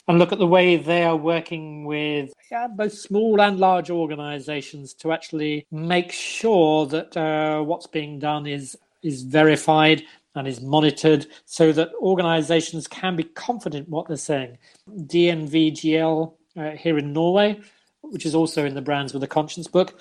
and 0.08 0.18
look 0.18 0.32
at 0.32 0.38
the 0.38 0.46
way 0.46 0.76
they 0.76 1.04
are 1.04 1.16
working 1.16 1.84
with 1.84 2.32
yeah, 2.50 2.66
both 2.66 2.94
small 2.94 3.40
and 3.40 3.60
large 3.60 3.90
organizations 3.90 4.94
to 4.94 5.12
actually 5.12 5.66
make 5.70 6.10
sure 6.10 6.86
that 6.86 7.16
uh, 7.16 7.62
what's 7.62 7.86
being 7.86 8.18
done 8.18 8.46
is 8.46 8.76
is 9.02 9.22
verified 9.22 10.02
and 10.34 10.48
is 10.48 10.60
monitored 10.60 11.26
so 11.44 11.72
that 11.72 11.90
organizations 12.00 12.88
can 12.88 13.16
be 13.16 13.22
confident 13.22 13.88
what 13.88 14.08
they're 14.08 14.16
saying. 14.16 14.58
DNVGL 14.88 16.32
uh, 16.56 16.70
here 16.70 16.98
in 16.98 17.12
Norway, 17.12 17.60
which 18.00 18.26
is 18.26 18.34
also 18.34 18.64
in 18.64 18.74
the 18.74 18.82
Brands 18.82 19.12
with 19.12 19.22
a 19.22 19.28
Conscience 19.28 19.68
book, 19.68 20.00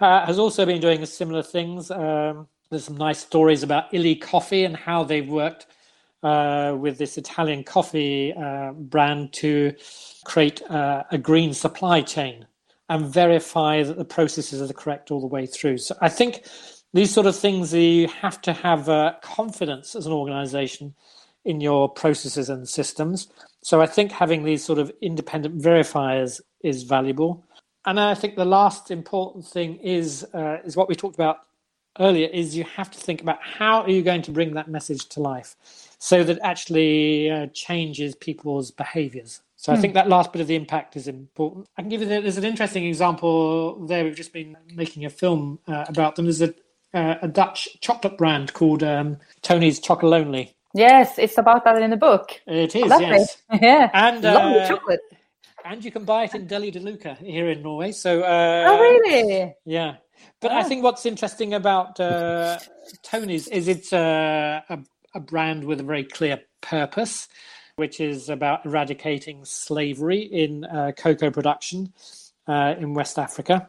uh, 0.00 0.26
has 0.26 0.38
also 0.38 0.66
been 0.66 0.80
doing 0.80 1.04
similar 1.06 1.42
things. 1.42 1.90
Um, 1.90 2.48
there's 2.70 2.84
some 2.84 2.96
nice 2.96 3.20
stories 3.20 3.62
about 3.62 3.92
Illy 3.92 4.16
Coffee 4.16 4.64
and 4.64 4.76
how 4.76 5.04
they've 5.04 5.28
worked 5.28 5.66
uh, 6.24 6.74
with 6.74 6.98
this 6.98 7.18
Italian 7.18 7.62
coffee 7.62 8.32
uh, 8.32 8.72
brand 8.72 9.32
to 9.34 9.74
create 10.24 10.62
uh, 10.70 11.04
a 11.10 11.18
green 11.18 11.52
supply 11.52 12.00
chain 12.00 12.46
and 12.88 13.06
verify 13.06 13.82
that 13.82 13.98
the 13.98 14.04
processes 14.04 14.68
are 14.68 14.72
correct 14.74 15.10
all 15.10 15.20
the 15.20 15.26
way 15.26 15.46
through. 15.46 15.78
So 15.78 15.94
I 16.00 16.08
think 16.08 16.44
these 16.94 17.12
sort 17.12 17.26
of 17.26 17.36
things 17.36 17.74
you 17.74 18.08
have 18.08 18.40
to 18.42 18.52
have 18.52 18.88
uh, 18.88 19.14
confidence 19.22 19.94
as 19.94 20.06
an 20.06 20.12
organization 20.12 20.94
in 21.44 21.60
your 21.60 21.88
processes 21.90 22.48
and 22.48 22.66
systems. 22.66 23.28
So 23.62 23.82
I 23.82 23.86
think 23.86 24.10
having 24.10 24.44
these 24.44 24.64
sort 24.64 24.78
of 24.78 24.90
independent 25.02 25.60
verifiers 25.60 26.40
is 26.62 26.84
valuable. 26.84 27.44
And 27.84 28.00
I 28.00 28.14
think 28.14 28.36
the 28.36 28.46
last 28.46 28.90
important 28.90 29.46
thing 29.46 29.76
is 29.76 30.24
uh, 30.32 30.58
is 30.64 30.74
what 30.74 30.88
we 30.88 30.94
talked 30.94 31.16
about 31.16 31.40
earlier 32.00 32.28
is 32.28 32.56
you 32.56 32.64
have 32.64 32.90
to 32.90 32.98
think 32.98 33.20
about 33.20 33.38
how 33.42 33.82
are 33.82 33.90
you 33.90 34.02
going 34.02 34.22
to 34.22 34.30
bring 34.30 34.54
that 34.54 34.68
message 34.68 35.06
to 35.10 35.20
life 35.20 35.54
so 36.04 36.22
that 36.22 36.38
actually 36.42 37.30
uh, 37.30 37.46
changes 37.54 38.14
people's 38.14 38.70
behaviors. 38.70 39.40
So 39.56 39.72
i 39.72 39.74
hmm. 39.74 39.80
think 39.80 39.94
that 39.94 40.06
last 40.06 40.34
bit 40.34 40.42
of 40.42 40.48
the 40.48 40.54
impact 40.54 40.96
is 40.96 41.08
important. 41.08 41.66
I 41.78 41.80
can 41.80 41.88
give 41.88 42.02
you 42.02 42.06
the, 42.06 42.20
there's 42.20 42.36
an 42.36 42.44
interesting 42.44 42.84
example 42.84 43.86
there. 43.86 44.04
We've 44.04 44.14
just 44.14 44.34
been 44.34 44.54
making 44.74 45.06
a 45.06 45.10
film 45.10 45.60
uh, 45.66 45.86
about 45.88 46.16
them. 46.16 46.26
There's 46.26 46.42
a, 46.42 46.52
uh, 46.92 47.14
a 47.22 47.28
dutch 47.28 47.80
chocolate 47.80 48.18
brand 48.18 48.52
called 48.52 48.82
um, 48.82 49.16
tony's 49.40 49.80
chocolonely 49.80 50.52
yes 50.74 51.18
it's 51.18 51.38
about 51.38 51.64
that 51.64 51.80
in 51.80 51.90
the 51.90 51.96
book. 51.96 52.38
It 52.46 52.76
is 52.76 52.84
yes. 53.00 53.38
yeah. 53.62 53.88
And 53.94 54.22
uh, 54.24 54.68
chocolate. 54.68 55.00
and 55.64 55.82
you 55.82 55.90
can 55.90 56.04
buy 56.04 56.24
it 56.24 56.34
in 56.34 56.46
Deli 56.46 56.70
de 56.70 56.80
Luca 56.80 57.14
here 57.14 57.48
in 57.48 57.62
Norway. 57.62 57.92
So, 57.92 58.20
uh, 58.20 58.64
oh 58.68 58.78
really? 58.78 59.54
Yeah, 59.64 59.96
but 60.40 60.52
I 60.52 60.62
think 60.64 60.84
what's 60.84 61.06
interesting 61.06 61.54
about 61.54 61.98
uh, 61.98 62.58
Tony's 63.02 63.48
is 63.48 63.68
it's 63.68 63.92
a, 63.92 64.62
a, 65.14 65.20
brand 65.20 65.64
with 65.64 65.80
a 65.80 65.82
very 65.82 66.04
clear 66.04 66.40
purpose, 66.60 67.28
which 67.76 68.00
is 68.00 68.28
about 68.28 68.64
eradicating 68.66 69.44
slavery 69.44 70.20
in 70.20 70.64
uh, 70.64 70.92
cocoa 70.96 71.30
production 71.30 71.92
uh, 72.46 72.74
in 72.78 72.94
West 72.94 73.18
Africa. 73.18 73.68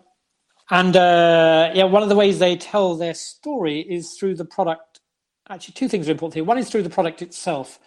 And 0.69 0.95
uh, 0.95 1.71
yeah, 1.73 1.84
one 1.84 2.03
of 2.03 2.10
the 2.10 2.15
ways 2.15 2.39
they 2.39 2.55
tell 2.55 2.95
their 2.95 3.13
story 3.13 3.81
is 3.81 4.15
through 4.17 4.36
the 4.36 4.45
product. 4.45 4.99
Actually, 5.47 5.73
two 5.73 5.88
things 5.88 6.08
are 6.08 6.12
important 6.12 6.36
here. 6.36 6.43
One 6.43 6.58
is 6.58 6.69
through 6.69 6.84
the 6.84 6.89
product 6.89 7.21
itself. 7.21 7.79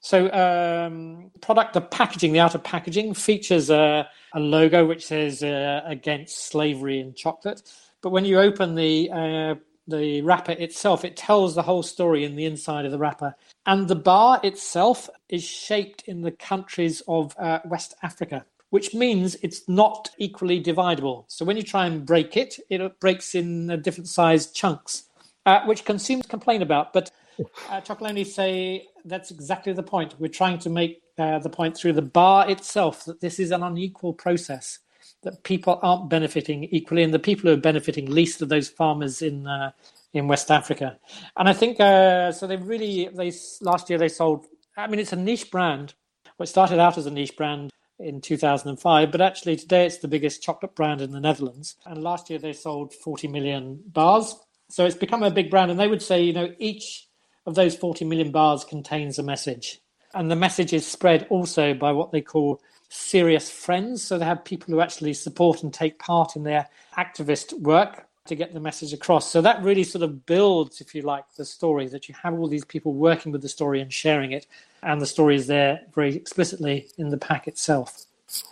So, 0.00 0.30
um, 0.32 1.30
product, 1.40 1.72
the 1.72 1.80
packaging, 1.80 2.32
the 2.32 2.40
outer 2.40 2.58
packaging 2.58 3.14
features 3.14 3.70
a, 3.70 4.06
a 4.34 4.40
logo 4.40 4.84
which 4.84 5.06
says 5.06 5.42
uh, 5.42 5.80
against 5.86 6.48
slavery 6.48 7.00
in 7.00 7.14
chocolate. 7.14 7.62
But 8.02 8.10
when 8.10 8.26
you 8.26 8.38
open 8.38 8.74
the 8.74 9.10
uh, 9.10 9.54
the 9.86 10.22
wrapper 10.22 10.52
itself, 10.52 11.04
it 11.04 11.16
tells 11.16 11.54
the 11.54 11.62
whole 11.62 11.82
story 11.82 12.24
in 12.24 12.36
the 12.36 12.44
inside 12.44 12.84
of 12.84 12.92
the 12.92 12.98
wrapper. 12.98 13.34
And 13.66 13.88
the 13.88 13.96
bar 13.96 14.40
itself 14.42 15.08
is 15.28 15.44
shaped 15.44 16.02
in 16.06 16.22
the 16.22 16.30
countries 16.30 17.02
of 17.08 17.34
uh, 17.38 17.60
West 17.64 17.94
Africa, 18.02 18.44
which 18.70 18.94
means 18.94 19.36
it's 19.42 19.68
not 19.68 20.10
equally 20.18 20.62
dividable. 20.62 21.24
So 21.28 21.44
when 21.44 21.56
you 21.56 21.62
try 21.62 21.86
and 21.86 22.04
break 22.04 22.36
it, 22.36 22.58
it 22.70 23.00
breaks 23.00 23.34
in 23.34 23.70
uh, 23.70 23.76
different 23.76 24.08
sized 24.08 24.54
chunks, 24.54 25.04
uh, 25.46 25.64
which 25.66 25.84
consumers 25.84 26.26
complain 26.26 26.62
about. 26.62 26.92
But 26.92 27.10
uh, 27.68 27.80
Chocolonely 27.80 28.26
say 28.26 28.86
that's 29.04 29.30
exactly 29.30 29.72
the 29.72 29.82
point. 29.82 30.14
We're 30.18 30.28
trying 30.28 30.58
to 30.60 30.70
make 30.70 31.02
uh, 31.18 31.38
the 31.38 31.50
point 31.50 31.76
through 31.76 31.92
the 31.92 32.02
bar 32.02 32.50
itself 32.50 33.04
that 33.04 33.20
this 33.20 33.38
is 33.38 33.50
an 33.50 33.62
unequal 33.62 34.14
process 34.14 34.80
that 35.24 35.42
people 35.42 35.78
aren't 35.82 36.08
benefiting 36.08 36.64
equally, 36.64 37.02
and 37.02 37.12
the 37.12 37.18
people 37.18 37.50
who 37.50 37.56
are 37.56 37.60
benefiting 37.60 38.10
least 38.10 38.40
are 38.42 38.46
those 38.46 38.68
farmers 38.68 39.22
in 39.22 39.46
uh, 39.46 39.72
in 40.12 40.28
West 40.28 40.50
Africa. 40.50 40.98
And 41.36 41.48
I 41.48 41.52
think 41.52 41.80
uh, 41.80 42.32
so. 42.32 42.46
They 42.46 42.56
really 42.56 43.08
they 43.08 43.32
last 43.60 43.90
year 43.90 43.98
they 43.98 44.08
sold. 44.08 44.46
I 44.76 44.86
mean, 44.86 45.00
it's 45.00 45.12
a 45.12 45.16
niche 45.16 45.50
brand. 45.50 45.94
Well, 46.38 46.44
it 46.44 46.48
started 46.48 46.80
out 46.80 46.98
as 46.98 47.06
a 47.06 47.10
niche 47.10 47.36
brand 47.36 47.70
in 47.98 48.20
2005, 48.20 49.12
but 49.12 49.20
actually 49.20 49.56
today 49.56 49.86
it's 49.86 49.98
the 49.98 50.08
biggest 50.08 50.42
chocolate 50.42 50.74
brand 50.74 51.00
in 51.00 51.12
the 51.12 51.20
Netherlands. 51.20 51.76
And 51.86 52.02
last 52.02 52.28
year 52.28 52.38
they 52.38 52.52
sold 52.52 52.92
40 52.92 53.28
million 53.28 53.82
bars. 53.86 54.36
So 54.68 54.84
it's 54.84 54.96
become 54.96 55.22
a 55.22 55.30
big 55.30 55.50
brand. 55.50 55.70
And 55.70 55.78
they 55.78 55.88
would 55.88 56.02
say, 56.02 56.22
you 56.22 56.32
know, 56.32 56.52
each 56.58 57.08
of 57.46 57.54
those 57.54 57.76
40 57.76 58.04
million 58.04 58.32
bars 58.32 58.64
contains 58.64 59.18
a 59.18 59.22
message. 59.22 59.80
And 60.12 60.30
the 60.30 60.36
message 60.36 60.72
is 60.72 60.86
spread 60.86 61.26
also 61.30 61.74
by 61.74 61.92
what 61.92 62.12
they 62.12 62.20
call 62.20 62.60
serious 62.94 63.50
friends. 63.50 64.02
So 64.02 64.18
they 64.18 64.24
have 64.24 64.44
people 64.44 64.72
who 64.72 64.80
actually 64.80 65.14
support 65.14 65.62
and 65.62 65.74
take 65.74 65.98
part 65.98 66.36
in 66.36 66.44
their 66.44 66.68
activist 66.96 67.58
work 67.60 68.06
to 68.26 68.34
get 68.34 68.54
the 68.54 68.60
message 68.60 68.92
across. 68.92 69.30
So 69.30 69.42
that 69.42 69.62
really 69.62 69.84
sort 69.84 70.02
of 70.02 70.24
builds, 70.24 70.80
if 70.80 70.94
you 70.94 71.02
like, 71.02 71.24
the 71.36 71.44
story 71.44 71.88
that 71.88 72.08
you 72.08 72.14
have 72.22 72.34
all 72.34 72.48
these 72.48 72.64
people 72.64 72.94
working 72.94 73.32
with 73.32 73.42
the 73.42 73.48
story 73.48 73.80
and 73.80 73.92
sharing 73.92 74.32
it, 74.32 74.46
and 74.82 75.00
the 75.00 75.06
story 75.06 75.36
is 75.36 75.46
there 75.46 75.80
very 75.94 76.16
explicitly 76.16 76.86
in 76.96 77.10
the 77.10 77.18
pack 77.18 77.46
itself. 77.46 78.06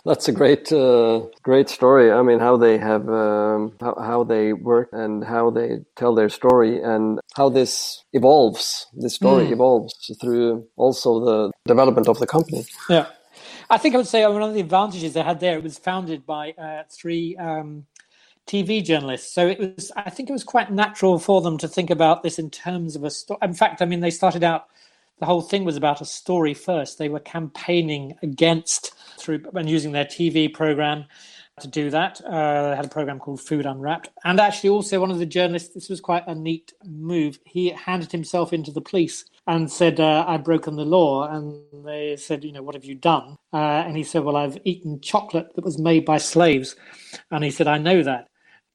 That's 0.05 0.27
a 0.27 0.31
great, 0.31 0.71
uh, 0.71 1.23
great 1.41 1.69
story. 1.69 2.11
I 2.11 2.21
mean, 2.21 2.39
how 2.39 2.55
they 2.57 2.77
have, 2.77 3.09
um, 3.09 3.73
how, 3.81 3.95
how 3.95 4.23
they 4.23 4.53
work 4.53 4.89
and 4.91 5.23
how 5.23 5.49
they 5.49 5.79
tell 5.95 6.13
their 6.13 6.29
story 6.29 6.81
and 6.81 7.19
how 7.35 7.49
this 7.49 8.03
evolves. 8.13 8.85
This 8.93 9.15
story 9.15 9.47
mm. 9.47 9.51
evolves 9.53 10.15
through 10.21 10.67
also 10.75 11.25
the 11.25 11.51
development 11.65 12.07
of 12.07 12.19
the 12.19 12.27
company. 12.27 12.65
Yeah. 12.89 13.07
I 13.73 13.79
think 13.79 13.95
I 13.95 13.97
would 13.97 14.07
say 14.07 14.23
one 14.27 14.43
of 14.43 14.53
the 14.53 14.59
advantages 14.59 15.13
they 15.13 15.23
had 15.23 15.39
there 15.39 15.57
it 15.57 15.63
was 15.63 15.79
founded 15.79 16.27
by 16.27 16.51
uh, 16.51 16.83
three 16.91 17.35
um, 17.37 17.87
TV 18.45 18.85
journalists. 18.85 19.33
So 19.33 19.47
it 19.47 19.57
was, 19.57 19.91
I 19.95 20.11
think 20.11 20.29
it 20.29 20.31
was 20.31 20.43
quite 20.43 20.71
natural 20.71 21.17
for 21.17 21.41
them 21.41 21.57
to 21.57 21.67
think 21.67 21.89
about 21.89 22.21
this 22.21 22.37
in 22.37 22.51
terms 22.51 22.95
of 22.95 23.03
a 23.03 23.09
story. 23.09 23.39
In 23.41 23.55
fact, 23.55 23.81
I 23.81 23.85
mean, 23.85 24.01
they 24.01 24.11
started 24.11 24.43
out, 24.43 24.67
the 25.19 25.25
whole 25.25 25.41
thing 25.41 25.65
was 25.65 25.75
about 25.75 26.01
a 26.01 26.05
story 26.05 26.53
first. 26.53 26.99
They 26.99 27.09
were 27.09 27.19
campaigning 27.19 28.15
against 28.21 28.93
through 29.17 29.43
and 29.55 29.67
using 29.67 29.91
their 29.91 30.05
TV 30.05 30.53
program 30.53 31.05
to 31.59 31.67
do 31.67 31.89
that. 31.89 32.21
Uh, 32.23 32.69
they 32.69 32.75
had 32.75 32.85
a 32.85 32.89
program 32.89 33.17
called 33.17 33.41
Food 33.41 33.65
Unwrapped. 33.65 34.09
And 34.23 34.39
actually, 34.39 34.69
also, 34.69 34.99
one 34.99 35.09
of 35.09 35.17
the 35.17 35.25
journalists, 35.25 35.73
this 35.73 35.89
was 35.89 35.99
quite 35.99 36.27
a 36.27 36.35
neat 36.35 36.73
move, 36.85 37.39
he 37.43 37.69
handed 37.69 38.11
himself 38.11 38.53
into 38.53 38.69
the 38.69 38.81
police 38.81 39.25
and 39.47 39.71
said, 39.71 39.99
uh, 39.99 40.25
I've 40.27 40.43
broken 40.43 40.75
the 40.75 40.85
law. 40.85 41.27
And 41.27 41.85
they 41.85 42.15
said, 42.15 42.43
You 42.43 42.51
know, 42.51 42.63
what 42.63 42.75
have 42.75 42.85
you 42.85 42.95
done? 42.95 43.37
Uh, 43.51 43.83
and 43.85 43.97
he 43.97 44.03
said, 44.03 44.23
Well, 44.23 44.35
I've 44.35 44.57
eaten 44.63 45.01
chocolate 45.01 45.55
that 45.55 45.65
was 45.65 45.79
made 45.79 46.05
by 46.05 46.17
slaves. 46.17 46.75
And 47.31 47.43
he 47.43 47.51
said, 47.51 47.67
I 47.67 47.77
know 47.77 48.03
that. 48.03 48.27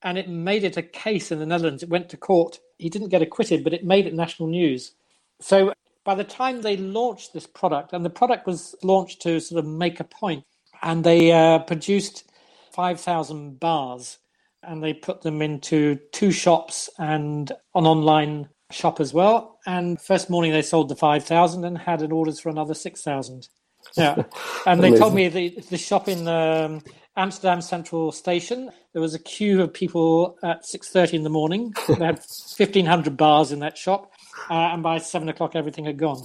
And 0.02 0.16
it 0.16 0.28
made 0.28 0.64
it 0.64 0.76
a 0.76 0.82
case 0.82 1.32
in 1.32 1.38
the 1.38 1.46
Netherlands. 1.46 1.82
It 1.82 1.88
went 1.88 2.08
to 2.10 2.16
court. 2.16 2.60
He 2.78 2.88
didn't 2.88 3.08
get 3.08 3.22
acquitted, 3.22 3.64
but 3.64 3.72
it 3.72 3.84
made 3.84 4.06
it 4.06 4.14
national 4.14 4.48
news. 4.48 4.92
So 5.40 5.72
by 6.04 6.14
the 6.14 6.24
time 6.24 6.62
they 6.62 6.76
launched 6.76 7.32
this 7.32 7.46
product, 7.46 7.92
and 7.92 8.04
the 8.04 8.10
product 8.10 8.46
was 8.46 8.76
launched 8.82 9.22
to 9.22 9.40
sort 9.40 9.58
of 9.58 9.66
make 9.66 9.98
a 9.98 10.04
point, 10.04 10.44
and 10.82 11.02
they 11.02 11.32
uh, 11.32 11.58
produced 11.60 12.30
5,000 12.72 13.58
bars 13.58 14.18
and 14.62 14.82
they 14.82 14.92
put 14.92 15.22
them 15.22 15.42
into 15.42 15.98
two 16.12 16.30
shops 16.30 16.90
and 16.98 17.50
an 17.74 17.86
online 17.86 18.48
shop 18.70 19.00
as 19.00 19.14
well. 19.14 19.58
And 19.66 20.00
first 20.00 20.30
morning 20.30 20.52
they 20.52 20.62
sold 20.62 20.88
the 20.88 20.96
5,000 20.96 21.64
and 21.64 21.78
had 21.78 22.02
an 22.02 22.12
orders 22.12 22.40
for 22.40 22.48
another 22.48 22.74
6,000. 22.74 23.48
Yeah. 23.96 24.22
And 24.66 24.82
they 24.82 24.94
told 24.94 25.14
me 25.14 25.28
the, 25.28 25.58
the 25.70 25.78
shop 25.78 26.08
in 26.08 26.28
um, 26.28 26.82
Amsterdam 27.16 27.62
Central 27.62 28.12
Station, 28.12 28.70
there 28.92 29.00
was 29.00 29.14
a 29.14 29.18
queue 29.18 29.62
of 29.62 29.72
people 29.72 30.36
at 30.42 30.64
6.30 30.64 31.14
in 31.14 31.22
the 31.22 31.30
morning. 31.30 31.72
They 31.86 31.94
had 31.94 32.18
1,500 32.56 33.16
bars 33.16 33.50
in 33.50 33.60
that 33.60 33.78
shop. 33.78 34.12
Uh, 34.50 34.54
and 34.54 34.82
by 34.82 34.98
7 34.98 35.28
o'clock, 35.28 35.56
everything 35.56 35.84
had 35.84 35.96
gone. 35.96 36.22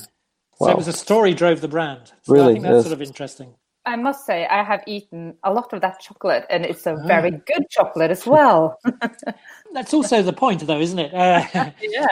Wow. 0.59 0.67
So 0.67 0.71
it 0.71 0.77
was 0.77 0.87
a 0.87 0.93
story 0.93 1.33
drove 1.33 1.61
the 1.61 1.67
brand. 1.67 2.11
So 2.23 2.33
really? 2.33 2.45
I 2.45 2.53
think 2.53 2.63
that's 2.63 2.73
yes. 2.73 2.83
sort 2.83 2.93
of 2.93 3.01
interesting. 3.01 3.55
I 3.85 3.95
must 3.97 4.25
say, 4.25 4.45
I 4.45 4.63
have 4.63 4.81
eaten 4.87 5.35
a 5.43 5.51
lot 5.51 5.73
of 5.73 5.81
that 5.81 5.99
chocolate, 5.99 6.45
and 6.49 6.65
it's 6.65 6.85
a 6.85 6.93
ah. 6.93 7.07
very 7.07 7.31
good 7.31 7.69
chocolate 7.69 8.11
as 8.11 8.25
well. 8.25 8.79
That's 9.73 9.93
also 9.93 10.21
the 10.21 10.31
point, 10.31 10.65
though, 10.65 10.79
isn't 10.79 10.99
it? 10.99 11.13
Uh, 11.13 11.43
yeah. 11.81 12.07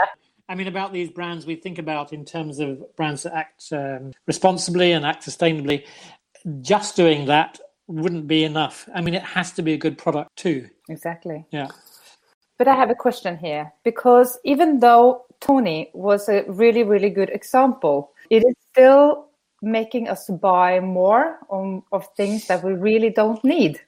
I 0.51 0.55
mean, 0.55 0.67
about 0.67 0.91
these 0.91 1.09
brands 1.09 1.45
we 1.45 1.55
think 1.55 1.79
about 1.79 2.11
in 2.11 2.25
terms 2.25 2.59
of 2.59 2.83
brands 2.97 3.23
that 3.23 3.33
act 3.33 3.71
um, 3.71 4.11
responsibly 4.27 4.91
and 4.91 5.05
act 5.05 5.25
sustainably. 5.25 5.85
Just 6.59 6.97
doing 6.97 7.27
that 7.27 7.57
wouldn't 7.87 8.27
be 8.27 8.43
enough. 8.43 8.89
I 8.93 8.99
mean, 8.99 9.13
it 9.13 9.23
has 9.23 9.53
to 9.53 9.61
be 9.61 9.71
a 9.71 9.77
good 9.77 9.97
product 9.97 10.35
too. 10.35 10.69
Exactly. 10.89 11.45
Yeah. 11.51 11.69
But 12.57 12.67
I 12.67 12.75
have 12.75 12.89
a 12.89 12.95
question 12.95 13.37
here 13.37 13.71
because 13.85 14.37
even 14.43 14.81
though 14.81 15.23
Tony 15.39 15.89
was 15.93 16.27
a 16.27 16.43
really, 16.49 16.83
really 16.83 17.09
good 17.09 17.29
example, 17.29 18.11
it 18.29 18.43
is 18.45 18.55
still 18.73 19.29
making 19.61 20.09
us 20.09 20.29
buy 20.29 20.81
more 20.81 21.39
on, 21.47 21.81
of 21.93 22.05
things 22.17 22.47
that 22.47 22.61
we 22.61 22.73
really 22.73 23.09
don't 23.09 23.41
need. 23.45 23.79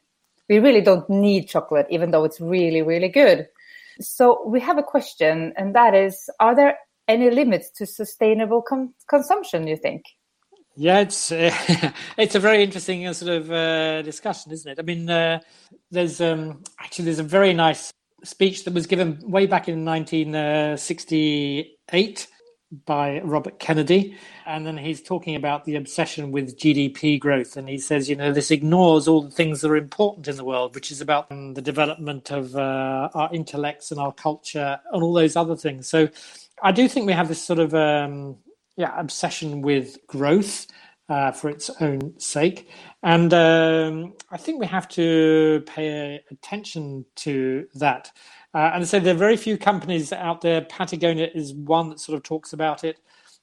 We 0.47 0.59
really 0.59 0.81
don't 0.81 1.09
need 1.09 1.49
chocolate, 1.49 1.87
even 1.89 2.11
though 2.11 2.23
it's 2.23 2.39
really, 2.39 2.83
really 2.83 3.09
good. 3.09 3.49
So 4.01 4.45
we 4.45 4.59
have 4.59 4.77
a 4.77 4.83
question, 4.83 5.53
and 5.57 5.73
that 5.75 5.93
is: 5.93 6.29
Are 6.39 6.55
there 6.55 6.77
any 7.07 7.29
limits 7.29 7.69
to 7.77 7.85
sustainable 7.85 8.63
consumption? 9.07 9.67
You 9.67 9.77
think? 9.77 10.03
Yeah, 10.75 11.01
it's 11.01 11.31
uh, 11.31 11.51
it's 12.17 12.33
a 12.35 12.39
very 12.39 12.63
interesting 12.63 13.05
uh, 13.05 13.13
sort 13.13 13.31
of 13.31 13.51
uh, 13.51 14.01
discussion, 14.01 14.51
isn't 14.51 14.71
it? 14.71 14.79
I 14.79 14.81
mean, 14.81 15.07
uh, 15.09 15.39
there's 15.91 16.19
um, 16.19 16.63
actually 16.79 17.05
there's 17.05 17.19
a 17.19 17.23
very 17.23 17.53
nice 17.53 17.93
speech 18.23 18.63
that 18.63 18.73
was 18.73 18.87
given 18.87 19.19
way 19.21 19.45
back 19.45 19.67
in 19.67 19.85
1968 19.85 22.27
by 22.85 23.21
Robert 23.21 23.59
Kennedy, 23.59 24.17
and 24.45 24.65
then 24.65 24.77
he's 24.77 25.01
talking 25.01 25.35
about 25.35 25.65
the 25.65 25.75
obsession 25.75 26.31
with 26.31 26.57
GDP 26.57 27.19
growth, 27.19 27.57
and 27.57 27.69
he 27.69 27.77
says, 27.77 28.09
you 28.09 28.15
know, 28.15 28.33
this 28.33 28.51
ignores 28.51 29.07
all 29.07 29.23
the 29.23 29.31
things 29.31 29.61
that 29.61 29.71
are 29.71 29.77
important 29.77 30.27
in 30.27 30.37
the 30.37 30.45
world, 30.45 30.75
which 30.75 30.91
is 30.91 31.01
about 31.01 31.29
the 31.29 31.61
development 31.61 32.31
of 32.31 32.55
uh, 32.55 33.09
our 33.13 33.29
intellects 33.33 33.91
and 33.91 33.99
our 33.99 34.13
culture 34.13 34.79
and 34.93 35.03
all 35.03 35.13
those 35.13 35.35
other 35.35 35.55
things. 35.55 35.87
So, 35.87 36.09
I 36.63 36.71
do 36.71 36.87
think 36.87 37.07
we 37.07 37.13
have 37.13 37.27
this 37.27 37.43
sort 37.43 37.59
of 37.59 37.73
um, 37.75 38.37
yeah 38.77 38.99
obsession 38.99 39.61
with 39.61 39.97
growth 40.07 40.67
uh, 41.09 41.31
for 41.33 41.49
its 41.49 41.69
own 41.81 42.19
sake, 42.19 42.69
and 43.03 43.33
um, 43.33 44.13
I 44.31 44.37
think 44.37 44.59
we 44.59 44.67
have 44.67 44.87
to 44.89 45.63
pay 45.67 46.21
attention 46.31 47.05
to 47.17 47.67
that. 47.75 48.11
Uh, 48.53 48.71
and 48.75 48.87
so 48.87 48.99
there 48.99 49.15
are 49.15 49.17
very 49.17 49.37
few 49.37 49.57
companies 49.57 50.13
out 50.13 50.41
there. 50.41 50.61
Patagonia 50.61 51.29
is 51.33 51.53
one 51.53 51.89
that 51.89 51.99
sort 51.99 52.15
of 52.15 52.23
talks 52.23 52.53
about 52.53 52.83
it. 52.83 52.99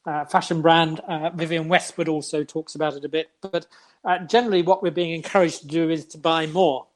Uh, 0.06 0.24
fashion 0.24 0.62
brand 0.62 1.00
uh, 1.00 1.30
Vivienne 1.30 1.68
Westwood 1.68 2.08
also 2.08 2.42
talks 2.44 2.74
about 2.74 2.94
it 2.94 3.04
a 3.04 3.08
bit. 3.08 3.28
But 3.40 3.66
uh, 4.04 4.18
generally, 4.20 4.62
what 4.62 4.82
we're 4.82 4.90
being 4.90 5.12
encouraged 5.12 5.62
to 5.62 5.66
do 5.66 5.90
is 5.90 6.06
to 6.06 6.18
buy 6.18 6.46
more. 6.46 6.86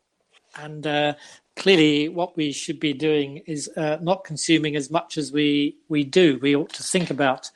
And 0.56 0.86
uh, 0.86 1.14
clearly, 1.56 2.08
what 2.08 2.36
we 2.36 2.52
should 2.52 2.78
be 2.78 2.92
doing 2.92 3.38
is 3.46 3.68
uh, 3.76 3.98
not 4.00 4.24
consuming 4.24 4.76
as 4.76 4.90
much 4.90 5.18
as 5.18 5.32
we, 5.32 5.76
we 5.88 6.04
do. 6.04 6.38
We 6.40 6.54
ought 6.54 6.72
to 6.74 6.82
think 6.82 7.10
about 7.10 7.50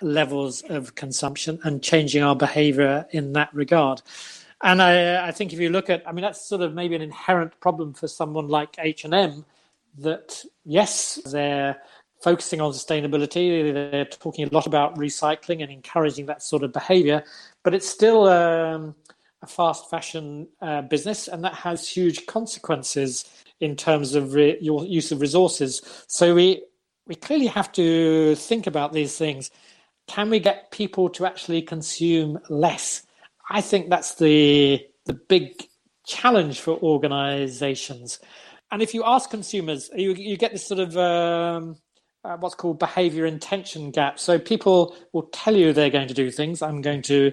levels 0.00 0.62
of 0.62 0.94
consumption 0.94 1.58
and 1.64 1.82
changing 1.82 2.22
our 2.22 2.36
behavior 2.36 3.06
in 3.10 3.32
that 3.32 3.52
regard. 3.52 4.02
And 4.62 4.80
I, 4.80 5.28
I 5.28 5.32
think 5.32 5.52
if 5.52 5.58
you 5.58 5.68
look 5.68 5.90
at, 5.90 6.06
I 6.08 6.12
mean, 6.12 6.22
that's 6.22 6.46
sort 6.46 6.62
of 6.62 6.74
maybe 6.74 6.94
an 6.94 7.02
inherent 7.02 7.58
problem 7.60 7.92
for 7.92 8.08
someone 8.08 8.48
like 8.48 8.76
H&M 8.78 9.44
that 9.98 10.44
yes, 10.64 11.20
they're 11.26 11.76
focusing 12.22 12.60
on 12.60 12.72
sustainability. 12.72 13.72
They're 13.72 14.04
talking 14.04 14.46
a 14.46 14.54
lot 14.54 14.66
about 14.66 14.96
recycling 14.96 15.62
and 15.62 15.70
encouraging 15.70 16.26
that 16.26 16.42
sort 16.42 16.62
of 16.62 16.72
behavior, 16.72 17.22
but 17.62 17.74
it's 17.74 17.88
still 17.88 18.26
um, 18.26 18.94
a 19.42 19.46
fast 19.46 19.90
fashion 19.90 20.48
uh, 20.60 20.82
business, 20.82 21.28
and 21.28 21.44
that 21.44 21.54
has 21.54 21.88
huge 21.88 22.26
consequences 22.26 23.24
in 23.60 23.76
terms 23.76 24.14
of 24.14 24.34
re- 24.34 24.58
your 24.60 24.84
use 24.84 25.12
of 25.12 25.20
resources. 25.20 25.82
So 26.06 26.34
we 26.34 26.62
we 27.06 27.14
clearly 27.14 27.46
have 27.46 27.70
to 27.72 28.34
think 28.34 28.66
about 28.66 28.92
these 28.92 29.16
things. 29.16 29.50
Can 30.08 30.30
we 30.30 30.40
get 30.40 30.70
people 30.70 31.08
to 31.10 31.26
actually 31.26 31.62
consume 31.62 32.38
less? 32.48 33.02
I 33.50 33.60
think 33.60 33.90
that's 33.90 34.16
the 34.16 34.84
the 35.04 35.14
big 35.14 35.68
challenge 36.06 36.60
for 36.60 36.78
organizations 36.82 38.20
and 38.70 38.82
if 38.82 38.94
you 38.94 39.04
ask 39.04 39.30
consumers, 39.30 39.90
you, 39.94 40.14
you 40.14 40.36
get 40.36 40.52
this 40.52 40.66
sort 40.66 40.80
of 40.80 40.96
um, 40.96 41.76
uh, 42.24 42.36
what's 42.38 42.54
called 42.54 42.78
behavior 42.78 43.26
intention 43.26 43.90
gap. 43.90 44.18
So 44.18 44.38
people 44.38 44.96
will 45.12 45.28
tell 45.32 45.54
you 45.54 45.72
they're 45.72 45.90
going 45.90 46.08
to 46.08 46.14
do 46.14 46.30
things. 46.30 46.62
I'm 46.62 46.82
going 46.82 47.02
to 47.02 47.32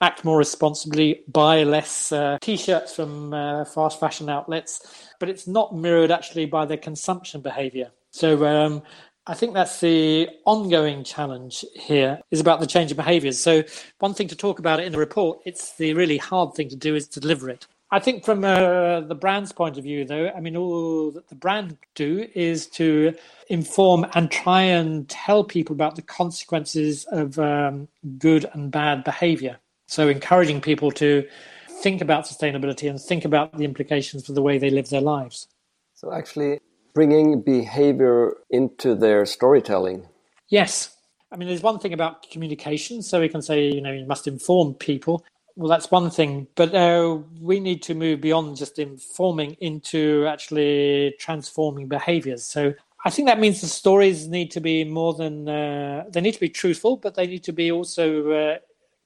act 0.00 0.24
more 0.24 0.36
responsibly, 0.36 1.22
buy 1.28 1.62
less 1.62 2.12
uh, 2.12 2.38
t-shirts 2.40 2.94
from 2.94 3.32
uh, 3.32 3.64
fast 3.64 3.98
fashion 3.98 4.28
outlets, 4.28 5.08
but 5.18 5.28
it's 5.28 5.46
not 5.46 5.74
mirrored 5.74 6.10
actually 6.10 6.46
by 6.46 6.66
their 6.66 6.76
consumption 6.76 7.40
behavior. 7.40 7.90
So 8.10 8.44
um, 8.44 8.82
I 9.26 9.34
think 9.34 9.54
that's 9.54 9.80
the 9.80 10.28
ongoing 10.44 11.04
challenge 11.04 11.64
here 11.74 12.20
is 12.30 12.40
about 12.40 12.60
the 12.60 12.66
change 12.66 12.90
of 12.90 12.98
behaviors. 12.98 13.40
So 13.40 13.62
one 13.98 14.12
thing 14.12 14.28
to 14.28 14.36
talk 14.36 14.58
about 14.58 14.80
in 14.80 14.92
the 14.92 14.98
report, 14.98 15.40
it's 15.46 15.76
the 15.76 15.94
really 15.94 16.18
hard 16.18 16.54
thing 16.54 16.68
to 16.68 16.76
do 16.76 16.94
is 16.94 17.08
to 17.08 17.20
deliver 17.20 17.48
it. 17.48 17.66
I 17.94 18.00
think 18.00 18.24
from 18.24 18.42
uh, 18.42 19.02
the 19.02 19.14
brand's 19.14 19.52
point 19.52 19.78
of 19.78 19.84
view, 19.84 20.04
though, 20.04 20.28
I 20.36 20.40
mean, 20.40 20.56
all 20.56 21.12
that 21.12 21.28
the 21.28 21.36
brand 21.36 21.78
do 21.94 22.26
is 22.34 22.66
to 22.70 23.14
inform 23.48 24.04
and 24.14 24.28
try 24.32 24.62
and 24.62 25.08
tell 25.08 25.44
people 25.44 25.74
about 25.74 25.94
the 25.94 26.02
consequences 26.02 27.04
of 27.12 27.38
um, 27.38 27.86
good 28.18 28.50
and 28.52 28.72
bad 28.72 29.04
behavior. 29.04 29.58
So, 29.86 30.08
encouraging 30.08 30.60
people 30.60 30.90
to 30.90 31.24
think 31.68 32.00
about 32.00 32.24
sustainability 32.24 32.90
and 32.90 33.00
think 33.00 33.24
about 33.24 33.56
the 33.56 33.64
implications 33.64 34.26
for 34.26 34.32
the 34.32 34.42
way 34.42 34.58
they 34.58 34.70
live 34.70 34.88
their 34.88 35.00
lives. 35.00 35.46
So, 35.94 36.12
actually, 36.12 36.58
bringing 36.94 37.42
behavior 37.42 38.38
into 38.50 38.96
their 38.96 39.24
storytelling. 39.24 40.08
Yes. 40.48 40.96
I 41.30 41.36
mean, 41.36 41.46
there's 41.46 41.62
one 41.62 41.78
thing 41.78 41.92
about 41.92 42.28
communication. 42.28 43.02
So, 43.02 43.20
we 43.20 43.28
can 43.28 43.40
say, 43.40 43.68
you 43.68 43.80
know, 43.80 43.92
you 43.92 44.04
must 44.04 44.26
inform 44.26 44.74
people 44.74 45.24
well, 45.56 45.68
that's 45.68 45.90
one 45.90 46.10
thing, 46.10 46.48
but 46.56 46.74
uh, 46.74 47.18
we 47.40 47.60
need 47.60 47.82
to 47.82 47.94
move 47.94 48.20
beyond 48.20 48.56
just 48.56 48.78
informing 48.78 49.52
into 49.60 50.26
actually 50.26 51.14
transforming 51.18 51.86
behaviors. 51.86 52.44
So 52.44 52.74
I 53.04 53.10
think 53.10 53.28
that 53.28 53.38
means 53.38 53.60
the 53.60 53.68
stories 53.68 54.26
need 54.26 54.50
to 54.52 54.60
be 54.60 54.84
more 54.84 55.14
than 55.14 55.48
uh, 55.48 56.04
they 56.10 56.20
need 56.20 56.34
to 56.34 56.40
be 56.40 56.48
truthful, 56.48 56.96
but 56.96 57.14
they 57.14 57.26
need 57.26 57.44
to 57.44 57.52
be 57.52 57.70
also 57.70 58.30
uh, 58.32 58.58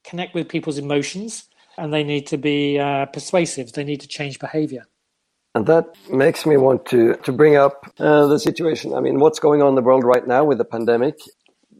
connect 0.05 0.35
with 0.35 0.49
people's 0.49 0.79
emotions, 0.79 1.45
and 1.77 1.93
they 1.93 2.05
need 2.05 2.27
to 2.29 2.39
be 2.39 2.79
uh, 2.79 3.07
persuasive. 3.07 3.73
They 3.73 3.85
need 3.85 4.01
to 4.01 4.09
change 4.09 4.39
behavior. 4.39 4.87
And 5.55 5.67
that 5.67 5.97
makes 6.11 6.47
me 6.47 6.57
want 6.57 6.87
to 6.87 7.15
to 7.17 7.33
bring 7.33 7.57
up 7.57 7.93
uh, 7.99 8.27
the 8.27 8.39
situation. 8.39 8.95
I 8.95 9.01
mean, 9.01 9.19
what's 9.19 9.39
going 9.39 9.61
on 9.61 9.71
in 9.71 9.75
the 9.75 9.83
world 9.83 10.05
right 10.05 10.27
now 10.27 10.45
with 10.45 10.59
the 10.59 10.65
pandemic? 10.65 11.19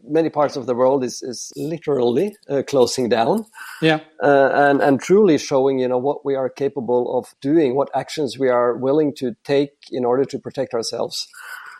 Many 0.09 0.29
parts 0.29 0.55
of 0.55 0.65
the 0.65 0.75
world 0.75 1.03
is 1.03 1.21
is 1.21 1.51
literally 1.55 2.35
uh, 2.49 2.63
closing 2.67 3.09
down. 3.09 3.45
Yeah, 3.81 3.99
uh, 4.21 4.49
and 4.53 4.81
and 4.81 4.99
truly 4.99 5.37
showing 5.37 5.79
you 5.79 5.87
know 5.87 5.97
what 5.97 6.25
we 6.25 6.35
are 6.35 6.49
capable 6.49 7.17
of 7.17 7.33
doing, 7.41 7.75
what 7.75 7.89
actions 7.95 8.37
we 8.37 8.49
are 8.49 8.75
willing 8.75 9.13
to 9.17 9.35
take 9.43 9.71
in 9.91 10.05
order 10.05 10.25
to 10.25 10.39
protect 10.39 10.73
ourselves. 10.73 11.27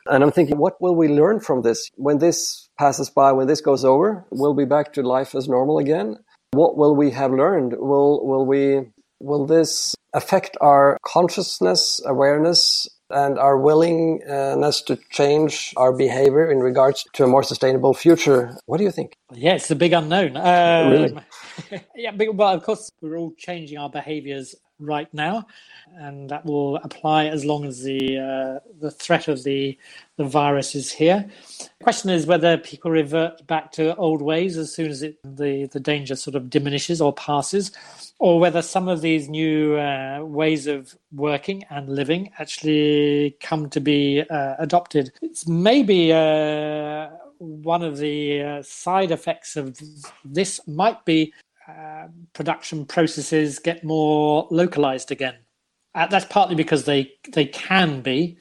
And 0.06 0.24
I'm 0.24 0.32
thinking, 0.32 0.58
what 0.58 0.82
will 0.82 0.96
we 0.96 1.08
learn 1.08 1.40
from 1.40 1.62
this 1.62 1.90
when 1.96 2.20
this 2.20 2.70
passes 2.80 3.10
by? 3.10 3.32
When 3.32 3.48
this 3.48 3.62
goes 3.62 3.84
over, 3.84 4.26
we'll 4.32 4.56
be 4.56 4.66
back 4.66 4.94
to 4.94 5.04
life 5.04 5.36
as 5.36 5.48
normal 5.48 5.78
again. 5.78 6.18
What 6.52 6.78
will 6.78 6.96
we 6.96 7.12
have 7.12 7.32
learned? 7.32 7.74
Will 7.78 8.26
will 8.26 8.46
we 8.46 8.92
will 9.20 9.46
this 9.46 9.96
affect 10.14 10.58
our 10.62 10.98
consciousness, 11.06 12.02
awareness, 12.06 12.88
and 13.10 13.40
our 13.40 13.58
willingness 13.58 14.82
to 14.84 14.98
change 15.10 15.74
our 15.78 15.92
behavior 15.96 16.50
in 16.52 16.60
regards 16.60 17.06
to 17.14 17.24
a 17.24 17.28
more 17.28 17.44
sustainable 17.44 17.94
future. 17.94 18.56
What 18.66 18.78
do 18.78 18.84
you 18.84 18.92
think? 18.92 19.18
Yeah, 19.34 19.56
it's 19.56 19.68
the 19.68 19.76
big 19.76 19.94
unknown. 19.94 20.38
Um, 20.38 20.92
really? 20.92 21.18
yeah, 21.96 22.12
but, 22.12 22.36
well, 22.36 22.54
of 22.54 22.64
course, 22.64 22.92
we're 23.02 23.18
all 23.18 23.34
changing 23.38 23.78
our 23.78 23.90
behaviors 23.90 24.56
right 24.80 25.14
now, 25.14 25.46
and 25.98 26.30
that 26.30 26.46
will 26.46 26.78
apply 26.78 27.26
as 27.26 27.46
long 27.46 27.66
as 27.66 27.84
the 27.84 28.18
uh, 28.18 28.60
the 28.80 28.92
threat 28.92 29.28
of 29.28 29.44
the 29.44 29.78
the 30.18 30.26
virus 30.26 30.76
is 30.76 30.92
here. 30.92 31.30
The 31.60 31.84
question 31.84 32.10
is 32.10 32.26
whether 32.26 32.58
people 32.58 32.92
revert 32.92 33.46
back 33.48 33.72
to 33.74 33.96
old 33.96 34.22
ways 34.22 34.58
as 34.58 34.74
soon 34.74 34.90
as 34.90 35.04
it, 35.04 35.18
the 35.24 35.66
the 35.68 35.80
danger 35.80 36.16
sort 36.16 36.36
of 36.36 36.50
diminishes 36.50 37.02
or 37.02 37.14
passes, 37.14 37.72
or 38.20 38.40
whether 38.40 38.62
some 38.62 38.88
of 38.88 39.02
these 39.02 39.30
new 39.30 39.78
uh, 39.78 40.20
ways 40.24 40.68
of 40.68 40.96
working 41.12 41.64
and 41.70 41.90
living 41.90 42.32
actually 42.40 43.36
come 43.40 43.70
to 43.70 43.80
be 43.80 44.24
uh, 44.30 44.56
adopted. 44.60 45.12
It's 45.22 45.48
maybe 45.48 46.14
uh, 46.14 47.10
one 47.40 47.84
of 47.84 47.98
the 47.98 48.42
uh, 48.42 48.62
side 48.64 49.12
effects 49.12 49.56
of 49.56 49.78
this 50.26 50.60
might 50.68 51.04
be 51.06 51.34
uh, 51.70 52.08
production 52.34 52.86
processes 52.86 53.60
get 53.60 53.84
more 53.84 54.48
localized 54.50 55.12
again. 55.12 55.36
Uh, 55.96 56.08
that's 56.08 56.26
partly 56.26 56.56
because 56.56 56.86
they 56.86 57.12
they 57.34 57.46
can 57.46 58.02
be 58.02 58.38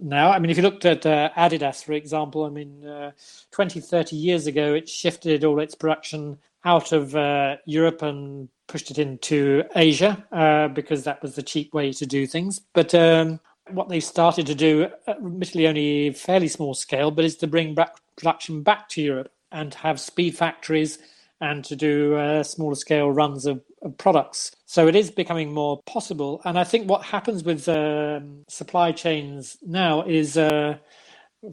now. 0.00 0.30
I 0.30 0.38
mean, 0.38 0.50
if 0.50 0.56
you 0.56 0.62
looked 0.62 0.84
at 0.84 1.06
uh, 1.06 1.30
Adidas, 1.36 1.84
for 1.84 1.92
example, 1.92 2.44
I 2.44 2.50
mean, 2.50 2.86
uh, 2.86 3.12
20, 3.52 3.80
30 3.80 4.16
years 4.16 4.46
ago, 4.46 4.74
it 4.74 4.88
shifted 4.88 5.44
all 5.44 5.60
its 5.60 5.74
production 5.74 6.38
out 6.64 6.92
of 6.92 7.14
uh, 7.14 7.56
Europe 7.66 8.02
and 8.02 8.48
pushed 8.66 8.90
it 8.90 8.98
into 8.98 9.64
Asia 9.74 10.24
uh, 10.32 10.68
because 10.68 11.04
that 11.04 11.22
was 11.22 11.34
the 11.34 11.42
cheap 11.42 11.72
way 11.72 11.92
to 11.92 12.06
do 12.06 12.26
things. 12.26 12.60
But 12.74 12.94
um, 12.94 13.40
what 13.70 13.88
they've 13.88 14.04
started 14.04 14.46
to 14.46 14.54
do, 14.54 14.88
admittedly 15.06 15.66
only 15.66 16.12
fairly 16.12 16.48
small 16.48 16.74
scale, 16.74 17.10
but 17.10 17.24
is 17.24 17.36
to 17.36 17.46
bring 17.46 17.74
back 17.74 17.96
production 18.16 18.62
back 18.62 18.88
to 18.90 19.02
Europe 19.02 19.32
and 19.52 19.72
have 19.74 20.00
speed 20.00 20.36
factories 20.36 20.98
and 21.40 21.64
to 21.64 21.76
do 21.76 22.16
uh, 22.16 22.42
smaller 22.42 22.74
scale 22.74 23.10
runs 23.10 23.46
of, 23.46 23.62
of, 23.82 23.96
products. 23.96 24.54
So 24.66 24.88
it 24.88 24.96
is 24.96 25.10
becoming 25.10 25.52
more 25.52 25.80
possible. 25.82 26.40
And 26.44 26.58
I 26.58 26.64
think 26.64 26.88
what 26.88 27.02
happens 27.04 27.44
with 27.44 27.68
um, 27.68 28.44
supply 28.48 28.92
chains 28.92 29.56
now 29.64 30.02
is, 30.02 30.36
uh, 30.36 30.78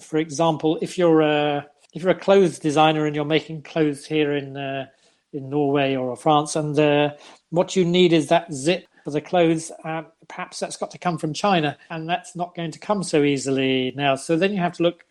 for 0.02 0.18
example, 0.18 0.80
if 0.82 0.98
you're 0.98 1.22
a 1.22 1.68
if 1.94 2.02
you're 2.02 2.12
a 2.12 2.20
clothes 2.20 2.60
designer 2.60 3.06
and 3.06 3.16
you're 3.16 3.26
making 3.26 3.62
clothes 3.62 4.06
here 4.06 4.34
in 4.36 4.58
uh, 4.58 4.88
in 5.32 5.50
Norway 5.50 5.96
or 5.96 6.16
France, 6.16 6.56
and 6.56 6.78
uh, 6.80 7.12
what 7.50 7.76
you 7.76 7.86
need 7.86 8.12
is 8.12 8.28
that 8.30 8.52
zip 8.52 8.86
for 9.04 9.12
the 9.12 9.22
clothes. 9.22 9.72
Uh, 9.84 10.02
perhaps 10.28 10.60
that's 10.60 10.78
got 10.78 10.92
to 10.92 10.98
come 10.98 11.18
from 11.18 11.34
China, 11.34 11.78
and 11.90 12.10
that's 12.10 12.36
not 12.36 12.56
going 12.56 12.72
to 12.72 12.80
come 12.80 13.04
so 13.04 13.24
easily 13.24 13.94
now. 13.96 14.16
So 14.16 14.36
then 14.36 14.52
you 14.52 14.60
have 14.60 14.74
to 14.74 14.84
look 14.84 15.06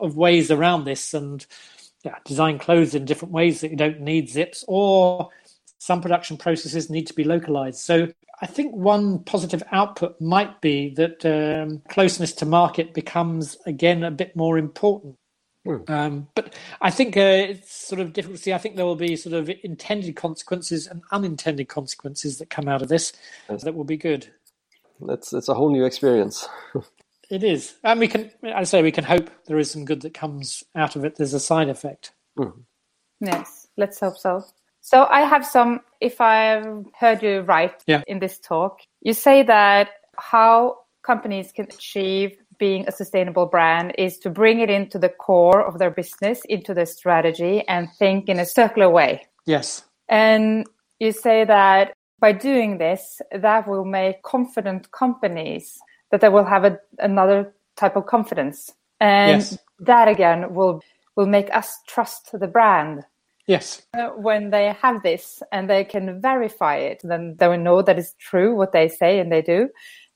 of 0.00 0.16
ways 0.16 0.50
around 0.50 0.84
this 0.84 1.12
and 1.12 1.46
yeah, 2.04 2.16
design 2.24 2.58
clothes 2.58 2.94
in 2.94 3.04
different 3.04 3.32
ways 3.32 3.60
that 3.60 3.70
you 3.70 3.76
don't 3.76 4.00
need 4.00 4.28
zips, 4.28 4.64
or 4.68 5.30
some 5.78 6.00
production 6.00 6.36
processes 6.36 6.90
need 6.90 7.06
to 7.06 7.14
be 7.14 7.24
localized. 7.24 7.78
So 7.78 8.08
I 8.40 8.46
think 8.46 8.74
one 8.74 9.20
positive 9.20 9.62
output 9.72 10.20
might 10.20 10.60
be 10.60 10.90
that 10.94 11.24
um, 11.24 11.82
closeness 11.88 12.32
to 12.34 12.46
market 12.46 12.94
becomes 12.94 13.56
again 13.66 14.04
a 14.04 14.10
bit 14.10 14.36
more 14.36 14.58
important. 14.58 15.16
Mm. 15.66 15.88
Um, 15.88 16.28
but 16.34 16.54
I 16.82 16.90
think 16.90 17.16
uh, 17.16 17.20
it's 17.20 17.74
sort 17.74 18.00
of 18.00 18.12
difficult 18.12 18.36
to 18.36 18.42
see. 18.42 18.52
I 18.52 18.58
think 18.58 18.76
there 18.76 18.84
will 18.84 18.96
be 18.96 19.16
sort 19.16 19.34
of 19.34 19.50
intended 19.62 20.14
consequences 20.14 20.86
and 20.86 21.02
unintended 21.10 21.68
consequences 21.68 22.38
that 22.38 22.50
come 22.50 22.68
out 22.68 22.82
of 22.82 22.88
this 22.88 23.14
yes. 23.48 23.62
that 23.64 23.74
will 23.74 23.84
be 23.84 23.96
good. 23.96 24.26
That's 25.00 25.32
it's 25.32 25.48
a 25.48 25.54
whole 25.54 25.70
new 25.70 25.84
experience. 25.84 26.46
it 27.30 27.42
is, 27.42 27.74
and 27.82 28.00
we 28.00 28.08
can. 28.08 28.30
I 28.42 28.64
say 28.64 28.82
we 28.82 28.92
can 28.92 29.04
hope 29.04 29.30
there 29.46 29.58
is 29.58 29.70
some 29.70 29.84
good 29.84 30.02
that 30.02 30.14
comes 30.14 30.64
out 30.74 30.96
of 30.96 31.04
it. 31.04 31.16
There's 31.16 31.34
a 31.34 31.40
side 31.40 31.68
effect. 31.68 32.12
Mm. 32.38 32.64
Yes, 33.20 33.68
let's 33.76 34.00
hope 34.00 34.16
so. 34.16 34.44
So 34.80 35.06
I 35.10 35.20
have 35.20 35.46
some. 35.46 35.80
If 36.00 36.20
I've 36.20 36.84
heard 36.98 37.22
you 37.22 37.40
right 37.40 37.74
yeah. 37.86 38.02
in 38.06 38.18
this 38.18 38.38
talk, 38.38 38.80
you 39.00 39.14
say 39.14 39.42
that 39.42 39.90
how 40.18 40.78
companies 41.02 41.52
can 41.52 41.66
achieve 41.66 42.36
being 42.58 42.84
a 42.86 42.92
sustainable 42.92 43.46
brand 43.46 43.94
is 43.98 44.18
to 44.18 44.30
bring 44.30 44.60
it 44.60 44.70
into 44.70 44.98
the 44.98 45.08
core 45.08 45.64
of 45.64 45.78
their 45.78 45.90
business, 45.90 46.42
into 46.48 46.74
their 46.74 46.86
strategy, 46.86 47.64
and 47.68 47.88
think 47.98 48.28
in 48.28 48.38
a 48.38 48.46
circular 48.46 48.88
way. 48.88 49.26
Yes. 49.46 49.84
And 50.08 50.66
you 51.00 51.12
say 51.12 51.44
that 51.44 51.94
by 52.20 52.32
doing 52.32 52.78
this, 52.78 53.20
that 53.32 53.66
will 53.68 53.84
make 53.84 54.22
confident 54.22 54.90
companies 54.92 55.78
that 56.10 56.20
they 56.20 56.28
will 56.28 56.44
have 56.44 56.64
a, 56.64 56.78
another 56.98 57.54
type 57.76 57.96
of 57.96 58.06
confidence, 58.06 58.72
and 59.00 59.40
yes. 59.42 59.58
that 59.80 60.08
again 60.08 60.54
will 60.54 60.80
will 61.16 61.26
make 61.26 61.54
us 61.54 61.78
trust 61.86 62.30
the 62.32 62.48
brand. 62.48 63.04
Yes. 63.46 63.82
Uh, 63.92 64.08
when 64.16 64.50
they 64.50 64.74
have 64.80 65.02
this 65.02 65.42
and 65.52 65.68
they 65.68 65.84
can 65.84 66.20
verify 66.20 66.76
it, 66.76 67.02
then 67.04 67.36
they 67.38 67.46
will 67.46 67.58
know 67.58 67.82
that 67.82 67.98
it's 67.98 68.14
true 68.18 68.56
what 68.56 68.72
they 68.72 68.88
say 68.88 69.18
and 69.18 69.30
they 69.30 69.42
do 69.42 69.68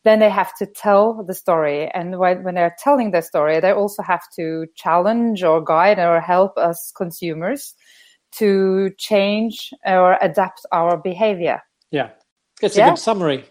then 0.04 0.20
they 0.20 0.30
have 0.30 0.54
to 0.56 0.66
tell 0.66 1.24
the 1.24 1.34
story. 1.34 1.90
And 1.92 2.18
when, 2.18 2.42
when 2.42 2.54
they're 2.54 2.76
telling 2.78 3.10
the 3.10 3.20
story, 3.20 3.60
they 3.60 3.72
also 3.72 4.02
have 4.02 4.22
to 4.36 4.66
challenge 4.74 5.42
or 5.42 5.62
guide 5.62 5.98
or 5.98 6.20
help 6.20 6.56
us 6.56 6.92
consumers 6.96 7.74
to 8.38 8.90
change 8.98 9.70
or 9.84 10.16
adapt 10.22 10.64
our 10.72 10.96
behavior. 10.96 11.60
Yeah, 11.90 12.10
it's 12.62 12.76
a 12.76 12.78
yeah? 12.78 12.90
good 12.90 12.98
summary. 12.98 13.44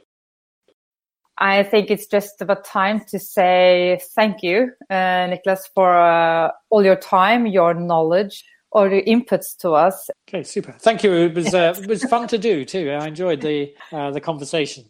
I 1.39 1.61
think 1.61 1.91
it's 1.91 2.07
just 2.07 2.41
about 2.41 2.65
time 2.65 3.01
to 3.11 3.19
say 3.19 3.99
thank 4.15 4.41
you, 4.41 4.71
uh, 4.89 5.27
Nicholas, 5.27 5.69
for 5.75 5.95
uh, 5.95 6.49
all 6.71 6.83
your 6.83 6.95
time, 6.95 7.45
your 7.45 7.75
knowledge, 7.75 8.43
all 8.71 8.89
your 8.89 9.03
inputs 9.03 9.55
to 9.61 9.73
us. 9.73 10.09
Okay, 10.27 10.43
super. 10.43 10.71
Thank 10.79 11.03
you. 11.03 11.13
It 11.13 11.35
was 11.35 11.53
uh, 11.53 11.75
it 11.81 11.87
was 11.87 12.03
fun 12.05 12.27
to 12.29 12.39
do 12.39 12.65
too. 12.65 12.89
I 12.89 13.07
enjoyed 13.07 13.41
the 13.41 13.73
uh, 13.91 14.11
the 14.11 14.19
conversation. 14.19 14.85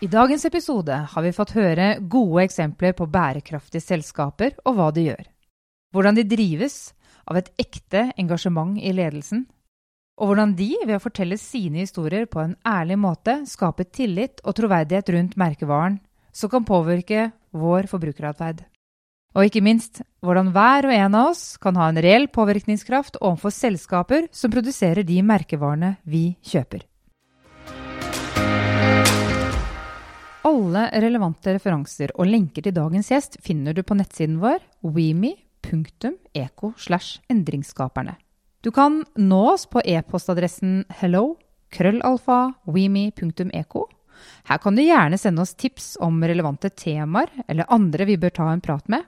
I 0.00 0.06
dagens 0.06 0.44
episode 0.44 0.94
har 1.10 1.22
vi 1.22 1.32
fått 1.34 1.56
høre 1.58 1.96
gode 1.98 2.44
eksempler 2.44 2.92
på 2.94 3.08
bærekraftige 3.10 3.82
selskaper 3.82 4.54
og 4.64 4.76
hva 4.78 4.92
de 4.94 5.08
gjør. 5.08 5.24
Hvordan 5.90 6.14
de 6.14 6.22
drives 6.22 6.92
av 7.26 7.40
et 7.40 7.50
ekte 7.58 8.12
engasjement 8.14 8.78
i 8.78 8.92
ledelsen, 8.94 9.48
og 10.18 10.32
hvordan 10.32 10.54
de, 10.58 10.72
ved 10.82 10.96
å 10.96 11.02
fortelle 11.02 11.38
sine 11.38 11.84
historier 11.84 12.26
på 12.30 12.42
en 12.42 12.56
ærlig 12.66 12.98
måte, 12.98 13.36
skaper 13.46 13.86
tillit 13.94 14.42
og 14.42 14.56
troverdighet 14.58 15.12
rundt 15.14 15.38
merkevaren, 15.38 16.00
som 16.34 16.50
kan 16.50 16.66
påvirke 16.66 17.30
vår 17.54 17.86
forbrukeratferd. 17.90 18.64
Og 19.38 19.46
ikke 19.46 19.62
minst 19.62 20.02
hvordan 20.24 20.50
hver 20.54 20.88
og 20.88 20.94
en 20.96 21.14
av 21.14 21.30
oss 21.30 21.42
kan 21.62 21.78
ha 21.78 21.88
en 21.90 22.00
reell 22.02 22.26
påvirkningskraft 22.34 23.20
overfor 23.20 23.54
selskaper 23.54 24.26
som 24.34 24.50
produserer 24.50 25.06
de 25.06 25.20
merkevarene 25.22 25.94
vi 26.02 26.32
kjøper. 26.42 26.82
Alle 30.48 30.86
relevante 31.04 31.52
referanser 31.52 32.14
og 32.16 32.26
lenker 32.26 32.64
til 32.64 32.74
dagens 32.74 33.12
gjest 33.12 33.36
finner 33.44 33.76
du 33.76 33.84
på 33.84 33.98
nettsiden 33.98 34.38
vår 34.42 34.64
weme.eco 34.82 36.72
slash 36.80 37.20
endringsskaperne. 37.30 38.16
Du 38.60 38.70
kan 38.70 39.04
nå 39.14 39.42
oss 39.52 39.66
på 39.70 39.80
e-postadressen 39.84 40.82
hello 40.98 41.36
krøllalfa 41.70 42.54
weme.eco. 42.66 43.84
Her 44.48 44.58
kan 44.58 44.74
du 44.74 44.82
gjerne 44.82 45.18
sende 45.20 45.44
oss 45.44 45.54
tips 45.54 45.92
om 46.02 46.18
relevante 46.24 46.70
temaer 46.74 47.30
eller 47.46 47.70
andre 47.70 48.08
vi 48.08 48.16
bør 48.18 48.34
ta 48.34 48.48
en 48.50 48.64
prat 48.64 48.88
med. 48.90 49.04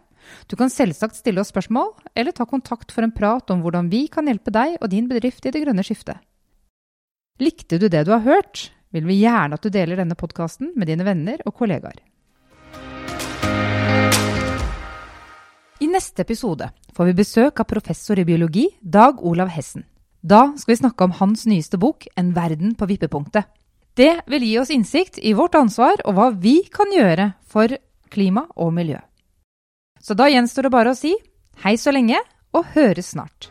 Du 0.46 0.54
kan 0.54 0.70
selvsagt 0.70 1.16
stille 1.18 1.40
oss 1.40 1.50
spørsmål, 1.50 1.94
eller 2.14 2.36
ta 2.36 2.44
kontakt 2.46 2.92
for 2.92 3.02
en 3.02 3.14
prat 3.14 3.50
om 3.50 3.64
hvordan 3.64 3.88
vi 3.90 4.04
kan 4.12 4.28
hjelpe 4.28 4.52
deg 4.54 4.76
og 4.78 4.90
din 4.92 5.08
bedrift 5.10 5.48
i 5.48 5.50
det 5.50 5.64
grønne 5.64 5.82
skiftet. 5.82 6.20
Likte 7.40 7.80
du 7.80 7.88
det 7.88 8.04
du 8.06 8.12
har 8.14 8.22
hørt? 8.26 8.68
vil 8.90 9.06
vi 9.06 9.20
gjerne 9.22 9.54
at 9.54 9.62
du 9.62 9.70
deler 9.70 10.00
denne 10.00 10.18
podkasten 10.18 10.72
med 10.74 10.90
dine 10.90 11.06
venner 11.06 11.42
og 11.46 11.54
kollegaer. 11.58 11.98
I 15.80 15.86
neste 15.88 16.20
episode 16.26 16.66
får 16.92 17.06
vi 17.08 17.12
besøk 17.16 17.60
av 17.62 17.64
professor 17.64 18.18
i 18.20 18.24
biologi 18.28 18.66
Dag 18.84 19.22
Olav 19.24 19.48
Hessen. 19.48 19.86
Da 20.20 20.50
skal 20.60 20.74
vi 20.74 20.80
snakke 20.82 21.06
om 21.06 21.14
hans 21.16 21.46
nyeste 21.48 21.78
bok 21.80 22.04
En 22.20 22.34
verden 22.36 22.74
på 22.76 22.84
vippepunktet. 22.90 23.46
Det 23.96 24.20
vil 24.28 24.44
gi 24.44 24.58
oss 24.60 24.70
innsikt 24.70 25.16
i 25.24 25.32
vårt 25.32 25.56
ansvar 25.56 26.02
og 26.04 26.18
hva 26.18 26.26
vi 26.36 26.58
kan 26.68 26.92
gjøre 26.92 27.30
for 27.48 27.72
klima 28.12 28.44
og 28.60 28.74
miljø. 28.76 29.00
Så 30.04 30.12
da 30.12 30.28
gjenstår 30.28 30.68
det 30.68 30.74
bare 30.76 30.92
å 30.92 30.98
si 30.98 31.14
hei 31.64 31.78
så 31.80 31.96
lenge 31.96 32.20
og 32.52 32.68
høres 32.76 33.14
snart. 33.14 33.48